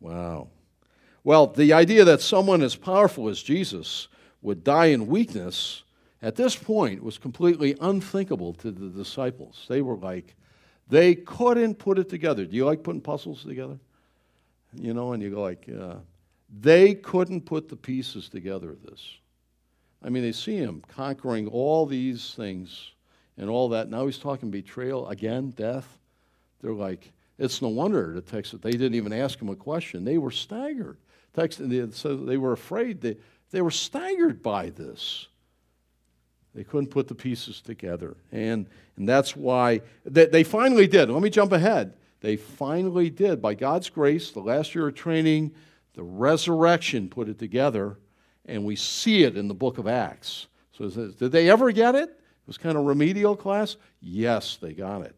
Wow. 0.00 0.48
Well, 1.22 1.46
the 1.48 1.72
idea 1.72 2.04
that 2.04 2.22
someone 2.22 2.62
as 2.62 2.74
powerful 2.74 3.28
as 3.28 3.42
Jesus 3.42 4.08
would 4.40 4.64
die 4.64 4.86
in 4.86 5.06
weakness 5.06 5.84
at 6.22 6.36
this 6.36 6.54
point 6.54 7.02
was 7.02 7.18
completely 7.18 7.76
unthinkable 7.80 8.52
to 8.54 8.70
the 8.70 8.88
disciples. 8.88 9.64
They 9.68 9.80
were 9.80 9.96
like, 9.96 10.34
they 10.88 11.14
couldn't 11.14 11.76
put 11.76 11.98
it 11.98 12.08
together. 12.08 12.44
Do 12.44 12.56
you 12.56 12.64
like 12.64 12.82
putting 12.82 13.00
puzzles 13.00 13.44
together? 13.44 13.78
You 14.74 14.92
know, 14.92 15.12
and 15.12 15.22
you 15.22 15.30
go 15.30 15.42
like, 15.42 15.68
uh, 15.68 15.96
they 16.60 16.94
couldn't 16.94 17.42
put 17.42 17.68
the 17.68 17.76
pieces 17.76 18.28
together 18.28 18.70
of 18.70 18.82
this. 18.82 19.02
I 20.02 20.08
mean, 20.08 20.22
they 20.22 20.32
see 20.32 20.56
him 20.56 20.82
conquering 20.88 21.46
all 21.48 21.86
these 21.86 22.34
things 22.34 22.92
and 23.36 23.48
all 23.48 23.68
that. 23.70 23.88
Now 23.88 24.06
he's 24.06 24.18
talking 24.18 24.50
betrayal 24.50 25.08
again, 25.08 25.50
death. 25.50 25.98
They're 26.60 26.72
like, 26.72 27.12
it's 27.38 27.62
no 27.62 27.68
wonder 27.68 28.12
the 28.14 28.20
text 28.20 28.52
that 28.52 28.62
they 28.62 28.72
didn't 28.72 28.94
even 28.94 29.12
ask 29.12 29.40
him 29.40 29.48
a 29.48 29.56
question. 29.56 30.04
They 30.04 30.18
were 30.18 30.30
staggered. 30.30 30.98
Text 31.34 31.60
so 31.92 32.16
they 32.16 32.36
were 32.36 32.52
afraid. 32.52 33.00
They, 33.00 33.16
they 33.50 33.62
were 33.62 33.70
staggered 33.70 34.42
by 34.42 34.70
this. 34.70 35.28
They 36.54 36.64
couldn't 36.64 36.90
put 36.90 37.08
the 37.08 37.14
pieces 37.14 37.60
together. 37.60 38.16
And, 38.32 38.66
and 38.96 39.08
that's 39.08 39.36
why 39.36 39.82
they, 40.04 40.26
they 40.26 40.42
finally 40.42 40.86
did. 40.86 41.10
Let 41.10 41.22
me 41.22 41.30
jump 41.30 41.52
ahead. 41.52 41.94
They 42.20 42.36
finally 42.36 43.08
did. 43.08 43.40
By 43.40 43.54
God's 43.54 43.88
grace, 43.88 44.30
the 44.30 44.40
last 44.40 44.74
year 44.74 44.88
of 44.88 44.94
training, 44.94 45.52
the 45.94 46.02
resurrection 46.02 47.08
put 47.08 47.28
it 47.28 47.38
together, 47.38 47.98
and 48.46 48.64
we 48.64 48.76
see 48.76 49.22
it 49.22 49.36
in 49.36 49.48
the 49.48 49.54
book 49.54 49.78
of 49.78 49.86
Acts. 49.86 50.48
So 50.72 50.88
did 50.88 51.32
they 51.32 51.50
ever 51.50 51.70
get 51.72 51.94
it? 51.94 52.08
It 52.08 52.46
was 52.46 52.58
kind 52.58 52.76
of 52.76 52.84
remedial 52.84 53.36
class? 53.36 53.76
Yes, 54.00 54.56
they 54.60 54.72
got 54.72 55.02
it. 55.02 55.14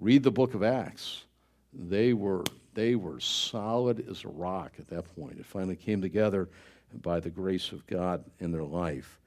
Read 0.00 0.22
the 0.22 0.30
book 0.30 0.54
of 0.54 0.62
Acts. 0.62 1.24
They 1.72 2.12
were, 2.12 2.44
they 2.74 2.94
were 2.94 3.20
solid 3.20 4.08
as 4.08 4.24
a 4.24 4.28
rock 4.28 4.72
at 4.78 4.88
that 4.88 5.14
point. 5.16 5.38
It 5.38 5.46
finally 5.46 5.76
came 5.76 6.00
together 6.00 6.48
by 7.02 7.20
the 7.20 7.30
grace 7.30 7.72
of 7.72 7.86
God 7.86 8.24
in 8.40 8.50
their 8.50 8.64
life. 8.64 9.18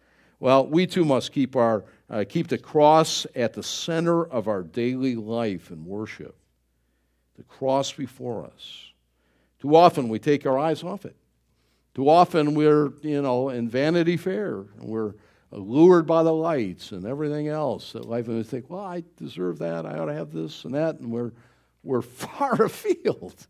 Well, 0.41 0.65
we 0.65 0.87
too 0.87 1.05
must 1.05 1.31
keep, 1.33 1.55
our, 1.55 1.85
uh, 2.09 2.25
keep 2.27 2.47
the 2.47 2.57
cross 2.57 3.27
at 3.35 3.53
the 3.53 3.61
center 3.61 4.25
of 4.25 4.47
our 4.47 4.63
daily 4.63 5.15
life 5.15 5.69
and 5.69 5.85
worship. 5.85 6.35
The 7.37 7.43
cross 7.43 7.91
before 7.91 8.45
us. 8.45 8.91
Too 9.59 9.75
often 9.75 10.09
we 10.09 10.17
take 10.17 10.47
our 10.47 10.57
eyes 10.57 10.83
off 10.83 11.05
it. 11.05 11.15
Too 11.93 12.09
often 12.09 12.55
we're, 12.55 12.91
you 13.03 13.21
know, 13.21 13.49
in 13.49 13.69
Vanity 13.69 14.17
Fair. 14.17 14.65
and 14.79 14.89
We're 14.89 15.13
lured 15.51 16.07
by 16.07 16.23
the 16.23 16.33
lights 16.33 16.91
and 16.91 17.05
everything 17.05 17.47
else 17.47 17.91
that 17.91 18.09
life, 18.09 18.27
and 18.27 18.37
we 18.37 18.43
think, 18.43 18.67
well, 18.67 18.81
I 18.81 19.03
deserve 19.17 19.59
that. 19.59 19.85
I 19.85 19.99
ought 19.99 20.05
to 20.05 20.13
have 20.15 20.31
this 20.31 20.65
and 20.65 20.73
that, 20.73 20.99
and 20.99 21.11
we're 21.11 21.33
we're 21.83 22.01
far 22.01 22.63
afield. 22.63 23.45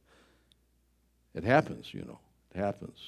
It 1.34 1.46
happens, 1.46 1.94
you 1.94 2.02
know. 2.02 2.20
It 2.54 2.58
happens. 2.58 3.00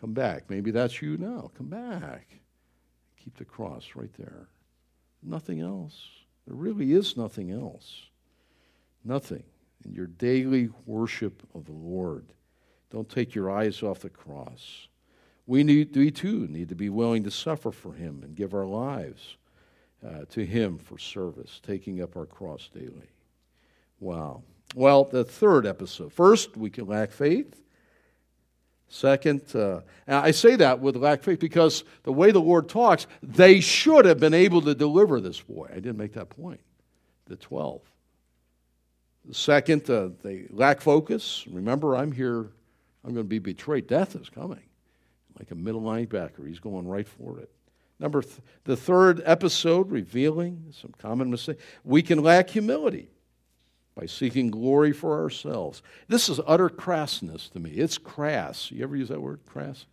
Come 0.00 0.12
back. 0.12 0.50
Maybe 0.50 0.72
that's 0.72 1.00
you 1.00 1.16
now. 1.18 1.52
Come 1.56 1.68
back. 1.68 2.40
Keep 3.24 3.38
the 3.38 3.44
cross 3.44 3.90
right 3.94 4.12
there. 4.18 4.48
Nothing 5.22 5.60
else. 5.60 6.08
There 6.46 6.56
really 6.56 6.92
is 6.92 7.16
nothing 7.16 7.50
else. 7.50 8.02
Nothing 9.02 9.44
in 9.84 9.94
your 9.94 10.06
daily 10.06 10.68
worship 10.86 11.42
of 11.54 11.64
the 11.64 11.72
Lord. 11.72 12.26
Don't 12.90 13.08
take 13.08 13.34
your 13.34 13.50
eyes 13.50 13.82
off 13.82 14.00
the 14.00 14.10
cross. 14.10 14.88
We, 15.46 15.64
need, 15.64 15.96
we 15.96 16.10
too 16.10 16.46
need 16.48 16.68
to 16.68 16.74
be 16.74 16.90
willing 16.90 17.24
to 17.24 17.30
suffer 17.30 17.70
for 17.70 17.92
Him 17.92 18.22
and 18.22 18.36
give 18.36 18.54
our 18.54 18.66
lives 18.66 19.36
uh, 20.06 20.24
to 20.30 20.44
Him 20.44 20.78
for 20.78 20.98
service, 20.98 21.60
taking 21.66 22.02
up 22.02 22.16
our 22.16 22.26
cross 22.26 22.68
daily. 22.72 23.10
Wow. 24.00 24.42
Well, 24.74 25.04
the 25.04 25.24
third 25.24 25.66
episode. 25.66 26.12
First, 26.12 26.56
we 26.56 26.70
can 26.70 26.86
lack 26.86 27.10
faith. 27.10 27.60
Second, 28.88 29.42
uh, 29.56 29.80
I 30.06 30.30
say 30.30 30.56
that 30.56 30.80
with 30.80 30.96
lack 30.96 31.20
of 31.20 31.24
faith 31.24 31.40
because 31.40 31.84
the 32.04 32.12
way 32.12 32.30
the 32.30 32.40
Lord 32.40 32.68
talks, 32.68 33.06
they 33.22 33.60
should 33.60 34.04
have 34.04 34.20
been 34.20 34.34
able 34.34 34.62
to 34.62 34.74
deliver 34.74 35.20
this 35.20 35.40
boy. 35.40 35.68
I 35.70 35.74
didn't 35.76 35.96
make 35.96 36.12
that 36.12 36.30
point. 36.30 36.60
The 37.26 37.36
12. 37.36 37.80
Second, 39.32 39.88
uh, 39.88 40.10
they 40.22 40.44
lack 40.50 40.80
focus. 40.80 41.44
Remember, 41.50 41.96
I'm 41.96 42.12
here, 42.12 42.50
I'm 43.04 43.14
going 43.14 43.16
to 43.16 43.24
be 43.24 43.38
betrayed. 43.38 43.86
Death 43.86 44.14
is 44.16 44.28
coming. 44.28 44.62
Like 45.38 45.50
a 45.50 45.54
middle 45.54 45.80
linebacker, 45.80 46.46
he's 46.46 46.60
going 46.60 46.86
right 46.86 47.08
for 47.08 47.40
it. 47.40 47.50
Number 47.98 48.22
th- 48.22 48.38
the 48.64 48.76
third 48.76 49.22
episode, 49.24 49.90
revealing 49.90 50.72
some 50.78 50.92
common 50.98 51.30
mistake. 51.30 51.58
We 51.84 52.02
can 52.02 52.22
lack 52.22 52.50
humility 52.50 53.08
by 53.94 54.06
seeking 54.06 54.50
glory 54.50 54.92
for 54.92 55.20
ourselves. 55.20 55.82
This 56.08 56.28
is 56.28 56.40
utter 56.46 56.68
crassness 56.68 57.50
to 57.52 57.60
me. 57.60 57.70
It's 57.70 57.96
crass. 57.96 58.70
You 58.70 58.82
ever 58.82 58.96
use 58.96 59.08
that 59.08 59.20
word, 59.20 59.40
crass? 59.46 59.86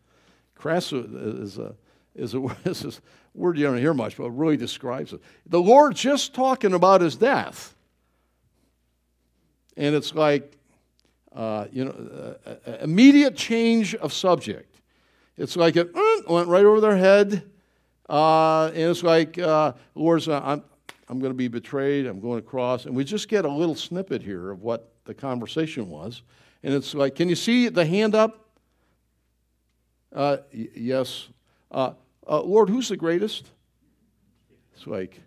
Crass 0.56 0.92
is 0.92 1.58
a, 1.58 1.76
is 2.16 2.34
a, 2.36 2.56
is 2.66 2.84
a 2.84 2.92
word 3.36 3.58
you 3.58 3.66
don't 3.66 3.78
hear 3.78 3.94
much, 3.94 4.18
but 4.18 4.26
it 4.26 4.32
really 4.32 4.58
describes 4.58 5.14
it. 5.14 5.22
The 5.46 5.62
Lord 5.62 5.96
just 5.96 6.34
talking 6.34 6.74
about 6.74 7.02
his 7.02 7.16
death. 7.16 7.76
And 9.78 9.96
it's 9.96 10.14
like, 10.14 10.58
uh, 11.34 11.68
you 11.72 11.86
know, 11.86 12.36
uh, 12.46 12.72
immediate 12.82 13.36
change 13.36 13.96
of 13.96 14.12
subject. 14.12 14.76
It's 15.38 15.56
like 15.56 15.76
it 15.76 15.92
uh, 15.96 16.22
went 16.28 16.48
right 16.50 16.66
over 16.66 16.82
their 16.82 16.98
head. 16.98 17.50
Uh, 18.10 18.66
and 18.68 18.78
it's 18.78 19.04
like, 19.04 19.38
uh, 19.40 19.74
Lord's, 19.96 20.28
I'm, 20.28 20.64
I'm 21.12 21.20
going 21.20 21.32
to 21.32 21.38
be 21.38 21.50
betrayed, 21.50 22.06
I'm 22.06 22.22
going 22.22 22.40
across. 22.40 22.86
And 22.86 22.96
we 22.96 23.04
just 23.04 23.28
get 23.28 23.44
a 23.44 23.50
little 23.50 23.76
snippet 23.76 24.24
here 24.24 24.50
of 24.50 24.62
what 24.62 24.94
the 25.04 25.14
conversation 25.14 25.90
was. 25.90 26.22
And 26.64 26.74
it's 26.74 26.96
like, 26.96 27.16
can 27.16 27.28
you 27.28 27.36
see 27.36 27.68
the 27.68 27.86
hand 27.86 28.16
up? 28.16 28.50
Uh, 30.16 30.38
y- 30.54 30.70
yes. 30.74 31.28
Uh, 31.70 31.96
uh, 32.26 32.42
Lord, 32.42 32.70
who's 32.70 32.88
the 32.88 32.96
greatest? 32.96 33.46
It's 34.74 34.88
like, 34.88 35.20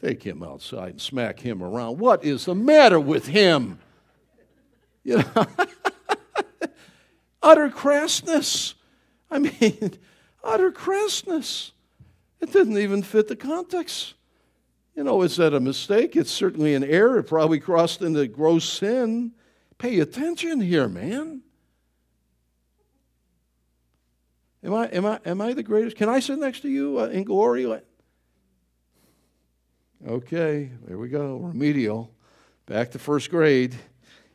take 0.00 0.22
him 0.22 0.44
outside 0.44 0.90
and 0.90 1.00
smack 1.00 1.40
him 1.40 1.64
around. 1.64 1.98
What 1.98 2.22
is 2.22 2.44
the 2.44 2.54
matter 2.54 3.00
with 3.00 3.26
him? 3.26 3.80
You 5.02 5.16
know, 5.16 5.24
utter 7.42 7.70
crassness. 7.70 8.74
I 9.32 9.40
mean, 9.40 9.98
utter 10.44 10.70
crassness. 10.70 11.72
It 12.40 12.52
didn't 12.52 12.78
even 12.78 13.02
fit 13.02 13.26
the 13.26 13.34
context. 13.34 14.14
You 14.98 15.04
know, 15.04 15.22
is 15.22 15.36
that 15.36 15.54
a 15.54 15.60
mistake? 15.60 16.16
It's 16.16 16.28
certainly 16.28 16.74
an 16.74 16.82
error. 16.82 17.20
It 17.20 17.28
probably 17.28 17.60
crossed 17.60 18.02
into 18.02 18.26
gross 18.26 18.68
sin. 18.68 19.30
Pay 19.78 20.00
attention 20.00 20.60
here, 20.60 20.88
man. 20.88 21.42
Am 24.64 24.74
I, 24.74 24.86
am 24.86 25.06
I, 25.06 25.20
am 25.24 25.40
I 25.40 25.52
the 25.52 25.62
greatest? 25.62 25.96
Can 25.96 26.08
I 26.08 26.18
sit 26.18 26.40
next 26.40 26.62
to 26.62 26.68
you 26.68 26.98
uh, 26.98 27.04
in 27.04 27.22
glory? 27.22 27.80
Okay, 30.04 30.72
there 30.84 30.98
we 30.98 31.08
go. 31.08 31.36
Remedial. 31.36 32.12
Back 32.66 32.90
to 32.90 32.98
first 32.98 33.30
grade. 33.30 33.76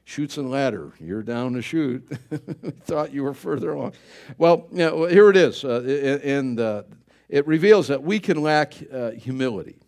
Chutes 0.06 0.38
and 0.38 0.50
ladder. 0.50 0.94
You're 0.98 1.24
down 1.24 1.52
the 1.52 1.62
chute. 1.62 2.08
Thought 2.86 3.12
you 3.12 3.24
were 3.24 3.34
further 3.34 3.74
along. 3.74 3.96
Well, 4.38 4.68
you 4.72 4.78
know, 4.78 5.06
here 5.08 5.30
it 5.30 5.36
is. 5.36 5.66
Uh, 5.66 6.22
and 6.24 6.58
uh, 6.58 6.84
it 7.28 7.46
reveals 7.48 7.90
that 7.90 8.02
we 8.02 8.22
can 8.22 8.42
lack 8.42 8.76
uh, 8.94 9.12
humility 9.12 9.83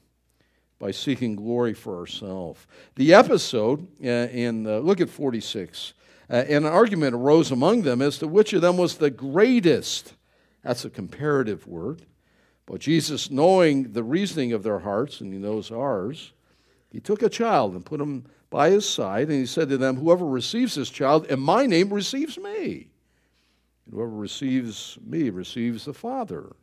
by 0.79 0.91
seeking 0.91 1.35
glory 1.35 1.73
for 1.73 1.97
ourselves. 1.97 2.65
The 2.95 3.13
episode, 3.13 3.87
uh, 4.03 4.07
in 4.07 4.67
uh, 4.67 4.79
look 4.79 4.99
at 4.99 5.09
46, 5.09 5.93
uh, 6.29 6.33
and 6.33 6.65
an 6.65 6.71
argument 6.71 7.15
arose 7.15 7.51
among 7.51 7.83
them 7.83 8.01
as 8.01 8.17
to 8.19 8.27
which 8.27 8.53
of 8.53 8.61
them 8.61 8.77
was 8.77 8.97
the 8.97 9.09
greatest. 9.09 10.13
That's 10.63 10.85
a 10.85 10.89
comparative 10.89 11.67
word. 11.67 12.01
But 12.65 12.81
Jesus, 12.81 13.29
knowing 13.29 13.93
the 13.93 14.03
reasoning 14.03 14.51
of 14.53 14.63
their 14.63 14.79
hearts, 14.79 15.21
and 15.21 15.31
he 15.31 15.39
knows 15.39 15.71
ours, 15.71 16.33
he 16.91 16.99
took 16.99 17.21
a 17.21 17.29
child 17.29 17.73
and 17.73 17.85
put 17.85 18.01
him 18.01 18.25
by 18.49 18.69
his 18.69 18.87
side, 18.87 19.29
and 19.29 19.37
he 19.37 19.45
said 19.45 19.69
to 19.69 19.77
them, 19.77 19.97
Whoever 19.97 20.25
receives 20.25 20.75
this 20.75 20.89
child 20.89 21.25
in 21.27 21.39
my 21.39 21.65
name 21.65 21.93
receives 21.93 22.37
me. 22.37 22.89
And 23.85 23.93
whoever 23.93 24.09
receives 24.09 24.97
me 25.05 25.29
receives 25.29 25.85
the 25.85 25.93
Father. 25.93 26.55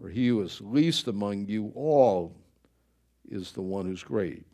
For 0.00 0.08
he 0.08 0.28
who 0.28 0.42
is 0.42 0.60
least 0.60 1.06
among 1.06 1.46
you 1.46 1.72
all 1.74 2.34
is 3.30 3.52
the 3.52 3.62
one 3.62 3.86
who's 3.86 4.02
great. 4.02 4.44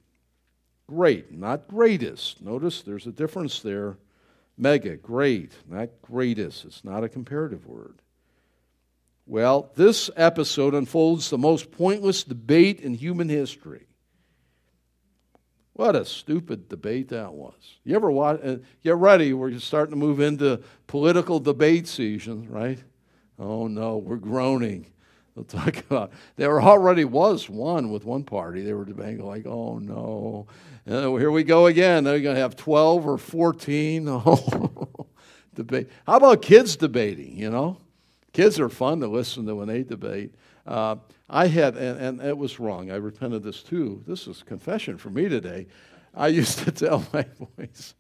Great, 0.87 1.33
not 1.33 1.69
greatest. 1.69 2.43
Notice 2.43 2.83
there's 2.83 3.07
a 3.07 3.13
difference 3.13 3.61
there. 3.61 3.99
Mega, 4.59 4.97
great, 4.97 5.53
not 5.69 5.89
greatest. 6.03 6.65
It's 6.65 6.85
not 6.85 7.05
a 7.05 7.09
comparative 7.09 7.67
word. 7.67 8.03
Well, 9.27 9.71
this 9.77 10.11
episode 10.17 10.75
unfolds 10.75 11.31
the 11.31 11.39
most 11.39 11.71
pointless 11.71 12.25
debate 12.25 12.81
in 12.81 12.95
human 12.95 13.29
history. 13.29 13.87
What 15.75 15.97
a 15.97 16.05
stupid 16.05 16.69
debate 16.69 17.09
that 17.09 17.33
was. 17.33 17.79
You 17.85 17.97
ever 17.97 18.11
watch, 18.11 18.41
uh, 18.45 18.57
get 18.85 18.97
ready, 18.97 19.33
we're 19.33 19.59
starting 19.59 19.93
to 19.93 19.97
move 19.97 20.21
into 20.21 20.61
political 20.87 21.41
debate 21.41 21.89
season, 21.89 22.49
right? 22.51 22.79
Oh 23.39 23.67
no, 23.69 23.97
we're 23.97 24.17
groaning. 24.17 24.92
They'll 25.35 25.45
talk 25.63 25.79
about 25.79 26.13
there 26.37 26.61
already 26.61 27.05
was 27.05 27.49
one 27.49 27.91
with 27.91 28.05
one 28.05 28.25
party. 28.25 28.63
They 28.63 28.75
were 28.75 28.85
debating 28.85 29.25
like, 29.25 29.47
oh 29.47 29.79
no, 29.79 30.47
and 30.87 31.19
here 31.19 31.31
we 31.31 31.45
go 31.45 31.67
again. 31.67 32.05
They're 32.05 32.21
going 32.21 32.37
to 32.37 32.43
have 32.43 32.57
twelve 32.57 33.07
or 33.07 33.19
fourteen. 33.19 34.05
Debate. 35.55 35.91
How 36.07 36.17
about 36.17 36.41
kids 36.41 36.77
debating? 36.77 37.37
You 37.37 37.51
know, 37.51 37.79
kids 38.33 38.59
are 38.59 38.71
fun 38.71 39.01
to 39.01 39.07
listen 39.07 39.45
to 39.47 39.55
when 39.55 39.69
they 39.69 39.83
debate. 39.83 40.35
Uh, 40.67 40.97
I 41.29 41.47
had, 41.47 41.77
and, 41.77 41.99
and 41.99 42.21
it 42.21 42.37
was 42.37 42.59
wrong. 42.61 42.91
I 42.91 42.97
repented 42.97 43.43
this 43.43 43.63
too. 43.63 44.03
This 44.07 44.27
is 44.27 44.43
confession 44.43 44.97
for 44.97 45.11
me 45.11 45.29
today. 45.29 45.67
I 46.15 46.29
used 46.29 46.59
to 46.61 46.73
tell 46.73 47.05
my 47.13 47.27
boys, 47.39 47.95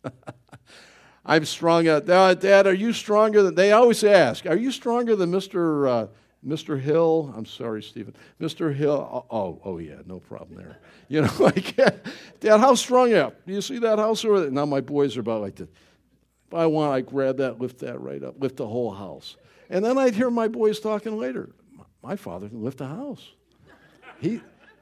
I'm 1.24 1.44
stronger. 1.44 2.00
Dad, 2.00 2.40
Dad, 2.40 2.66
are 2.66 2.74
you 2.74 2.92
stronger 2.92 3.42
than, 3.42 3.54
they 3.54 3.72
always 3.72 4.02
ask, 4.04 4.46
are 4.46 4.56
you 4.56 4.70
stronger 4.70 5.16
than 5.16 5.30
Mr. 5.30 5.88
Uh, 5.88 6.06
Mr. 6.46 6.80
Hill, 6.80 7.32
I'm 7.36 7.46
sorry, 7.46 7.82
Stephen. 7.82 8.14
Mr. 8.40 8.74
Hill, 8.74 9.08
oh, 9.12 9.26
oh, 9.30 9.60
oh, 9.64 9.78
yeah, 9.78 9.98
no 10.06 10.18
problem 10.18 10.56
there. 10.56 10.78
You 11.08 11.22
know, 11.22 11.30
like, 11.38 11.76
Dad, 12.40 12.60
how 12.60 12.74
strong 12.74 13.10
you? 13.10 13.32
Do 13.46 13.52
you 13.52 13.60
see 13.60 13.78
that 13.78 13.98
house 13.98 14.24
over 14.24 14.40
there? 14.40 14.50
Now 14.50 14.66
my 14.66 14.80
boys 14.80 15.16
are 15.16 15.20
about 15.20 15.40
like 15.40 15.54
this. 15.54 15.68
If 16.48 16.54
I 16.54 16.66
want, 16.66 16.92
I 16.92 17.00
grab 17.00 17.36
that, 17.38 17.60
lift 17.60 17.78
that 17.78 18.00
right 18.00 18.22
up, 18.22 18.34
lift 18.40 18.56
the 18.56 18.66
whole 18.66 18.90
house. 18.90 19.36
And 19.70 19.84
then 19.84 19.96
I'd 19.98 20.14
hear 20.14 20.30
my 20.30 20.48
boys 20.48 20.80
talking 20.80 21.16
later. 21.16 21.50
My 22.02 22.16
father 22.16 22.48
can 22.48 22.62
lift 22.62 22.80
a 22.80 22.86
house. 22.86 23.30
He, 24.18 24.40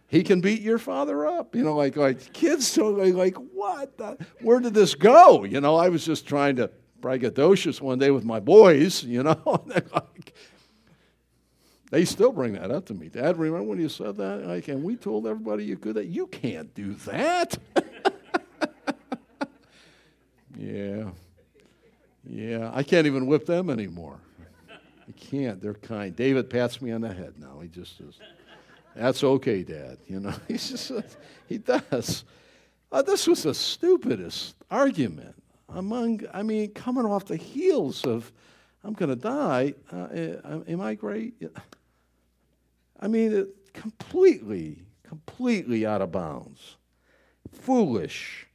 he 0.09 0.23
can 0.23 0.41
beat 0.41 0.63
your 0.63 0.79
father 0.79 1.27
up. 1.27 1.55
You 1.55 1.63
know, 1.63 1.77
like, 1.77 1.97
like 1.97 2.33
kids, 2.33 2.67
so 2.67 2.89
like, 2.89 3.15
like 3.15 3.35
what? 3.35 3.99
The, 3.99 4.19
where 4.41 4.61
did 4.61 4.75
this 4.75 4.95
go? 4.95 5.45
You 5.45 5.61
know, 5.61 5.77
I 5.77 5.91
was 5.91 6.05
just 6.05 6.27
trying 6.27 6.57
to 6.57 6.71
braggadocious 7.01 7.81
one 7.81 7.99
day 7.99 8.11
with 8.11 8.25
my 8.25 8.41
boys, 8.41 9.05
you 9.05 9.23
know. 9.23 9.41
like, 9.67 10.35
they 11.91 12.05
still 12.05 12.31
bring 12.31 12.53
that 12.53 12.71
up 12.71 12.87
to 12.87 12.95
me. 12.95 13.09
Dad, 13.09 13.37
remember 13.37 13.69
when 13.69 13.81
you 13.81 13.89
said 13.89 14.17
that? 14.17 14.47
Like, 14.47 14.69
and 14.69 14.85
we 14.85 14.95
told 14.97 15.27
everybody 15.27 15.65
you 15.65 15.77
could. 15.77 15.97
That 15.97 16.07
you 16.07 16.29
can't 16.29 16.73
do 16.73 16.95
that. 16.95 17.59
yeah, 20.57 21.11
yeah. 22.25 22.71
I 22.73 22.85
can't 22.85 23.09
even 23.09 23.27
whip 23.27 23.45
them 23.45 23.71
anymore. 23.71 24.21
I 24.71 25.13
can't. 25.19 25.61
They're 25.61 25.75
kind. 25.75 26.15
David 26.15 26.49
pats 26.49 26.81
me 26.81 26.93
on 26.93 27.01
the 27.01 27.13
head 27.13 27.35
now. 27.39 27.59
He 27.59 27.69
just 27.69 27.99
says, 27.99 28.15
"That's 28.95 29.25
okay, 29.25 29.65
Dad." 29.65 29.99
You 30.07 30.21
know, 30.21 30.35
he 30.49 30.55
just 30.55 30.93
he 31.49 31.59
does. 31.59 32.25
Uh, 32.93 33.03
this 33.03 33.27
was 33.27 33.43
the 33.43 33.55
stupidest 33.55 34.55
argument 34.71 35.35
among. 35.69 36.23
I 36.33 36.45
mean, 36.45 36.71
coming 36.71 37.05
off 37.05 37.25
the 37.25 37.37
heels 37.37 38.05
of, 38.05 38.31
"I'm 38.85 38.93
going 38.93 39.09
to 39.09 39.17
die." 39.17 39.75
Uh, 39.93 40.07
eh, 40.13 40.37
am 40.69 40.81
I 40.81 40.95
great? 40.95 41.35
I 43.01 43.09
mean, 43.09 43.49
completely, 43.73 44.83
completely 45.03 45.87
out 45.87 46.03
of 46.03 46.13
bounds. 46.13 46.77
Foolish. 47.51 48.47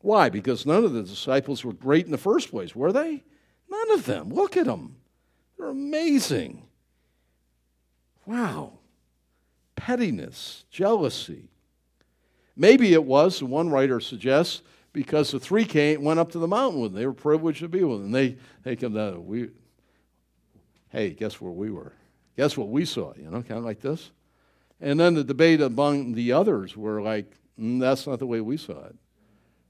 Why? 0.00 0.28
Because 0.28 0.66
none 0.66 0.84
of 0.84 0.92
the 0.92 1.02
disciples 1.02 1.64
were 1.64 1.72
great 1.72 2.04
in 2.04 2.12
the 2.12 2.18
first 2.18 2.50
place, 2.50 2.76
were 2.76 2.92
they? 2.92 3.24
None 3.70 3.90
of 3.92 4.04
them. 4.04 4.28
Look 4.28 4.56
at 4.56 4.66
them. 4.66 4.96
They're 5.56 5.70
amazing. 5.70 6.62
Wow. 8.26 8.74
Pettiness, 9.76 10.64
jealousy. 10.70 11.48
Maybe 12.56 12.92
it 12.92 13.04
was, 13.04 13.42
one 13.42 13.70
writer 13.70 13.98
suggests, 13.98 14.62
because 14.92 15.30
the 15.32 15.40
three 15.40 15.64
came, 15.64 16.04
went 16.04 16.20
up 16.20 16.30
to 16.32 16.38
the 16.38 16.46
mountain 16.46 16.80
with 16.80 16.92
them. 16.92 17.00
They 17.00 17.06
were 17.06 17.12
privileged 17.12 17.60
to 17.60 17.68
be 17.68 17.82
with 17.82 18.02
them. 18.02 18.12
They, 18.12 18.36
they 18.62 18.76
come 18.76 18.94
down. 18.94 19.26
We, 19.26 19.48
hey, 20.90 21.10
guess 21.10 21.40
where 21.40 21.50
we 21.50 21.70
were? 21.70 21.94
Guess 22.36 22.56
what 22.56 22.68
we 22.68 22.84
saw? 22.84 23.12
You 23.16 23.30
know, 23.30 23.42
kind 23.42 23.58
of 23.58 23.64
like 23.64 23.80
this. 23.80 24.10
And 24.80 24.98
then 24.98 25.14
the 25.14 25.24
debate 25.24 25.60
among 25.60 26.14
the 26.14 26.32
others 26.32 26.76
were 26.76 27.00
like, 27.00 27.32
mm, 27.58 27.80
that's 27.80 28.06
not 28.06 28.18
the 28.18 28.26
way 28.26 28.40
we 28.40 28.56
saw 28.56 28.84
it. 28.84 28.96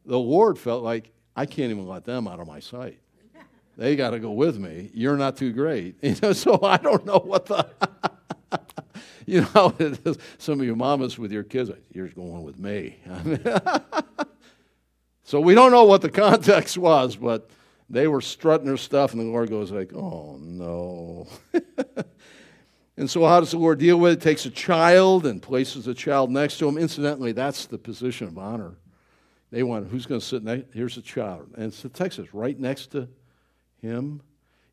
The 0.06 0.18
Lord 0.18 0.58
felt 0.58 0.82
like, 0.82 1.12
I 1.36 1.46
can't 1.46 1.70
even 1.70 1.86
let 1.86 2.04
them 2.04 2.28
out 2.28 2.40
of 2.40 2.46
my 2.46 2.60
sight. 2.60 2.98
They 3.76 3.96
got 3.96 4.10
to 4.10 4.20
go 4.20 4.30
with 4.30 4.58
me. 4.58 4.90
You're 4.94 5.16
not 5.16 5.36
too 5.36 5.52
great. 5.52 5.96
You 6.02 6.14
know, 6.22 6.32
so 6.32 6.60
I 6.62 6.76
don't 6.76 7.04
know 7.04 7.18
what 7.18 7.46
the. 7.46 7.66
you 9.26 9.46
know. 9.54 9.74
Some 10.38 10.60
of 10.60 10.66
you 10.66 10.76
mamas 10.76 11.18
with 11.18 11.32
your 11.32 11.42
kids, 11.42 11.70
you're 11.92 12.08
going 12.08 12.44
with 12.44 12.58
me. 12.58 12.98
so 15.24 15.40
we 15.40 15.54
don't 15.54 15.72
know 15.72 15.84
what 15.84 16.02
the 16.02 16.10
context 16.10 16.78
was, 16.78 17.16
but 17.16 17.50
they 17.90 18.06
were 18.06 18.20
strutting 18.20 18.66
their 18.66 18.76
stuff, 18.76 19.12
and 19.12 19.20
the 19.20 19.24
Lord 19.24 19.50
goes 19.50 19.72
like, 19.72 19.92
"Oh 19.92 20.38
no." 20.40 21.26
And 22.96 23.10
so, 23.10 23.26
how 23.26 23.40
does 23.40 23.50
the 23.50 23.58
Lord 23.58 23.78
deal 23.78 23.98
with 23.98 24.12
it? 24.12 24.20
Takes 24.20 24.46
a 24.46 24.50
child 24.50 25.26
and 25.26 25.42
places 25.42 25.88
a 25.88 25.94
child 25.94 26.30
next 26.30 26.58
to 26.58 26.68
him. 26.68 26.78
Incidentally, 26.78 27.32
that's 27.32 27.66
the 27.66 27.78
position 27.78 28.28
of 28.28 28.38
honor. 28.38 28.76
They 29.50 29.62
want 29.62 29.88
who's 29.88 30.06
going 30.06 30.20
to 30.20 30.26
sit 30.26 30.44
next. 30.44 30.72
Here's 30.72 30.96
a 30.96 31.02
child, 31.02 31.50
and 31.56 31.66
it's 31.66 31.84
Texas 31.92 32.32
right 32.32 32.58
next 32.58 32.92
to 32.92 33.08
him. 33.80 34.20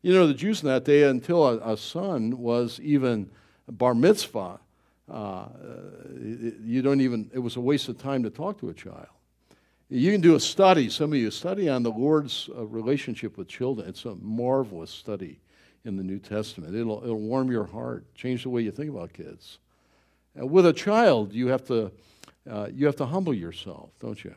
You 0.02 0.12
know, 0.12 0.26
the 0.26 0.34
Jews 0.34 0.62
in 0.62 0.68
that 0.68 0.84
day, 0.84 1.04
until 1.04 1.46
a, 1.46 1.72
a 1.72 1.76
son 1.76 2.38
was 2.38 2.78
even 2.80 3.30
bar 3.68 3.94
mitzvah, 3.94 4.60
uh, 5.10 5.46
you 6.64 6.80
don't 6.82 7.00
even. 7.00 7.28
It 7.34 7.40
was 7.40 7.56
a 7.56 7.60
waste 7.60 7.88
of 7.88 7.98
time 7.98 8.22
to 8.22 8.30
talk 8.30 8.60
to 8.60 8.68
a 8.68 8.74
child. 8.74 9.08
You 9.88 10.12
can 10.12 10.20
do 10.20 10.36
a 10.36 10.40
study. 10.40 10.88
Some 10.88 11.12
of 11.12 11.18
you 11.18 11.30
study 11.30 11.68
on 11.68 11.82
the 11.82 11.90
Lord's 11.90 12.48
uh, 12.56 12.64
relationship 12.64 13.36
with 13.36 13.48
children. 13.48 13.88
It's 13.88 14.04
a 14.04 14.14
marvelous 14.14 14.90
study 14.90 15.40
in 15.84 15.96
the 15.96 16.02
New 16.02 16.18
Testament. 16.18 16.74
It'll, 16.74 17.02
it'll 17.02 17.20
warm 17.20 17.50
your 17.50 17.64
heart, 17.64 18.04
change 18.14 18.44
the 18.44 18.50
way 18.50 18.62
you 18.62 18.70
think 18.70 18.90
about 18.90 19.12
kids. 19.12 19.58
And 20.34 20.50
with 20.50 20.66
a 20.66 20.72
child, 20.72 21.32
you 21.32 21.48
have 21.48 21.64
to, 21.66 21.90
uh, 22.50 22.68
you 22.72 22.86
have 22.86 22.96
to 22.96 23.06
humble 23.06 23.34
yourself, 23.34 23.90
don't 24.00 24.22
you? 24.22 24.34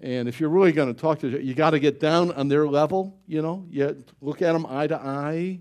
And 0.00 0.28
if 0.28 0.40
you're 0.40 0.50
really 0.50 0.72
going 0.72 0.92
to 0.92 1.00
talk 1.00 1.20
to 1.20 1.42
you 1.42 1.54
got 1.54 1.70
to 1.70 1.78
get 1.78 2.00
down 2.00 2.32
on 2.32 2.48
their 2.48 2.66
level, 2.66 3.16
you 3.26 3.42
know, 3.42 3.64
you 3.70 4.04
look 4.20 4.42
at 4.42 4.52
them 4.52 4.66
eye 4.66 4.86
to 4.86 4.96
eye, 4.96 5.60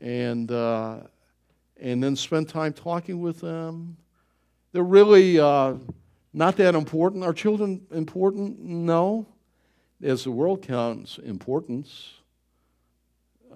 and, 0.00 0.50
uh, 0.50 0.98
and 1.80 2.02
then 2.02 2.14
spend 2.14 2.48
time 2.48 2.72
talking 2.72 3.20
with 3.20 3.40
them. 3.40 3.96
They're 4.72 4.82
really 4.82 5.38
uh, 5.38 5.74
not 6.32 6.56
that 6.56 6.74
important. 6.74 7.24
Are 7.24 7.32
children 7.32 7.86
important? 7.90 8.60
No. 8.60 9.26
As 10.02 10.24
the 10.24 10.30
world 10.30 10.62
counts 10.62 11.18
importance, 11.18 12.10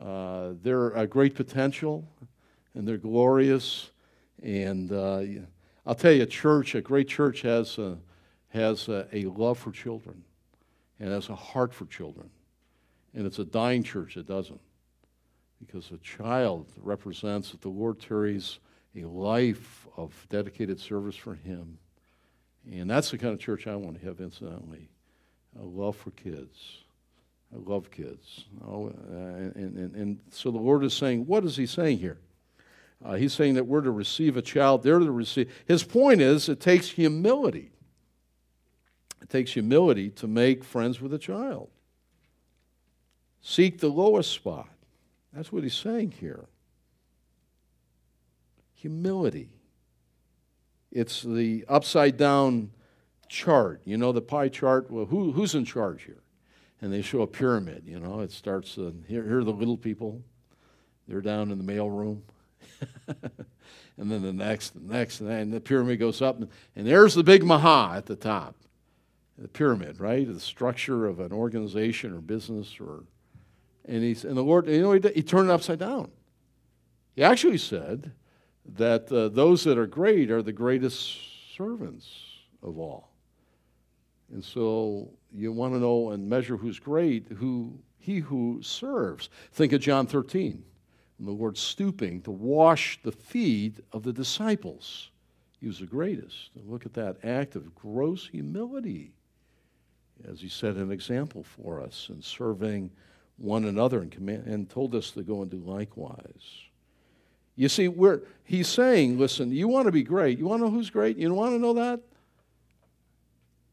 uh, 0.00 0.52
they're 0.62 0.90
a 0.90 1.06
great 1.06 1.34
potential 1.34 2.08
and 2.74 2.86
they're 2.86 2.98
glorious. 2.98 3.90
And 4.42 4.92
uh, 4.92 5.22
I'll 5.84 5.94
tell 5.94 6.12
you, 6.12 6.22
a 6.22 6.26
church, 6.26 6.74
a 6.74 6.80
great 6.80 7.08
church, 7.08 7.42
has 7.42 7.78
a, 7.78 7.98
has 8.50 8.88
a, 8.88 9.08
a, 9.12 9.24
love 9.24 9.58
for 9.58 9.72
children 9.72 10.22
and 11.00 11.10
has 11.10 11.28
a 11.28 11.34
heart 11.34 11.74
for 11.74 11.86
children. 11.86 12.30
And 13.14 13.26
it's 13.26 13.38
a 13.38 13.44
dying 13.44 13.82
church 13.82 14.14
that 14.14 14.26
doesn't. 14.26 14.60
Because 15.58 15.90
a 15.90 15.98
child 15.98 16.66
represents 16.80 17.50
that 17.50 17.62
the 17.62 17.68
Lord 17.68 17.98
carries 17.98 18.60
a 18.94 19.04
life 19.04 19.88
of 19.96 20.26
dedicated 20.30 20.78
service 20.78 21.16
for 21.16 21.34
Him. 21.34 21.78
And 22.70 22.88
that's 22.88 23.10
the 23.10 23.18
kind 23.18 23.32
of 23.32 23.40
church 23.40 23.66
I 23.66 23.74
want 23.74 23.98
to 23.98 24.06
have, 24.06 24.20
incidentally. 24.20 24.88
a 25.58 25.64
love 25.64 25.96
for 25.96 26.10
kids. 26.12 26.84
I 27.52 27.70
love 27.70 27.90
kids. 27.90 28.44
Oh, 28.66 28.88
uh, 28.88 29.14
and, 29.14 29.76
and, 29.76 29.94
and 29.94 30.20
so 30.30 30.50
the 30.50 30.58
Lord 30.58 30.84
is 30.84 30.92
saying, 30.92 31.26
what 31.26 31.44
is 31.44 31.56
He 31.56 31.66
saying 31.66 31.98
here? 31.98 32.18
Uh, 33.04 33.14
he's 33.14 33.32
saying 33.32 33.54
that 33.54 33.64
we're 33.64 33.80
to 33.80 33.90
receive 33.90 34.36
a 34.36 34.42
child. 34.42 34.82
They're 34.82 34.98
to 34.98 35.10
receive. 35.10 35.52
His 35.66 35.84
point 35.84 36.20
is, 36.20 36.48
it 36.48 36.60
takes 36.60 36.88
humility. 36.88 37.70
It 39.22 39.30
takes 39.30 39.52
humility 39.52 40.10
to 40.10 40.26
make 40.26 40.64
friends 40.64 41.00
with 41.00 41.14
a 41.14 41.18
child. 41.18 41.70
Seek 43.40 43.78
the 43.78 43.88
lowest 43.88 44.32
spot. 44.32 44.68
That's 45.32 45.52
what 45.52 45.62
he's 45.62 45.76
saying 45.76 46.14
here. 46.18 46.46
Humility. 48.74 49.50
It's 50.90 51.22
the 51.22 51.64
upside 51.68 52.16
down 52.16 52.72
chart. 53.28 53.80
You 53.84 53.96
know 53.96 54.10
the 54.10 54.22
pie 54.22 54.48
chart? 54.48 54.90
Well, 54.90 55.06
who, 55.06 55.32
who's 55.32 55.54
in 55.54 55.64
charge 55.64 56.02
here? 56.04 56.22
And 56.80 56.92
they 56.92 57.02
show 57.02 57.22
a 57.22 57.26
pyramid. 57.26 57.84
You 57.86 57.98
know, 57.98 58.20
it 58.20 58.30
starts, 58.30 58.78
uh, 58.78 58.92
here, 59.06 59.24
here 59.24 59.38
are 59.40 59.44
the 59.44 59.52
little 59.52 59.76
people. 59.76 60.22
They're 61.08 61.20
down 61.20 61.50
in 61.50 61.58
the 61.58 61.64
mail 61.64 61.90
room. 61.90 62.22
and 63.08 64.10
then 64.10 64.22
the 64.22 64.32
next, 64.32 64.74
the 64.74 64.94
next, 64.94 65.20
and 65.20 65.52
the 65.52 65.60
pyramid 65.60 65.98
goes 65.98 66.22
up. 66.22 66.38
And, 66.38 66.48
and 66.76 66.86
there's 66.86 67.14
the 67.14 67.24
big 67.24 67.44
maha 67.44 67.96
at 67.96 68.06
the 68.06 68.16
top. 68.16 68.54
The 69.36 69.48
pyramid, 69.48 70.00
right? 70.00 70.26
The 70.26 70.40
structure 70.40 71.06
of 71.06 71.20
an 71.20 71.32
organization 71.32 72.14
or 72.14 72.20
business 72.20 72.76
or 72.80 73.04
and 73.88 74.02
he's 74.02 74.24
and 74.24 74.36
the 74.36 74.42
Lord, 74.42 74.68
you 74.68 74.82
know, 74.82 74.92
he, 74.92 75.00
he 75.14 75.22
turned 75.22 75.48
it 75.48 75.52
upside 75.52 75.78
down. 75.78 76.10
He 77.16 77.24
actually 77.24 77.58
said 77.58 78.12
that 78.76 79.10
uh, 79.10 79.28
those 79.28 79.64
that 79.64 79.78
are 79.78 79.86
great 79.86 80.30
are 80.30 80.42
the 80.42 80.52
greatest 80.52 81.56
servants 81.56 82.08
of 82.62 82.78
all. 82.78 83.10
And 84.30 84.44
so 84.44 85.10
you 85.34 85.52
want 85.52 85.74
to 85.74 85.80
know 85.80 86.10
and 86.10 86.28
measure 86.28 86.56
who's 86.56 86.78
great, 86.78 87.28
who 87.28 87.78
he 87.98 88.18
who 88.18 88.60
serves. 88.62 89.28
Think 89.52 89.72
of 89.72 89.80
John 89.80 90.06
13, 90.06 90.62
and 91.18 91.28
the 91.28 91.32
Lord 91.32 91.58
stooping 91.58 92.22
to 92.22 92.30
wash 92.30 92.98
the 93.02 93.12
feet 93.12 93.80
of 93.92 94.02
the 94.02 94.12
disciples. 94.12 95.10
He 95.60 95.66
was 95.66 95.80
the 95.80 95.86
greatest. 95.86 96.50
Look 96.66 96.86
at 96.86 96.94
that 96.94 97.24
act 97.24 97.56
of 97.56 97.74
gross 97.74 98.26
humility, 98.28 99.12
as 100.28 100.40
he 100.40 100.48
set 100.48 100.76
an 100.76 100.90
example 100.90 101.42
for 101.42 101.82
us 101.82 102.06
in 102.10 102.22
serving 102.22 102.90
one 103.36 103.64
another 103.64 104.00
and, 104.00 104.10
command, 104.10 104.46
and 104.46 104.68
told 104.68 104.94
us 104.94 105.10
to 105.12 105.22
go 105.22 105.42
and 105.42 105.50
do 105.50 105.58
likewise. 105.58 106.64
You 107.56 107.68
see, 107.68 107.88
we're, 107.88 108.20
he's 108.44 108.68
saying, 108.68 109.18
listen, 109.18 109.50
you 109.50 109.66
want 109.66 109.86
to 109.86 109.92
be 109.92 110.02
great. 110.02 110.38
You 110.38 110.46
want 110.46 110.60
to 110.60 110.66
know 110.66 110.70
who's 110.70 110.90
great? 110.90 111.16
You 111.16 111.32
want 111.34 111.54
to 111.54 111.58
know 111.58 111.74
that? 111.74 112.00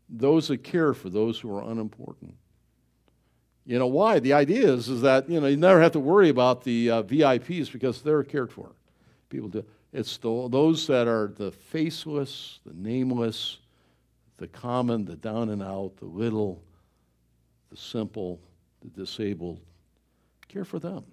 Those 0.10 0.50
that 0.50 0.64
care 0.64 0.94
for 0.94 1.10
those 1.10 1.40
who 1.40 1.56
are 1.56 1.70
unimportant. 1.70 2.36
You 3.66 3.80
know 3.80 3.88
why? 3.88 4.20
The 4.20 4.34
idea 4.34 4.72
is, 4.72 4.88
is 4.90 5.02
that 5.02 5.28
you 5.30 5.42
know 5.42 5.48
you 5.48 5.58
never 5.58 5.82
have 5.82 5.94
to 5.94 6.00
worry 6.00 6.30
about 6.30 6.64
the 6.64 6.92
uh, 6.92 7.04
VIPs 7.04 7.72
because 7.72 8.02
they're 8.02 8.24
cared 8.24 8.52
for. 8.52 8.72
People 9.30 9.50
do. 9.50 9.66
It's 9.92 10.18
the, 10.18 10.50
those 10.50 10.88
that 10.88 11.08
are 11.08 11.34
the 11.36 11.52
faceless, 11.52 12.60
the 12.66 12.74
nameless, 12.74 13.60
the 14.38 14.48
common, 14.48 15.06
the 15.06 15.16
down 15.16 15.50
and 15.50 15.64
out, 15.64 15.94
the 15.98 16.06
little, 16.06 16.62
the 17.72 17.78
simple, 17.78 18.42
the 18.82 18.90
disabled. 18.90 19.62
Care 20.50 20.66
for 20.66 20.80
them. 20.80 21.06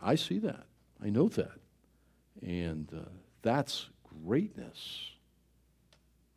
I 0.00 0.14
see 0.14 0.38
that. 0.40 0.64
I 1.04 1.10
know 1.10 1.28
that. 1.28 1.52
And 2.42 2.88
uh, 2.94 3.08
that's 3.42 3.90
greatness. 4.24 5.10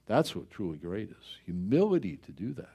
That's 0.08 0.36
what 0.36 0.50
truly 0.50 0.78
great 0.78 1.10
is 1.10 1.38
humility 1.46 2.18
to 2.18 2.32
do 2.32 2.54
that. 2.54 2.70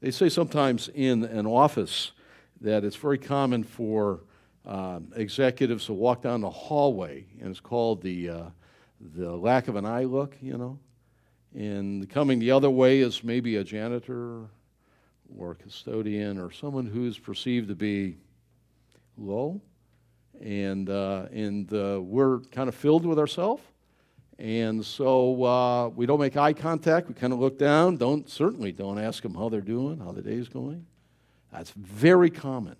They 0.00 0.10
say 0.10 0.28
sometimes 0.28 0.88
in 0.88 1.24
an 1.24 1.46
office 1.46 2.12
that 2.60 2.84
it's 2.84 2.96
very 2.96 3.18
common 3.18 3.64
for 3.64 4.20
um, 4.66 5.12
executives 5.16 5.86
to 5.86 5.92
walk 5.92 6.22
down 6.22 6.40
the 6.42 6.50
hallway, 6.50 7.26
and 7.40 7.50
it's 7.50 7.60
called 7.60 8.02
the, 8.02 8.28
uh, 8.28 8.44
the 9.14 9.34
lack 9.34 9.68
of 9.68 9.76
an 9.76 9.86
eye 9.86 10.04
look, 10.04 10.36
you 10.40 10.58
know. 10.58 10.78
And 11.54 12.08
coming 12.10 12.38
the 12.38 12.50
other 12.50 12.68
way 12.68 13.00
is 13.00 13.24
maybe 13.24 13.56
a 13.56 13.64
janitor 13.64 14.42
or 15.36 15.52
a 15.52 15.54
custodian 15.54 16.38
or 16.38 16.50
someone 16.50 16.86
who's 16.86 17.18
perceived 17.18 17.68
to 17.68 17.74
be 17.74 18.18
low 19.16 19.60
and 20.40 20.90
uh, 20.90 21.26
and 21.32 21.72
uh, 21.72 22.00
we're 22.02 22.40
kind 22.52 22.68
of 22.68 22.74
filled 22.74 23.06
with 23.06 23.18
ourselves, 23.18 23.62
and 24.38 24.84
so 24.84 25.44
uh, 25.44 25.88
we 25.88 26.04
don't 26.04 26.20
make 26.20 26.36
eye 26.36 26.52
contact. 26.52 27.08
We 27.08 27.14
kind 27.14 27.32
of 27.32 27.38
look 27.38 27.58
down. 27.58 27.96
Don't 27.96 28.28
certainly 28.28 28.70
don't 28.70 28.98
ask 28.98 29.22
them 29.22 29.34
how 29.34 29.48
they're 29.48 29.60
doing, 29.60 29.98
how 29.98 30.12
the 30.12 30.22
day's 30.22 30.48
going. 30.48 30.86
That's 31.52 31.70
very 31.70 32.28
common. 32.28 32.76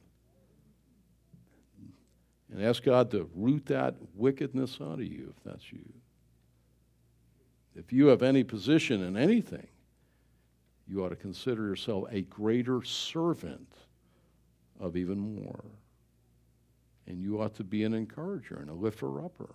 And 2.53 2.63
ask 2.63 2.83
God 2.83 3.11
to 3.13 3.29
root 3.35 3.67
that 3.67 3.95
wickedness 4.15 4.79
out 4.81 4.95
of 4.95 5.05
you 5.05 5.33
if 5.37 5.45
that's 5.45 5.73
you. 5.73 5.93
If 7.75 7.93
you 7.93 8.07
have 8.07 8.23
any 8.23 8.45
position 8.45 9.03
in 9.03 9.17
anything, 9.17 9.67
you 10.89 11.05
ought 11.05 11.11
to 11.11 11.17
consider 11.17 11.67
yourself 11.67 12.05
a 12.11 12.23
greater 12.23 12.83
servant 12.83 13.73
of 14.79 14.97
even 14.97 15.19
more. 15.19 15.65
And 17.07 17.21
you 17.21 17.41
ought 17.41 17.55
to 17.57 17.65
be 17.65 17.85
an 17.85 17.95
encourager 17.95 18.57
and 18.57 18.71
a 18.71 18.75
lifter 18.75 19.25
upper. 19.25 19.55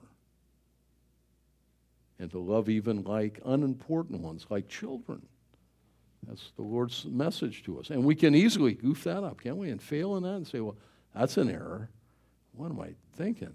And 2.22 2.32
to 2.32 2.40
love 2.40 2.70
even 2.70 3.04
like 3.04 3.42
unimportant 3.44 4.22
ones, 4.22 4.46
like 4.50 4.70
children. 4.70 5.22
That's 6.28 6.52
the 6.56 6.62
Lord's 6.62 7.06
message 7.06 7.64
to 7.64 7.80
us. 7.80 7.90
And 7.90 8.06
we 8.06 8.16
can 8.16 8.36
easily 8.36 8.74
goof 8.74 9.04
that 9.06 9.24
up, 9.24 9.42
can't 9.42 9.58
we? 9.58 9.70
And 9.72 9.82
fail 9.82 10.16
in 10.18 10.24
that 10.24 10.36
and 10.36 10.48
say, 10.48 10.60
well, 10.60 10.78
that's 11.16 11.38
an 11.38 11.50
error. 11.50 11.90
What 12.54 12.70
am 12.70 12.80
I 12.80 12.94
thinking? 13.16 13.54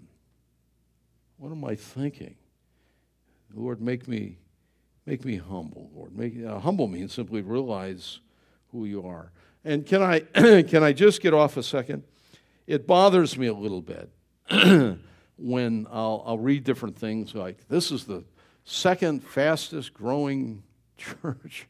What 1.37 1.51
am 1.51 1.63
I 1.63 1.75
thinking? 1.75 2.35
Lord, 3.55 3.81
make 3.81 4.07
me 4.07 4.37
Make 5.07 5.23
me 5.23 5.37
humble, 5.37 5.89
Lord. 5.95 6.15
Make, 6.17 6.33
uh, 6.45 6.59
humble 6.59 6.87
means 6.87 7.13
simply 7.13 7.41
realize 7.41 8.19
who 8.73 8.83
you 8.83 9.07
are. 9.07 9.31
And 9.63 9.85
can 9.85 10.03
I, 10.03 10.19
can 10.63 10.83
I 10.83 10.91
just 10.91 11.21
get 11.21 11.33
off 11.33 11.55
a 11.55 11.63
second? 11.63 12.03
It 12.67 12.85
bothers 12.85 13.37
me 13.37 13.47
a 13.47 13.53
little 13.53 13.81
bit 13.81 14.09
when 15.37 15.87
I'll, 15.89 16.23
I'll 16.27 16.37
read 16.37 16.65
different 16.65 16.97
things 16.97 17.33
like 17.33 17.69
this 17.69 17.89
is 17.89 18.03
the 18.03 18.25
second 18.67 19.23
fastest 19.23 19.93
growing 19.93 20.61
church 20.97 21.67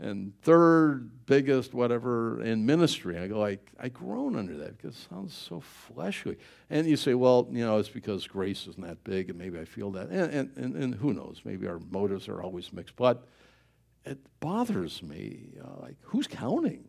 and 0.00 0.32
third 0.42 1.10
biggest 1.26 1.72
whatever 1.72 2.42
in 2.42 2.66
ministry. 2.66 3.18
I 3.18 3.28
go 3.28 3.38
like 3.38 3.70
I 3.78 3.88
groan 3.88 4.36
under 4.36 4.56
that 4.58 4.76
because 4.76 4.96
it 4.96 5.08
sounds 5.08 5.34
so 5.34 5.60
fleshly. 5.60 6.36
And 6.68 6.86
you 6.86 6.96
say, 6.96 7.14
well, 7.14 7.48
you 7.50 7.64
know, 7.64 7.78
it's 7.78 7.88
because 7.88 8.26
grace 8.26 8.66
isn't 8.66 8.84
that 8.84 9.02
big, 9.04 9.30
and 9.30 9.38
maybe 9.38 9.58
I 9.58 9.64
feel 9.64 9.90
that. 9.92 10.08
And 10.10 10.52
and, 10.56 10.76
and, 10.76 10.94
who 10.94 11.12
knows? 11.12 11.42
Maybe 11.44 11.66
our 11.68 11.80
motives 11.90 12.28
are 12.28 12.42
always 12.42 12.72
mixed, 12.72 12.96
but 12.96 13.26
it 14.04 14.18
bothers 14.40 15.02
me. 15.02 15.50
Uh, 15.62 15.80
like 15.80 15.96
who's 16.02 16.26
counting? 16.26 16.84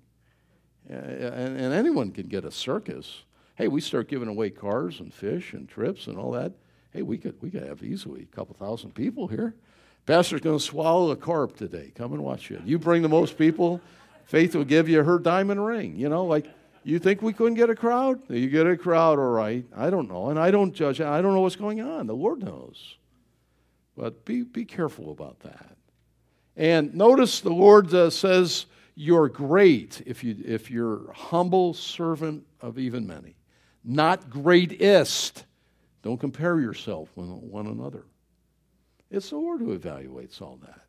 Uh, 0.90 0.96
and, 0.96 1.60
and 1.60 1.74
anyone 1.74 2.12
can 2.12 2.28
get 2.28 2.44
a 2.44 2.52
circus. 2.52 3.24
Hey, 3.56 3.68
we 3.68 3.82
start 3.82 4.08
giving 4.08 4.30
away 4.30 4.50
cars 4.50 5.00
and 5.00 5.14
fish 5.14 5.54
and 5.54 5.70
trips 5.70 6.08
and 6.08 6.18
all 6.18 6.32
that. 6.32 6.54
Hey, 6.92 7.02
we 7.02 7.18
could 7.18 7.42
we 7.42 7.50
could 7.50 7.64
have 7.64 7.84
easily 7.84 8.24
a 8.32 8.36
couple 8.36 8.56
thousand 8.56 8.96
people 8.96 9.28
here. 9.28 9.54
Pastor's 10.06 10.42
going 10.42 10.58
to 10.58 10.64
swallow 10.64 11.12
a 11.12 11.16
carp 11.16 11.56
today. 11.56 11.92
Come 11.94 12.14
and 12.14 12.24
watch 12.24 12.50
it. 12.50 12.62
You 12.66 12.80
bring 12.80 13.04
the 13.04 13.10
most 13.10 13.38
people, 13.38 13.80
Faith 14.30 14.56
will 14.56 14.64
give 14.64 14.88
you 14.88 15.02
her 15.02 15.18
diamond 15.18 15.66
ring. 15.66 15.96
You 15.96 16.08
know, 16.08 16.24
like, 16.24 16.46
you 16.84 17.00
think 17.00 17.24
we 17.24 17.34
couldn't 17.34 17.56
get 17.56 17.72
a 17.72 17.76
crowd? 17.76 18.22
You 18.30 18.48
get 18.48 18.68
a 18.68 18.78
crowd, 18.78 19.18
all 19.18 19.32
right. 19.32 19.66
I 19.76 19.90
don't 19.90 20.08
know. 20.08 20.30
And 20.30 20.38
I 20.38 20.52
don't 20.52 20.72
judge. 20.72 21.02
I 21.02 21.20
don't 21.20 21.34
know 21.34 21.42
what's 21.42 21.56
going 21.56 21.82
on. 21.82 22.06
The 22.06 22.14
Lord 22.14 22.44
knows. 22.44 22.98
But 23.98 24.26
be, 24.26 24.44
be 24.44 24.66
careful 24.66 25.12
about 25.12 25.40
that. 25.40 25.76
And 26.56 26.94
notice 26.94 27.40
the 27.42 27.50
Lord 27.50 27.92
uh, 27.92 28.12
says, 28.12 28.68
You're 28.94 29.30
great 29.30 30.04
if, 30.06 30.24
you, 30.24 30.36
if 30.46 30.70
you're 30.70 31.12
humble 31.12 31.74
servant 31.74 32.46
of 32.62 32.78
even 32.78 33.08
many. 33.08 33.36
Not 33.84 34.30
greatest. 34.30 35.44
Don't 36.02 36.20
compare 36.20 36.60
yourself 36.60 37.10
with 37.16 37.28
one 37.28 37.68
another. 37.68 38.04
It's 39.12 39.30
the 39.30 39.38
Lord 39.38 39.60
who 39.60 39.78
evaluates 39.78 40.42
all 40.42 40.60
that. 40.66 40.82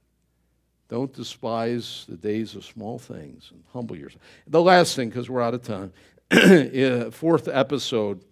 Don't 0.88 1.12
despise 1.12 2.04
the 2.08 2.16
days 2.16 2.54
of 2.54 2.64
small 2.64 2.98
things 2.98 3.50
and 3.52 3.62
humble 3.72 3.96
yourself. 3.96 4.22
The 4.46 4.60
last 4.60 4.96
thing, 4.96 5.08
because 5.08 5.30
we're 5.30 5.40
out 5.40 5.54
of 5.54 5.62
time, 5.62 5.92
eh, 6.30 7.10
fourth 7.10 7.48
episode 7.48 8.24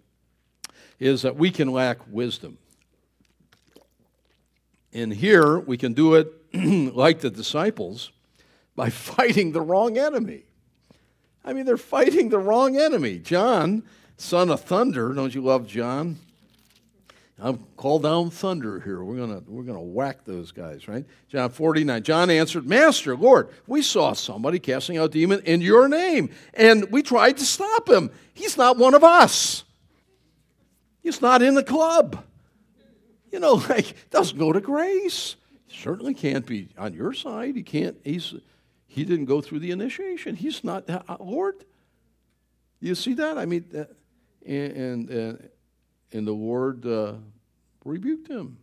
is 0.99 1.21
that 1.21 1.37
we 1.37 1.51
can 1.51 1.71
lack 1.71 1.99
wisdom. 2.09 2.57
And 4.91 5.13
here 5.13 5.59
we 5.59 5.77
can 5.77 5.93
do 5.93 6.15
it 6.15 6.33
like 6.53 7.19
the 7.19 7.29
disciples 7.29 8.11
by 8.75 8.89
fighting 8.89 9.51
the 9.51 9.61
wrong 9.61 9.97
enemy. 9.97 10.43
I 11.43 11.53
mean, 11.53 11.65
they're 11.65 11.77
fighting 11.77 12.29
the 12.29 12.39
wrong 12.39 12.77
enemy. 12.77 13.19
John, 13.19 13.83
son 14.17 14.49
of 14.49 14.61
thunder, 14.61 15.13
don't 15.13 15.33
you 15.33 15.41
love 15.41 15.65
John? 15.65 16.17
I'm 17.41 17.65
call 17.77 17.99
down 17.99 18.29
thunder 18.31 18.79
here. 18.79 19.03
We're 19.03 19.17
gonna 19.17 19.41
we're 19.47 19.63
gonna 19.63 19.81
whack 19.81 20.25
those 20.25 20.51
guys, 20.51 20.87
right? 20.87 21.05
John 21.29 21.49
49. 21.49 22.03
John 22.03 22.29
answered, 22.29 22.65
Master, 22.65 23.15
Lord, 23.15 23.49
we 23.65 23.81
saw 23.81 24.13
somebody 24.13 24.59
casting 24.59 24.97
out 24.97 25.11
demon 25.11 25.41
in 25.45 25.61
your 25.61 25.87
name, 25.87 26.31
and 26.53 26.91
we 26.91 27.01
tried 27.01 27.37
to 27.37 27.45
stop 27.45 27.87
him. 27.87 28.11
He's 28.33 28.57
not 28.57 28.77
one 28.77 28.93
of 28.93 29.03
us. 29.03 29.63
He's 31.01 31.21
not 31.21 31.41
in 31.41 31.55
the 31.55 31.63
club. 31.63 32.23
You 33.31 33.39
know, 33.39 33.53
like 33.69 34.09
doesn't 34.09 34.37
go 34.37 34.51
to 34.51 34.59
grace. 34.59 35.35
He 35.67 35.77
certainly 35.81 36.13
can't 36.13 36.45
be 36.45 36.69
on 36.77 36.93
your 36.93 37.13
side. 37.13 37.55
He 37.55 37.63
can't. 37.63 37.97
He's 38.03 38.33
he 38.87 39.05
didn't 39.05 39.25
go 39.25 39.39
through 39.39 39.59
the 39.59 39.71
initiation. 39.71 40.35
He's 40.35 40.63
not 40.63 40.89
uh, 40.89 41.17
Lord. 41.19 41.63
You 42.81 42.95
see 42.95 43.13
that? 43.13 43.37
I 43.37 43.45
mean, 43.45 43.65
uh, 43.73 43.85
and 44.45 45.09
and 45.09 45.49
and 46.11 46.27
the 46.27 46.31
Lord 46.31 46.85
uh, 46.85 47.13
rebuked 47.85 48.27
him 48.27 48.57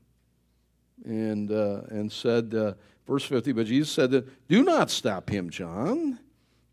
and, 1.05 1.51
uh, 1.51 1.83
and 1.89 2.11
said, 2.11 2.55
uh, 2.55 2.75
verse 3.07 3.25
50, 3.25 3.53
but 3.53 3.67
Jesus 3.67 3.91
said, 3.91 4.27
Do 4.49 4.63
not 4.63 4.91
stop 4.91 5.31
him, 5.31 5.51
John. 5.51 6.19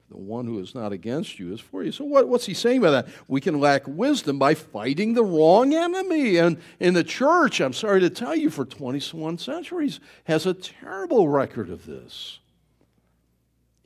The 0.10 0.18
one 0.18 0.46
who 0.46 0.60
is 0.60 0.76
not 0.76 0.92
against 0.92 1.40
you 1.40 1.54
is 1.54 1.60
for 1.60 1.84
you. 1.84 1.92
So, 1.92 2.06
what, 2.06 2.28
what's 2.28 2.46
he 2.46 2.54
saying 2.54 2.82
by 2.82 2.92
that? 2.92 3.08
We 3.28 3.42
can 3.42 3.60
lack 3.60 3.88
wisdom 3.88 4.38
by 4.38 4.54
fighting 4.54 5.16
the 5.16 5.24
wrong 5.24 5.74
enemy. 5.74 6.38
And 6.38 6.60
in 6.80 6.94
the 6.94 7.04
church, 7.04 7.60
I'm 7.60 7.74
sorry 7.74 8.00
to 8.02 8.12
tell 8.12 8.36
you, 8.36 8.52
for 8.52 8.64
21 8.64 9.40
centuries, 9.40 10.00
has 10.26 10.46
a 10.46 10.54
terrible 10.54 11.30
record 11.30 11.72
of 11.72 11.88
this. 11.88 12.38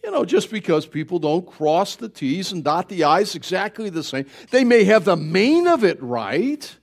You 0.07 0.13
know, 0.13 0.23
just 0.23 0.51
because 0.51 0.85
people 0.85 1.19
don't 1.19 1.45
cross 1.45 1.97
the 1.97 2.07
T's 2.07 2.53
and 2.53 2.63
dot 2.63 2.87
the 2.87 3.03
I's 3.03 3.35
exactly 3.35 3.89
the 3.89 4.03
same, 4.03 4.25
they 4.51 4.63
may 4.63 4.85
have 4.85 5.03
the 5.03 5.17
main 5.17 5.67
of 5.67 5.83
it 5.83 6.01
right. 6.01 6.77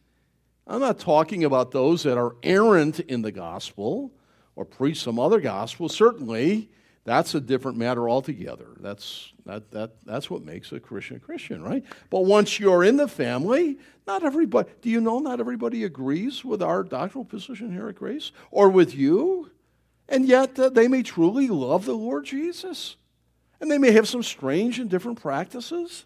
I'm 0.67 0.81
not 0.81 0.99
talking 0.99 1.43
about 1.43 1.71
those 1.71 2.03
that 2.03 2.19
are 2.19 2.37
errant 2.43 3.01
in 3.01 3.23
the 3.23 3.33
gospel 3.33 4.13
or 4.57 4.67
preach 4.67 5.03
some 5.03 5.19
other 5.19 5.41
gospel. 5.41 5.89
Certainly, 5.89 6.69
that's 7.05 7.35
a 7.35 7.41
different 7.41 7.79
matter 7.79 8.11
altogether. 8.11 8.67
That's, 8.79 9.33
that, 9.47 9.71
that, 9.71 9.93
that's 10.05 10.29
what 10.29 10.45
makes 10.45 10.71
a 10.73 10.79
Christian 10.79 11.17
a 11.17 11.21
Christian, 11.21 11.63
right? 11.63 11.83
But 12.11 12.27
once 12.27 12.61
you're 12.61 12.85
in 12.85 12.99
the 12.99 13.09
family, 13.09 13.79
not 14.07 14.23
everybody, 14.23 14.69
do 14.83 14.91
you 14.91 15.01
know 15.01 15.19
not 15.19 15.41
everybody 15.41 15.85
agrees 15.85 16.45
with 16.45 16.63
our 16.63 16.83
doctrinal 16.83 17.25
position 17.25 17.73
here 17.73 17.89
at 17.89 17.95
Grace 17.95 18.33
or 18.51 18.69
with 18.69 18.95
you? 18.95 19.51
And 20.11 20.27
yet 20.27 20.59
uh, 20.59 20.69
they 20.69 20.89
may 20.89 21.03
truly 21.03 21.49
love 21.49 21.87
the 21.87 21.95
Lord 21.95 22.27
Jesus. 22.27 22.97
And 23.65 23.71
they 23.71 23.79
may 23.79 23.93
have 23.93 24.07
some 24.07 24.23
strange 24.23 24.79
and 24.79 24.91
different 24.91 25.23
practices. 25.23 26.05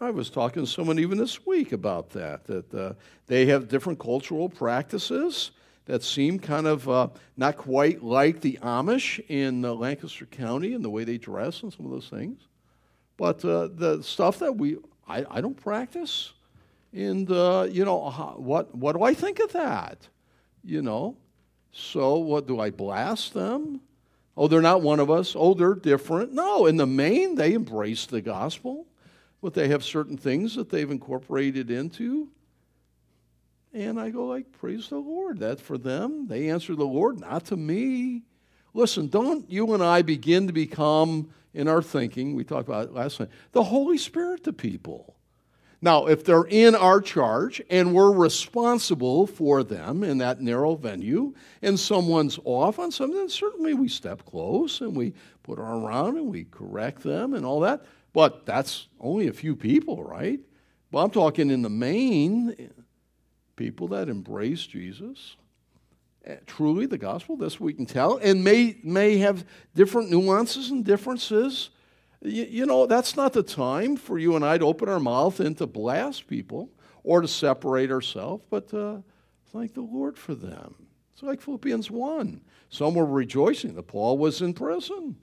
I 0.00 0.10
was 0.10 0.30
talking 0.30 0.64
to 0.64 0.70
someone 0.70 1.00
even 1.00 1.18
this 1.18 1.44
week 1.44 1.72
about 1.72 2.10
that, 2.10 2.44
that 2.44 2.72
uh, 2.72 2.92
they 3.26 3.46
have 3.46 3.66
different 3.66 3.98
cultural 3.98 4.48
practices 4.48 5.50
that 5.86 6.04
seem 6.04 6.38
kind 6.38 6.68
of 6.68 6.88
uh, 6.88 7.08
not 7.36 7.56
quite 7.56 8.00
like 8.00 8.42
the 8.42 8.60
Amish 8.62 9.18
in 9.28 9.64
uh, 9.64 9.72
Lancaster 9.72 10.24
County 10.24 10.74
and 10.74 10.84
the 10.84 10.88
way 10.88 11.02
they 11.02 11.18
dress 11.18 11.64
and 11.64 11.72
some 11.72 11.84
of 11.84 11.90
those 11.90 12.08
things. 12.08 12.38
But 13.16 13.44
uh, 13.44 13.66
the 13.74 14.00
stuff 14.04 14.38
that 14.38 14.52
we, 14.56 14.76
I, 15.08 15.26
I 15.28 15.40
don't 15.40 15.60
practice. 15.60 16.32
And, 16.92 17.28
uh, 17.28 17.66
you 17.68 17.84
know, 17.84 18.08
what, 18.36 18.72
what 18.72 18.94
do 18.94 19.02
I 19.02 19.14
think 19.14 19.40
of 19.40 19.52
that? 19.54 20.06
You 20.62 20.82
know? 20.82 21.16
So, 21.72 22.18
what 22.18 22.46
do 22.46 22.60
I 22.60 22.70
blast 22.70 23.34
them? 23.34 23.80
Oh, 24.36 24.48
they're 24.48 24.60
not 24.60 24.82
one 24.82 25.00
of 25.00 25.10
us. 25.10 25.34
Oh, 25.36 25.54
they're 25.54 25.74
different. 25.74 26.32
No, 26.32 26.66
in 26.66 26.76
the 26.76 26.86
main, 26.86 27.36
they 27.36 27.54
embrace 27.54 28.06
the 28.06 28.20
gospel, 28.20 28.86
but 29.40 29.54
they 29.54 29.68
have 29.68 29.82
certain 29.82 30.16
things 30.16 30.56
that 30.56 30.68
they've 30.68 30.90
incorporated 30.90 31.70
into. 31.70 32.28
And 33.72 33.98
I 34.00 34.10
go 34.10 34.26
like, 34.26 34.52
praise 34.52 34.88
the 34.88 34.96
Lord. 34.98 35.38
That's 35.38 35.62
for 35.62 35.78
them. 35.78 36.26
They 36.28 36.50
answer 36.50 36.74
the 36.74 36.84
Lord, 36.84 37.20
not 37.20 37.46
to 37.46 37.56
me. 37.56 38.22
Listen, 38.74 39.08
don't 39.08 39.50
you 39.50 39.72
and 39.72 39.82
I 39.82 40.02
begin 40.02 40.46
to 40.48 40.52
become, 40.52 41.30
in 41.54 41.66
our 41.66 41.80
thinking, 41.80 42.34
we 42.34 42.44
talked 42.44 42.68
about 42.68 42.88
it 42.88 42.92
last 42.92 43.20
night, 43.20 43.30
the 43.52 43.64
Holy 43.64 43.96
Spirit 43.96 44.44
to 44.44 44.52
people. 44.52 45.16
Now, 45.82 46.06
if 46.06 46.24
they're 46.24 46.46
in 46.48 46.74
our 46.74 47.00
charge 47.00 47.60
and 47.68 47.94
we're 47.94 48.12
responsible 48.12 49.26
for 49.26 49.62
them 49.62 50.02
in 50.02 50.18
that 50.18 50.40
narrow 50.40 50.74
venue, 50.74 51.34
and 51.62 51.78
someone's 51.78 52.38
off 52.44 52.78
on 52.78 52.90
something, 52.90 53.16
then 53.16 53.28
certainly 53.28 53.74
we 53.74 53.88
step 53.88 54.24
close 54.24 54.80
and 54.80 54.96
we 54.96 55.12
put 55.42 55.58
our 55.58 55.66
arm 55.66 55.84
around 55.84 56.16
and 56.16 56.28
we 56.28 56.44
correct 56.44 57.02
them 57.02 57.34
and 57.34 57.44
all 57.44 57.60
that. 57.60 57.84
But 58.12 58.46
that's 58.46 58.88
only 58.98 59.28
a 59.28 59.32
few 59.32 59.54
people, 59.54 60.02
right? 60.02 60.40
But 60.90 61.04
I'm 61.04 61.10
talking 61.10 61.50
in 61.50 61.62
the 61.62 61.70
main, 61.70 62.72
people 63.56 63.88
that 63.88 64.08
embrace 64.08 64.66
Jesus. 64.66 65.36
Eh, 66.24 66.36
truly, 66.46 66.86
the 66.86 66.98
gospel, 66.98 67.36
that's 67.36 67.60
what 67.60 67.66
we 67.66 67.74
can 67.74 67.86
tell, 67.86 68.16
and 68.16 68.42
may, 68.42 68.78
may 68.82 69.18
have 69.18 69.44
different 69.74 70.10
nuances 70.10 70.70
and 70.70 70.84
differences 70.84 71.70
you, 72.22 72.44
you 72.44 72.66
know, 72.66 72.86
that's 72.86 73.16
not 73.16 73.32
the 73.32 73.42
time 73.42 73.96
for 73.96 74.18
you 74.18 74.36
and 74.36 74.44
I 74.44 74.58
to 74.58 74.64
open 74.64 74.88
our 74.88 75.00
mouth 75.00 75.40
and 75.40 75.56
to 75.58 75.66
blast 75.66 76.26
people 76.26 76.70
or 77.04 77.20
to 77.20 77.28
separate 77.28 77.90
ourselves, 77.90 78.42
but 78.50 78.72
uh, 78.74 78.98
thank 79.52 79.74
the 79.74 79.80
Lord 79.80 80.18
for 80.18 80.34
them. 80.34 80.74
It's 81.12 81.22
like 81.22 81.40
Philippians 81.40 81.90
1. 81.90 82.40
Some 82.68 82.94
were 82.94 83.06
rejoicing 83.06 83.74
that 83.74 83.86
Paul 83.86 84.18
was 84.18 84.42
in 84.42 84.52
prison. 84.52 85.16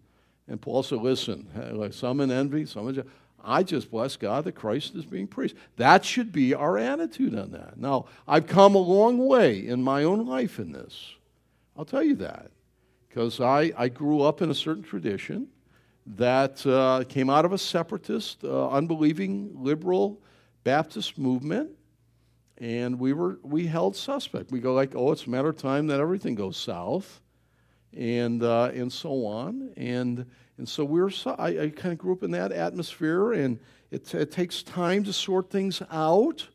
And 0.48 0.62
Paul 0.62 0.82
said, 0.84 1.00
Listen, 1.00 1.92
some 1.92 2.22
in 2.22 2.32
envy, 2.32 2.66
some 2.66 2.90
in. 2.90 3.04
I 3.44 3.62
just 3.64 3.92
bless 3.92 4.16
God 4.16 4.46
that 4.46 4.54
Christ 4.54 4.96
is 4.96 5.06
being 5.06 5.28
preached. 5.28 5.56
That 5.76 6.06
should 6.06 6.32
be 6.32 6.54
our 6.54 6.78
attitude 6.78 7.38
on 7.38 7.52
that. 7.52 7.78
Now, 7.78 8.06
I've 8.26 8.48
come 8.48 8.74
a 8.74 8.80
long 8.80 9.18
way 9.28 9.68
in 9.68 9.84
my 9.84 10.06
own 10.06 10.26
life 10.26 10.60
in 10.60 10.72
this. 10.72 11.16
I'll 11.78 11.84
tell 11.84 12.04
you 12.04 12.16
that. 12.16 12.52
Because 13.10 13.42
I, 13.42 13.74
I 13.78 13.90
grew 13.90 14.22
up 14.22 14.42
in 14.42 14.50
a 14.50 14.56
certain 14.56 14.84
tradition 14.84 15.50
that 16.06 16.66
uh, 16.66 17.04
came 17.08 17.30
out 17.30 17.46
of 17.46 17.54
a 17.54 17.58
separatist, 17.58 18.44
uh, 18.44 18.70
unbelieving 18.70 19.52
liberal 19.56 20.22
Baptist 20.64 21.18
movement, 21.18 21.72
and 22.58 23.00
we 23.00 23.14
were 23.14 23.40
we 23.44 23.68
held 23.68 23.96
suspect. 23.96 24.52
We 24.52 24.60
go 24.60 24.74
like, 24.74 24.96
oh, 24.96 25.12
it's 25.12 25.26
a 25.26 25.30
matter 25.30 25.50
of 25.50 25.58
time 25.58 25.88
that 25.88 26.00
everything 26.00 26.36
goes 26.36 26.58
south, 26.58 27.22
and 27.96 28.44
uh, 28.44 28.72
and 28.74 28.92
so 28.92 29.26
on, 29.26 29.72
and 29.76 30.26
and 30.58 30.68
so 30.68 30.86
we 30.86 31.02
were. 31.02 31.12
I, 31.26 31.48
I 31.48 31.70
kind 31.70 31.94
of 31.94 31.98
grew 31.98 32.14
up 32.14 32.24
in 32.24 32.32
that 32.32 32.52
atmosphere, 32.52 33.34
and 33.34 33.60
it, 33.92 34.14
it 34.14 34.32
takes 34.32 34.64
time 34.64 35.04
to 35.06 35.14
sort 35.14 35.50
things 35.50 35.82
out. 35.92 36.48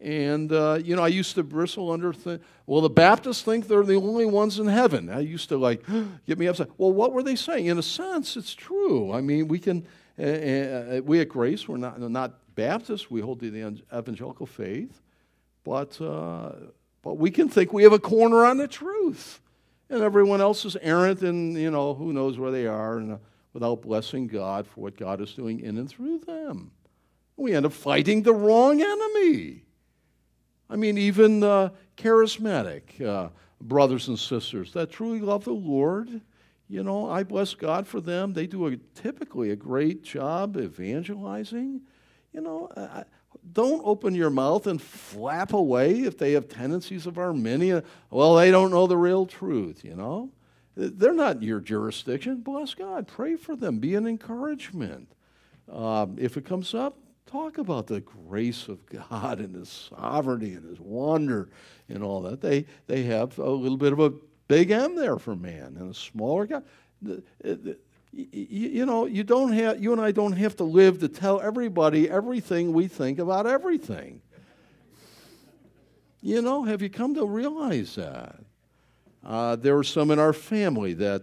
And, 0.00 0.52
uh, 0.52 0.78
you 0.82 0.94
know, 0.94 1.02
I 1.02 1.08
used 1.08 1.34
to 1.34 1.42
bristle 1.42 1.90
under, 1.90 2.12
th- 2.12 2.40
well, 2.66 2.80
the 2.80 2.90
Baptists 2.90 3.42
think 3.42 3.66
they're 3.66 3.82
the 3.82 3.96
only 3.96 4.26
ones 4.26 4.60
in 4.60 4.68
heaven. 4.68 5.10
I 5.10 5.20
used 5.20 5.48
to, 5.48 5.58
like, 5.58 5.84
get 6.26 6.38
me 6.38 6.46
upset. 6.46 6.68
Well, 6.78 6.92
what 6.92 7.12
were 7.12 7.22
they 7.22 7.34
saying? 7.34 7.66
In 7.66 7.78
a 7.78 7.82
sense, 7.82 8.36
it's 8.36 8.54
true. 8.54 9.12
I 9.12 9.20
mean, 9.20 9.48
we 9.48 9.58
can, 9.58 9.86
uh, 10.18 10.22
uh, 10.22 11.00
we 11.04 11.20
at 11.20 11.28
Grace, 11.28 11.66
we're 11.66 11.78
not, 11.78 12.00
not 12.00 12.34
Baptists, 12.54 13.10
we 13.10 13.20
hold 13.20 13.40
to 13.40 13.50
the 13.50 13.82
evangelical 13.96 14.46
faith, 14.46 15.00
but, 15.64 16.00
uh, 16.00 16.52
but 17.02 17.14
we 17.14 17.30
can 17.30 17.48
think 17.48 17.72
we 17.72 17.82
have 17.82 17.92
a 17.92 17.98
corner 17.98 18.44
on 18.44 18.56
the 18.56 18.68
truth. 18.68 19.40
And 19.90 20.02
everyone 20.02 20.40
else 20.40 20.64
is 20.64 20.76
errant 20.80 21.22
and, 21.22 21.56
you 21.56 21.70
know, 21.70 21.94
who 21.94 22.12
knows 22.12 22.38
where 22.38 22.50
they 22.50 22.66
are, 22.66 22.98
and, 22.98 23.12
uh, 23.14 23.16
without 23.52 23.82
blessing 23.82 24.28
God 24.28 24.66
for 24.66 24.82
what 24.82 24.96
God 24.96 25.20
is 25.20 25.32
doing 25.34 25.60
in 25.60 25.78
and 25.78 25.88
through 25.88 26.18
them. 26.20 26.70
We 27.36 27.54
end 27.54 27.66
up 27.66 27.72
fighting 27.72 28.22
the 28.22 28.34
wrong 28.34 28.80
enemy. 28.80 29.62
I 30.70 30.76
mean, 30.76 30.98
even 30.98 31.42
uh, 31.42 31.70
charismatic 31.96 33.00
uh, 33.00 33.30
brothers 33.60 34.08
and 34.08 34.18
sisters 34.18 34.72
that 34.72 34.90
truly 34.90 35.20
love 35.20 35.44
the 35.44 35.52
Lord, 35.52 36.20
you 36.68 36.82
know, 36.82 37.10
I 37.10 37.22
bless 37.22 37.54
God 37.54 37.86
for 37.86 38.00
them. 38.00 38.34
They 38.34 38.46
do 38.46 38.66
a, 38.66 38.76
typically 38.94 39.50
a 39.50 39.56
great 39.56 40.02
job 40.02 40.56
evangelizing. 40.56 41.80
You 42.32 42.40
know, 42.42 42.70
I, 42.76 43.04
don't 43.52 43.80
open 43.84 44.14
your 44.14 44.30
mouth 44.30 44.66
and 44.66 44.80
flap 44.80 45.52
away 45.52 46.00
if 46.00 46.18
they 46.18 46.32
have 46.32 46.48
tendencies 46.48 47.06
of 47.06 47.18
Arminian. 47.18 47.82
Well, 48.10 48.34
they 48.34 48.50
don't 48.50 48.70
know 48.70 48.86
the 48.86 48.96
real 48.96 49.26
truth, 49.26 49.84
you 49.84 49.94
know. 49.94 50.30
They're 50.76 51.14
not 51.14 51.36
in 51.36 51.42
your 51.42 51.60
jurisdiction. 51.60 52.40
Bless 52.40 52.74
God. 52.74 53.08
Pray 53.08 53.36
for 53.36 53.56
them. 53.56 53.78
Be 53.78 53.94
an 53.94 54.06
encouragement. 54.06 55.10
Uh, 55.70 56.06
if 56.16 56.36
it 56.36 56.44
comes 56.44 56.72
up, 56.72 56.98
talk 57.30 57.58
about 57.58 57.86
the 57.86 58.00
grace 58.00 58.68
of 58.68 58.78
God 58.86 59.40
and 59.40 59.54
His 59.54 59.68
sovereignty 59.68 60.54
and 60.54 60.68
His 60.68 60.80
wonder 60.80 61.48
and 61.88 62.02
all 62.02 62.22
that. 62.22 62.40
They, 62.40 62.66
they 62.86 63.04
have 63.04 63.38
a 63.38 63.50
little 63.50 63.78
bit 63.78 63.92
of 63.92 64.00
a 64.00 64.12
big 64.48 64.70
M 64.70 64.96
there 64.96 65.18
for 65.18 65.36
man 65.36 65.76
and 65.78 65.90
a 65.90 65.94
smaller 65.94 66.46
God. 66.46 66.64
The, 67.02 67.22
the, 67.40 67.78
you, 68.12 68.86
know, 68.86 69.04
you 69.04 69.22
don't 69.22 69.52
have, 69.52 69.82
you 69.82 69.92
and 69.92 70.00
I 70.00 70.12
don't 70.12 70.32
have 70.32 70.56
to 70.56 70.64
live 70.64 71.00
to 71.00 71.08
tell 71.08 71.40
everybody 71.40 72.08
everything 72.08 72.72
we 72.72 72.88
think 72.88 73.18
about 73.18 73.46
everything. 73.46 74.22
You 76.20 76.42
know, 76.42 76.64
have 76.64 76.82
you 76.82 76.90
come 76.90 77.14
to 77.14 77.26
realize 77.26 77.94
that? 77.94 78.40
Uh, 79.24 79.56
there 79.56 79.76
are 79.76 79.84
some 79.84 80.10
in 80.10 80.18
our 80.18 80.32
family 80.32 80.94
that, 80.94 81.22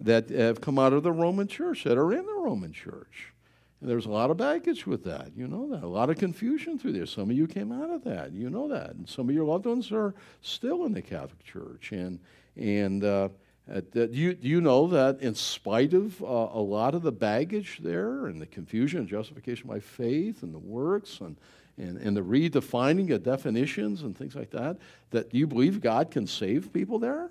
that 0.00 0.28
have 0.28 0.60
come 0.60 0.78
out 0.78 0.92
of 0.92 1.02
the 1.02 1.10
Roman 1.10 1.48
church, 1.48 1.84
that 1.84 1.96
are 1.96 2.12
in 2.12 2.24
the 2.24 2.34
Roman 2.34 2.72
church. 2.72 3.32
And 3.80 3.88
there's 3.88 4.06
a 4.06 4.10
lot 4.10 4.30
of 4.30 4.36
baggage 4.36 4.86
with 4.86 5.04
that. 5.04 5.30
You 5.36 5.46
know 5.46 5.68
that. 5.70 5.84
A 5.84 5.88
lot 5.88 6.10
of 6.10 6.18
confusion 6.18 6.78
through 6.78 6.92
there. 6.92 7.06
Some 7.06 7.30
of 7.30 7.36
you 7.36 7.46
came 7.46 7.70
out 7.70 7.90
of 7.90 8.02
that. 8.04 8.32
You 8.32 8.50
know 8.50 8.68
that. 8.68 8.90
And 8.90 9.08
some 9.08 9.28
of 9.28 9.34
your 9.34 9.44
loved 9.44 9.66
ones 9.66 9.92
are 9.92 10.14
still 10.42 10.84
in 10.84 10.92
the 10.92 11.02
Catholic 11.02 11.44
Church. 11.44 11.92
And, 11.92 12.18
and 12.56 13.04
uh, 13.04 13.28
uh, 13.72 13.80
do, 13.92 14.08
you, 14.10 14.34
do 14.34 14.48
you 14.48 14.60
know 14.60 14.88
that 14.88 15.20
in 15.20 15.34
spite 15.34 15.94
of 15.94 16.20
uh, 16.22 16.26
a 16.26 16.60
lot 16.60 16.94
of 16.94 17.02
the 17.02 17.12
baggage 17.12 17.78
there 17.82 18.26
and 18.26 18.40
the 18.40 18.46
confusion 18.46 19.00
and 19.00 19.08
justification 19.08 19.68
by 19.68 19.78
faith 19.78 20.42
and 20.42 20.52
the 20.52 20.58
works 20.58 21.20
and, 21.20 21.36
and, 21.76 21.98
and 21.98 22.16
the 22.16 22.20
redefining 22.20 23.12
of 23.14 23.22
definitions 23.22 24.02
and 24.02 24.16
things 24.16 24.34
like 24.34 24.50
that, 24.50 24.76
that 25.10 25.32
you 25.32 25.46
believe 25.46 25.80
God 25.80 26.10
can 26.10 26.26
save 26.26 26.72
people 26.72 26.98
there? 26.98 27.30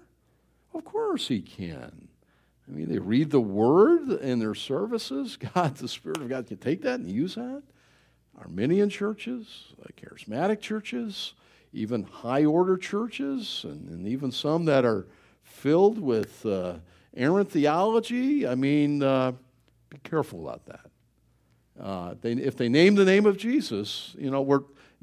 Of 0.73 0.85
course 0.85 1.27
He 1.27 1.41
can. 1.41 2.07
I 2.67 2.73
mean, 2.73 2.89
they 2.89 2.99
read 2.99 3.31
the 3.31 3.39
Word 3.39 4.09
in 4.21 4.39
their 4.39 4.55
services. 4.55 5.37
God, 5.53 5.75
the 5.75 5.87
Spirit 5.87 6.17
of 6.17 6.29
God 6.29 6.47
can 6.47 6.57
take 6.57 6.81
that 6.81 6.99
and 6.99 7.09
use 7.09 7.35
that. 7.35 7.63
Arminian 8.39 8.89
churches, 8.89 9.73
charismatic 9.95 10.61
churches, 10.61 11.33
even 11.73 12.03
high 12.03 12.45
order 12.45 12.77
churches, 12.77 13.65
and, 13.67 13.89
and 13.89 14.07
even 14.07 14.31
some 14.31 14.65
that 14.65 14.85
are 14.85 15.07
filled 15.43 15.99
with 15.99 16.45
uh, 16.45 16.75
errant 17.15 17.51
theology. 17.51 18.47
I 18.47 18.55
mean, 18.55 19.01
uh, 19.01 19.31
be 19.89 19.97
careful 20.03 20.47
about 20.47 20.65
that. 20.65 20.85
Uh, 21.79 22.15
they, 22.21 22.33
if 22.33 22.57
they 22.57 22.69
name 22.69 22.95
the 22.95 23.05
name 23.05 23.25
of 23.25 23.37
Jesus, 23.37 24.15
you 24.17 24.29
know, 24.29 24.41
we're, 24.41 24.61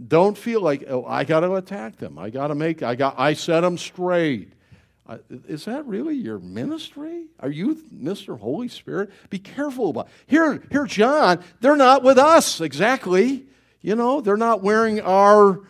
don't 0.09 0.37
feel 0.37 0.61
like, 0.61 0.85
oh, 0.89 1.05
I 1.05 1.25
got 1.25 1.41
to 1.41 1.55
attack 1.55 1.97
them. 1.97 2.19
I 2.19 2.31
got 2.31 2.49
to 2.49 2.55
make, 2.55 2.83
I 2.83 2.95
got, 2.95 3.19
I 3.19 3.35
set 3.35 3.61
them 3.61 3.79
straight. 3.79 4.53
Uh, 5.07 5.19
is 5.29 5.67
that 5.67 5.85
really 5.87 6.15
your 6.15 6.39
ministry? 6.39 7.27
Are 7.39 7.51
you 7.51 7.77
Mr. 7.95 8.39
Holy 8.39 8.69
Spirit? 8.69 9.11
Be 9.29 9.39
careful 9.39 9.91
about. 9.91 10.09
Here, 10.27 10.63
here, 10.71 10.87
John. 10.87 11.45
They're 11.61 11.77
not 11.77 12.03
with 12.03 12.17
us 12.17 12.61
exactly. 12.61 13.45
You 13.83 13.97
know, 13.97 14.23
they're 14.23 14.37
not 14.39 14.63
wearing 14.63 15.01
our. 15.01 15.61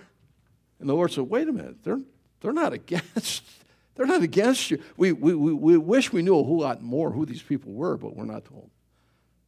And 0.79 0.89
the 0.89 0.95
Lord 0.95 1.11
said, 1.11 1.25
"Wait 1.25 1.49
a 1.49 1.53
minute. 1.53 1.83
They're 1.83 2.01
they're 2.41 2.53
not 2.53 2.73
against 2.73 3.43
they're 3.95 4.07
not 4.07 4.23
against 4.23 4.71
you. 4.71 4.81
We, 4.97 5.13
we, 5.13 5.35
we, 5.35 5.53
we 5.53 5.77
wish 5.79 6.13
we 6.13 6.23
knew 6.23 6.39
a 6.39 6.43
whole 6.43 6.61
lot 6.61 6.83
more 6.83 7.11
who 7.11 7.25
these 7.25 7.43
people 7.43 7.73
were, 7.73 7.97
but 7.97 8.15
we're 8.15 8.25
not 8.25 8.45
told. 8.45 8.71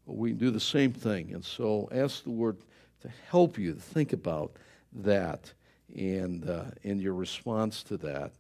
But 0.07 0.17
we 0.17 0.31
can 0.31 0.39
do 0.39 0.51
the 0.51 0.61
same 0.61 0.93
thing. 0.93 1.35
And 1.35 1.45
so 1.45 1.89
ask 1.93 2.25
the 2.25 2.31
Lord 2.31 2.57
to 3.03 3.11
help 3.29 3.59
you 3.59 3.75
to 3.75 3.81
think 3.81 4.13
about 4.13 4.53
that 4.93 5.53
and 5.95 6.49
uh, 6.49 6.65
in 6.83 6.99
your 6.99 7.15
response 7.15 7.83
to 7.85 7.97
that. 7.99 8.33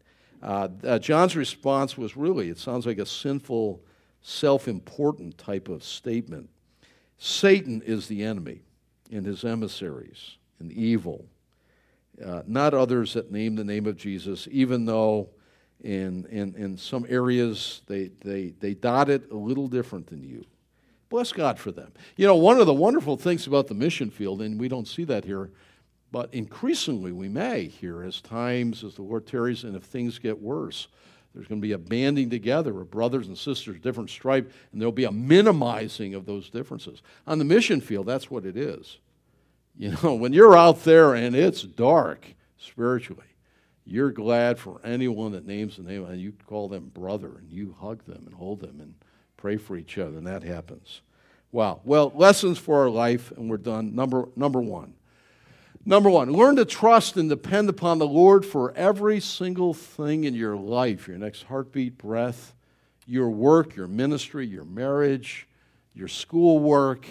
Uh, 0.42 0.68
uh, 0.84 0.98
John's 0.98 1.36
response 1.36 1.96
was 1.96 2.16
really, 2.16 2.48
it 2.48 2.58
sounds 2.58 2.86
like 2.86 2.98
a 2.98 3.06
sinful, 3.06 3.80
self 4.22 4.68
important 4.68 5.38
type 5.38 5.68
of 5.68 5.82
statement. 5.82 6.50
Satan 7.18 7.82
is 7.82 8.06
the 8.08 8.22
enemy 8.22 8.62
and 9.10 9.24
his 9.24 9.44
emissaries 9.44 10.36
and 10.58 10.72
evil, 10.72 11.24
uh, 12.24 12.42
not 12.46 12.74
others 12.74 13.14
that 13.14 13.30
name 13.30 13.56
the 13.56 13.64
name 13.64 13.86
of 13.86 13.96
Jesus, 13.96 14.48
even 14.50 14.84
though 14.84 15.30
in, 15.82 16.26
in, 16.26 16.54
in 16.56 16.76
some 16.76 17.06
areas, 17.08 17.82
they, 17.86 18.10
they, 18.20 18.54
they 18.60 18.74
dot 18.74 19.08
it 19.08 19.30
a 19.30 19.36
little 19.36 19.68
different 19.68 20.06
than 20.06 20.22
you. 20.22 20.44
Bless 21.08 21.32
God 21.32 21.58
for 21.58 21.70
them. 21.70 21.92
You 22.16 22.26
know, 22.26 22.34
one 22.34 22.58
of 22.58 22.66
the 22.66 22.74
wonderful 22.74 23.16
things 23.16 23.46
about 23.46 23.68
the 23.68 23.74
mission 23.74 24.10
field, 24.10 24.42
and 24.42 24.58
we 24.58 24.68
don't 24.68 24.88
see 24.88 25.04
that 25.04 25.24
here, 25.24 25.50
but 26.12 26.32
increasingly 26.32 27.12
we 27.12 27.28
may 27.28 27.66
here 27.66 28.02
as 28.02 28.20
times, 28.20 28.84
as 28.84 28.94
the 28.94 29.02
Lord 29.02 29.26
tarries, 29.26 29.64
and 29.64 29.76
if 29.76 29.82
things 29.82 30.18
get 30.18 30.40
worse, 30.40 30.88
there's 31.34 31.48
going 31.48 31.60
to 31.60 31.66
be 31.66 31.72
a 31.72 31.78
banding 31.78 32.30
together 32.30 32.80
of 32.80 32.90
brothers 32.90 33.28
and 33.28 33.36
sisters, 33.36 33.78
different 33.80 34.08
stripe, 34.08 34.50
and 34.72 34.80
there'll 34.80 34.92
be 34.92 35.04
a 35.04 35.12
minimizing 35.12 36.14
of 36.14 36.24
those 36.24 36.48
differences. 36.48 37.02
On 37.26 37.38
the 37.38 37.44
mission 37.44 37.80
field, 37.80 38.06
that's 38.06 38.30
what 38.30 38.46
it 38.46 38.56
is. 38.56 38.98
You 39.76 39.94
know, 40.02 40.14
when 40.14 40.32
you're 40.32 40.56
out 40.56 40.84
there 40.84 41.14
and 41.14 41.36
it's 41.36 41.62
dark 41.62 42.26
spiritually, 42.56 43.26
you're 43.84 44.10
glad 44.10 44.58
for 44.58 44.80
anyone 44.82 45.32
that 45.32 45.46
names 45.46 45.76
the 45.76 45.82
name, 45.82 46.06
and 46.06 46.18
you 46.18 46.32
call 46.46 46.68
them 46.68 46.90
brother, 46.94 47.36
and 47.38 47.52
you 47.52 47.76
hug 47.78 48.04
them 48.04 48.22
and 48.24 48.34
hold 48.34 48.60
them 48.60 48.80
and 48.80 48.94
pray 49.36 49.58
for 49.58 49.76
each 49.76 49.98
other, 49.98 50.16
and 50.16 50.26
that 50.26 50.42
happens. 50.42 51.02
Wow. 51.52 51.82
Well, 51.84 52.12
lessons 52.14 52.58
for 52.58 52.80
our 52.80 52.88
life, 52.88 53.30
and 53.36 53.50
we're 53.50 53.58
done. 53.58 53.94
Number, 53.94 54.28
number 54.34 54.60
one. 54.60 54.94
Number 55.88 56.10
one, 56.10 56.32
learn 56.32 56.56
to 56.56 56.64
trust 56.64 57.16
and 57.16 57.28
depend 57.28 57.68
upon 57.68 57.98
the 57.98 58.08
Lord 58.08 58.44
for 58.44 58.72
every 58.72 59.20
single 59.20 59.72
thing 59.72 60.24
in 60.24 60.34
your 60.34 60.56
life 60.56 61.06
your 61.06 61.16
next 61.16 61.44
heartbeat, 61.44 61.96
breath, 61.96 62.54
your 63.06 63.30
work, 63.30 63.76
your 63.76 63.86
ministry, 63.86 64.48
your 64.48 64.64
marriage, 64.64 65.46
your 65.94 66.08
schoolwork, 66.08 67.06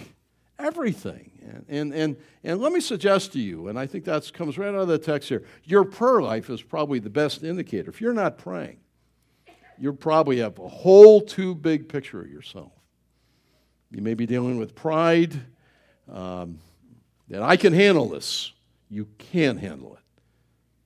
everything. 0.59 1.31
And, 1.41 1.65
and, 1.69 1.93
and, 1.93 2.17
and 2.43 2.59
let 2.59 2.73
me 2.73 2.81
suggest 2.81 3.31
to 3.33 3.39
you, 3.39 3.69
and 3.69 3.79
I 3.79 3.87
think 3.87 4.03
that 4.05 4.33
comes 4.33 4.57
right 4.57 4.67
out 4.67 4.75
of 4.75 4.89
the 4.89 4.97
text 4.97 5.29
here, 5.29 5.45
your 5.63 5.85
prayer 5.85 6.21
life 6.21 6.49
is 6.49 6.61
probably 6.61 6.99
the 6.99 7.09
best 7.09 7.43
indicator. 7.43 7.89
If 7.89 8.01
you're 8.01 8.13
not 8.13 8.37
praying, 8.37 8.77
you 9.79 9.93
probably 9.93 10.39
have 10.39 10.59
a 10.59 10.67
whole 10.67 11.21
too 11.21 11.55
big 11.55 11.87
picture 11.87 12.19
of 12.19 12.29
yourself. 12.29 12.73
You 13.89 14.01
may 14.01 14.15
be 14.15 14.25
dealing 14.25 14.57
with 14.57 14.75
pride, 14.75 15.39
um, 16.11 16.59
that 17.29 17.41
I 17.41 17.55
can 17.55 17.71
handle 17.71 18.09
this. 18.09 18.51
You 18.89 19.07
can't 19.17 19.59
handle 19.59 19.95
it. 19.95 20.01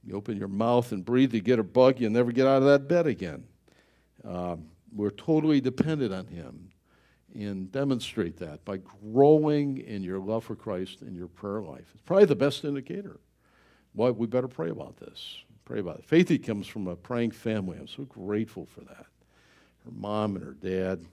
You 0.04 0.16
open 0.16 0.38
your 0.38 0.48
mouth 0.48 0.92
and 0.92 1.04
breathe, 1.04 1.34
you 1.34 1.42
get 1.42 1.60
a 1.60 1.64
bug, 1.64 2.00
you 2.00 2.10
never 2.10 2.32
get 2.32 2.48
out 2.48 2.62
of 2.62 2.66
that 2.66 2.88
bed 2.88 3.06
again. 3.06 3.44
Um, 4.24 4.70
we're 4.94 5.12
totally 5.12 5.62
dependent 5.62 6.14
on 6.14 6.28
Him 6.28 6.70
and 7.36 7.72
demonstrate 7.72 8.38
that 8.38 8.64
by 8.66 8.78
growing 8.78 9.78
in 9.78 10.04
your 10.04 10.20
love 10.20 10.46
for 10.46 10.56
Christ 10.56 11.02
in 11.02 11.16
your 11.16 11.28
prayer 11.28 11.62
life. 11.62 11.86
It's 11.94 12.02
probably 12.06 12.26
the 12.26 12.36
best 12.36 12.64
indicator. 12.66 13.20
Why 13.94 14.10
we 14.10 14.28
better 14.28 14.48
pray 14.48 14.70
about 14.70 14.98
this. 14.98 15.38
Pray 15.66 15.80
about 15.80 16.00
it. 16.00 16.08
Faithy 16.08 16.44
comes 16.44 16.68
from 16.68 16.88
a 16.88 16.96
praying 16.96 17.32
family. 17.32 17.78
I'm 17.78 17.88
so 17.88 18.04
grateful 18.04 18.66
for 18.66 18.82
that. 18.82 19.06
Her 19.86 19.92
mom 19.92 20.36
and 20.36 20.44
her 20.44 20.54
dad. 20.54 21.06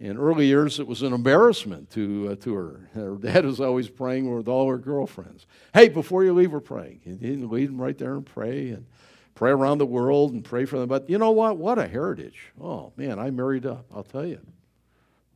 In 0.00 0.16
early 0.16 0.46
years, 0.46 0.80
it 0.80 0.86
was 0.86 1.02
an 1.02 1.12
embarrassment 1.12 1.90
to, 1.90 2.30
uh, 2.30 2.34
to 2.36 2.54
her. 2.54 2.88
Her 2.94 3.16
dad 3.16 3.44
was 3.44 3.60
always 3.60 3.90
praying 3.90 4.34
with 4.34 4.48
all 4.48 4.66
her 4.70 4.78
girlfriends. 4.78 5.46
Hey, 5.74 5.90
before 5.90 6.24
you 6.24 6.32
leave, 6.32 6.52
we're 6.52 6.60
praying. 6.60 7.00
He 7.04 7.12
didn't 7.12 7.50
lead 7.50 7.68
them 7.68 7.80
right 7.80 7.96
there 7.98 8.14
and 8.14 8.24
pray 8.24 8.70
and 8.70 8.86
pray 9.34 9.50
around 9.50 9.76
the 9.76 9.86
world 9.86 10.32
and 10.32 10.42
pray 10.42 10.64
for 10.64 10.78
them. 10.78 10.88
But 10.88 11.10
you 11.10 11.18
know 11.18 11.32
what? 11.32 11.58
What 11.58 11.78
a 11.78 11.86
heritage. 11.86 12.50
Oh, 12.58 12.94
man, 12.96 13.18
I 13.18 13.30
married 13.30 13.66
up, 13.66 13.84
I'll 13.94 14.02
tell 14.02 14.24
you. 14.24 14.40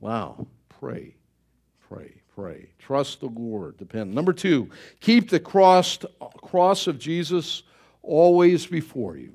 Wow. 0.01 0.47
Pray, 0.81 1.15
pray, 1.87 2.23
pray. 2.35 2.71
Trust 2.79 3.21
the 3.21 3.27
Lord. 3.27 3.77
Depend. 3.77 4.15
Number 4.15 4.33
two, 4.33 4.71
keep 5.01 5.29
the 5.29 5.41
cross, 5.41 5.99
cross 6.43 6.87
of 6.87 6.99
Jesus 6.99 7.65
always 8.03 8.67
before 8.67 9.19
you. 9.19 9.35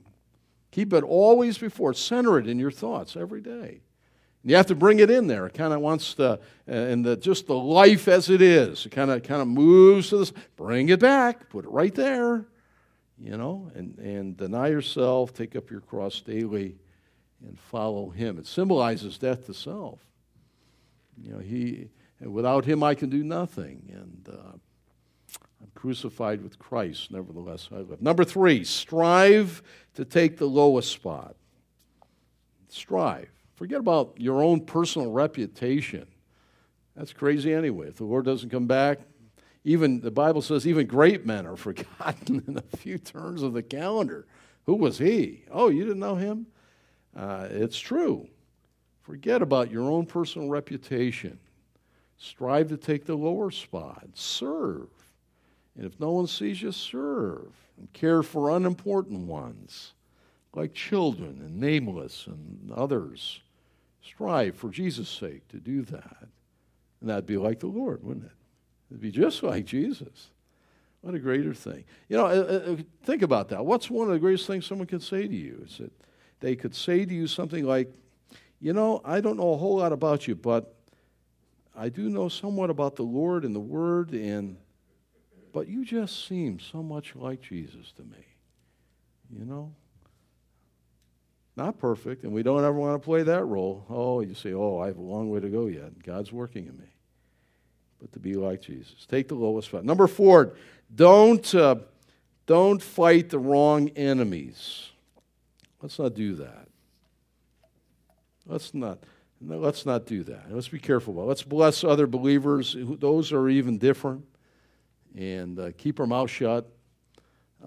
Keep 0.72 0.94
it 0.94 1.04
always 1.04 1.60
before. 1.60 1.94
Center 1.94 2.40
it 2.40 2.48
in 2.48 2.58
your 2.58 2.72
thoughts 2.72 3.16
every 3.16 3.42
day. 3.42 3.82
You 4.44 4.56
have 4.56 4.68
to 4.68 4.76
bring 4.76 5.00
it 5.00 5.10
in 5.10 5.28
there. 5.28 5.46
It 5.48 5.54
kind 5.54 5.74
of 5.74 5.82
wants 5.82 6.14
to, 6.16 6.40
and 6.66 7.04
the, 7.04 7.18
just 7.18 7.48
the 7.48 7.58
life 7.58 8.08
as 8.08 8.30
it 8.30 8.42
is. 8.42 8.86
It 8.86 8.92
kind 8.92 9.12
of 9.12 9.22
kind 9.24 9.42
of 9.42 9.48
moves 9.48 10.10
to 10.10 10.18
this. 10.18 10.32
Bring 10.56 10.90
it 10.90 11.00
back. 11.00 11.50
Put 11.50 11.66
it 11.66 11.72
right 11.72 11.94
there. 11.94 12.46
You 13.22 13.36
know, 13.36 13.70
and 13.76 13.98
and 13.98 14.38
deny 14.38 14.70
yourself. 14.70 15.34
Take 15.34 15.58
up 15.58 15.70
your 15.70 15.82
cross 15.82 16.22
daily, 16.22 16.78
and 17.46 17.60
follow 17.60 18.10
Him. 18.10 18.38
It 18.38 18.48
symbolizes 18.48 19.18
death 19.18 19.46
to 19.48 19.54
self. 19.54 20.00
You 21.24 21.34
know, 21.34 21.40
he, 21.40 21.90
without 22.22 22.66
him 22.66 22.84
I 22.84 22.96
can 22.96 23.10
do 23.10 23.24
nothing. 23.24 23.90
And 23.94 24.30
uh, 24.30 24.54
I'm 25.62 25.72
crucified 25.76 26.42
with 26.42 26.60
Christ, 26.60 27.12
nevertheless 27.12 27.70
I 27.72 27.78
live. 27.78 28.02
Number 28.02 28.24
three, 28.24 28.64
strive 28.64 29.62
to 29.96 30.06
take 30.06 30.38
the 30.38 30.48
lowest 30.48 30.92
spot. 30.92 31.36
Strive. 32.70 33.30
Forget 33.60 33.82
about 33.82 34.14
your 34.16 34.42
own 34.42 34.62
personal 34.62 35.12
reputation. 35.12 36.08
That's 36.96 37.12
crazy 37.12 37.54
anyway. 37.54 37.90
If 37.90 37.98
the 37.98 38.06
Lord 38.06 38.24
doesn't 38.24 38.52
come 38.52 38.68
back, 38.68 39.00
even 39.66 40.00
the 40.00 40.12
Bible 40.12 40.42
says 40.42 40.66
even 40.66 40.88
great 40.88 41.26
men 41.26 41.46
are 41.46 41.56
forgotten 41.58 42.42
in 42.48 42.58
a 42.58 42.78
few 42.78 42.98
turns 42.98 43.44
of 43.44 43.52
the 43.52 43.62
calendar. 43.62 44.26
Who 44.66 44.76
was 44.76 44.98
he? 44.98 45.44
Oh, 45.52 45.68
you 45.68 45.84
didn't 45.84 46.00
know 46.00 46.16
him? 46.16 46.48
Uh, 47.14 47.50
it's 47.52 47.78
true. 47.78 48.30
Forget 49.02 49.42
about 49.42 49.70
your 49.70 49.92
own 49.92 50.06
personal 50.06 50.48
reputation. 50.48 51.38
Strive 52.18 52.70
to 52.70 52.78
take 52.78 53.04
the 53.04 53.16
lower 53.16 53.52
spot. 53.52 54.08
Serve. 54.14 54.88
And 55.76 55.86
if 55.86 56.00
no 56.00 56.12
one 56.12 56.28
sees 56.28 56.62
you, 56.62 56.72
serve. 56.72 57.52
And 57.78 57.92
care 57.92 58.24
for 58.24 58.56
unimportant 58.56 59.28
ones, 59.28 59.96
like 60.54 60.74
children 60.74 61.42
and 61.42 61.60
nameless 61.60 62.26
and 62.26 62.72
others. 62.72 63.42
Strive 64.10 64.56
for 64.56 64.70
Jesus' 64.70 65.10
sake 65.10 65.48
to 65.50 65.58
do 65.58 65.84
that. 65.84 66.28
And 67.00 67.10
that'd 67.10 67.26
be 67.26 67.38
like 67.38 67.60
the 67.60 67.68
Lord, 67.68 68.04
wouldn't 68.04 68.26
it? 68.26 68.32
It'd 68.90 69.02
be 69.02 69.12
just 69.12 69.44
like 69.44 69.66
Jesus. 69.66 70.30
What 71.02 71.14
a 71.14 71.20
greater 71.20 71.54
thing. 71.54 71.86
You 72.10 72.18
know, 72.18 72.26
uh, 72.26 72.30
uh, 72.72 72.76
think 73.04 73.22
about 73.22 73.50
that. 73.50 73.66
What's 73.66 73.90
one 73.90 74.08
of 74.08 74.14
the 74.14 74.20
greatest 74.20 74.48
things 74.48 74.66
someone 74.66 74.88
could 74.88 75.04
say 75.04 75.28
to 75.28 75.36
you? 75.36 75.64
Is 75.66 75.78
that 75.78 75.92
they 76.40 76.56
could 76.56 76.76
say 76.76 77.06
to 77.06 77.14
you 77.14 77.28
something 77.28 77.66
like, 77.66 77.94
you 78.60 78.74
know, 78.74 79.02
I 79.06 79.22
don't 79.22 79.38
know 79.38 79.54
a 79.54 79.58
whole 79.58 79.78
lot 79.78 79.94
about 79.94 80.28
you, 80.28 80.36
but 80.36 80.76
I 81.76 81.88
do 81.88 82.10
know 82.10 82.28
somewhat 82.28 82.70
about 82.70 82.98
the 82.98 83.04
Lord 83.04 83.46
and 83.46 83.56
the 83.56 83.62
Word, 83.62 84.12
and 84.12 84.58
but 85.54 85.68
you 85.68 85.86
just 85.86 86.28
seem 86.28 86.60
so 86.60 86.84
much 86.84 87.16
like 87.16 87.42
Jesus 87.42 87.92
to 87.94 88.02
me. 88.04 88.26
You 89.32 89.46
know? 89.46 89.74
Not 91.60 91.78
perfect, 91.78 92.24
and 92.24 92.32
we 92.32 92.42
don't 92.42 92.64
ever 92.64 92.72
want 92.72 93.02
to 93.02 93.06
play 93.06 93.22
that 93.22 93.44
role. 93.44 93.86
Oh, 93.90 94.22
you 94.22 94.34
say, 94.34 94.54
oh, 94.54 94.80
I 94.80 94.88
have 94.88 94.96
a 94.96 95.02
long 95.02 95.30
way 95.30 95.42
to 95.42 95.50
go 95.50 95.66
yet. 95.66 96.02
God's 96.02 96.32
working 96.32 96.68
in 96.68 96.78
me. 96.78 96.88
But 98.00 98.14
to 98.14 98.20
be 98.20 98.36
like 98.36 98.62
Jesus. 98.62 99.06
Take 99.10 99.28
the 99.28 99.36
lowest 99.36 99.68
spot. 99.68 99.84
Number 99.84 100.08
four, 100.08 100.54
don't, 100.96 101.54
uh, 101.54 101.76
don't 102.46 102.82
fight 102.82 103.30
the 103.30 103.40
wrong 103.40 103.90
enemies. 103.90 104.88
Let's 105.82 106.00
not 106.00 106.14
do 106.14 106.36
that. 106.36 106.70
Let's 108.46 108.74
not. 108.74 109.00
No, 109.42 109.58
let's 109.58 109.86
not 109.86 110.06
do 110.06 110.24
that. 110.24 110.46
Let's 110.50 110.70
be 110.70 110.80
careful 110.80 111.14
about. 111.14 111.24
It. 111.24 111.28
Let's 111.28 111.44
bless 111.44 111.84
other 111.84 112.08
believers. 112.08 112.74
Those 112.80 113.34
are 113.34 113.50
even 113.50 113.78
different, 113.78 114.24
and 115.14 115.60
uh, 115.60 115.72
keep 115.78 116.00
our 116.00 116.08
mouth 116.08 116.30
shut. 116.30 116.72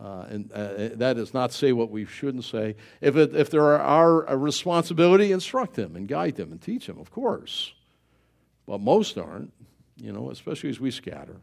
Uh, 0.01 0.25
and 0.31 0.53
uh, 0.53 0.89
that 0.95 1.19
is 1.19 1.35
not 1.35 1.53
say 1.53 1.73
what 1.73 1.91
we 1.91 2.07
shouldn't 2.07 2.45
say. 2.45 2.77
If 3.01 3.17
it, 3.17 3.35
if 3.35 3.51
there 3.51 3.65
are 3.65 3.81
our 3.81 4.37
responsibility, 4.37 5.33
instruct 5.33 5.75
them 5.75 5.97
and 5.97 6.09
guide 6.09 6.37
them 6.37 6.51
and 6.51 6.61
teach 6.61 6.87
them, 6.87 6.99
of 6.99 7.11
course. 7.11 7.75
But 8.67 8.81
most 8.81 9.19
aren't. 9.19 9.53
You 9.97 10.13
know, 10.13 10.31
especially 10.31 10.71
as 10.71 10.81
we 10.81 10.91
scatter. 10.91 11.37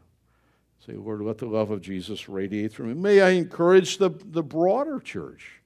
Say, 0.86 0.94
Lord, 0.94 1.20
let 1.22 1.38
the 1.38 1.46
love 1.46 1.70
of 1.70 1.80
Jesus 1.80 2.28
radiate 2.28 2.72
through 2.72 2.86
me. 2.86 2.94
May 2.94 3.20
I 3.20 3.30
encourage 3.30 3.98
the 3.98 4.10
the 4.10 4.42
broader 4.42 4.98
church, 4.98 5.60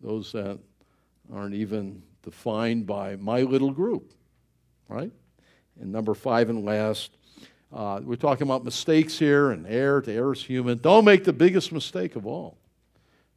those 0.00 0.32
that 0.32 0.58
aren't 1.32 1.54
even 1.54 2.02
defined 2.22 2.86
by 2.86 3.16
my 3.16 3.42
little 3.42 3.70
group, 3.70 4.12
right? 4.88 5.12
And 5.80 5.92
number 5.92 6.14
five 6.14 6.50
and 6.50 6.64
last, 6.64 7.16
uh, 7.72 8.00
we're 8.02 8.16
talking 8.16 8.46
about 8.46 8.64
mistakes 8.64 9.18
here 9.18 9.50
and 9.50 9.66
error 9.66 10.00
to 10.00 10.12
error 10.12 10.32
is 10.32 10.42
human. 10.42 10.78
Don't 10.78 11.04
make 11.04 11.24
the 11.24 11.32
biggest 11.32 11.70
mistake 11.72 12.16
of 12.16 12.26
all. 12.26 12.56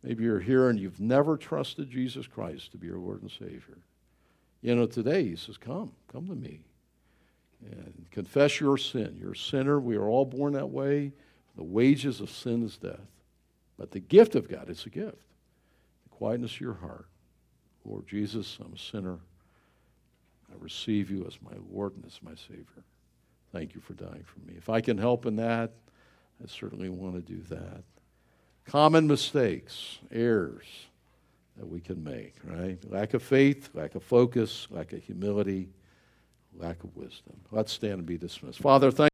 Maybe 0.04 0.24
you're 0.24 0.40
here 0.40 0.70
and 0.70 0.80
you've 0.80 1.00
never 1.00 1.38
trusted 1.38 1.90
Jesus 1.90 2.28
Christ 2.28 2.72
to 2.72 2.78
be 2.78 2.88
your 2.88 2.98
Lord 2.98 3.22
and 3.22 3.32
Savior. 3.32 3.78
You 4.62 4.76
know, 4.76 4.86
today 4.86 5.24
he 5.24 5.36
says, 5.36 5.58
Come, 5.58 5.92
come 6.12 6.28
to 6.28 6.36
me. 6.36 6.62
And 7.64 8.06
confess 8.10 8.60
your 8.60 8.78
sin. 8.78 9.18
You're 9.20 9.34
a 9.34 9.38
sinner. 9.38 9.80
We 9.80 9.96
are 9.96 10.08
all 10.08 10.26
born 10.26 10.54
that 10.54 10.70
way. 10.70 11.12
The 11.56 11.64
wages 11.64 12.22
of 12.22 12.30
sin 12.30 12.64
is 12.64 12.78
death. 12.78 13.00
But 13.78 13.92
the 13.92 14.00
gift 14.00 14.36
of 14.36 14.50
God 14.50 14.70
is 14.70 14.86
a 14.86 14.90
gift. 14.90 15.18
The 16.04 16.10
quietness 16.10 16.56
of 16.56 16.62
your 16.62 16.74
heart. 16.74 17.06
Lord 17.86 18.08
Jesus, 18.08 18.58
I'm 18.64 18.74
a 18.74 18.78
sinner. 18.78 19.20
I 20.52 20.56
receive 20.60 21.12
you 21.12 21.26
as 21.28 21.38
my 21.42 21.56
Lord 21.72 21.96
and 21.96 22.06
as 22.06 22.20
my 22.24 22.34
Savior. 22.36 22.84
Thank 23.52 23.76
you 23.76 23.82
for 23.82 23.94
dying 23.94 24.24
for 24.24 24.40
me. 24.48 24.56
If 24.58 24.70
I 24.70 24.82
can 24.82 24.98
help 24.98 25.26
in 25.26 25.36
that, 25.38 25.72
I 26.44 26.48
certainly 26.48 26.90
want 26.90 27.16
to 27.16 27.22
do 27.22 27.42
that. 27.50 27.84
Common 28.66 29.08
mistakes, 29.08 30.00
errors 30.12 30.66
that 31.58 31.68
we 31.68 31.82
can 31.82 32.04
make, 32.04 32.36
right? 32.44 32.78
Lack 32.90 33.14
of 33.14 33.22
faith, 33.22 33.70
lack 33.74 33.96
of 33.96 34.04
focus, 34.04 34.68
lack 34.72 34.94
of 34.94 35.04
humility, 35.04 35.70
lack 36.58 36.84
of 36.84 36.96
wisdom. 36.96 37.36
Let's 37.52 37.72
stand 37.72 37.94
and 37.94 38.06
be 38.06 38.18
dismissed. 38.18 38.60
Father, 38.60 38.92
thank 38.92 39.10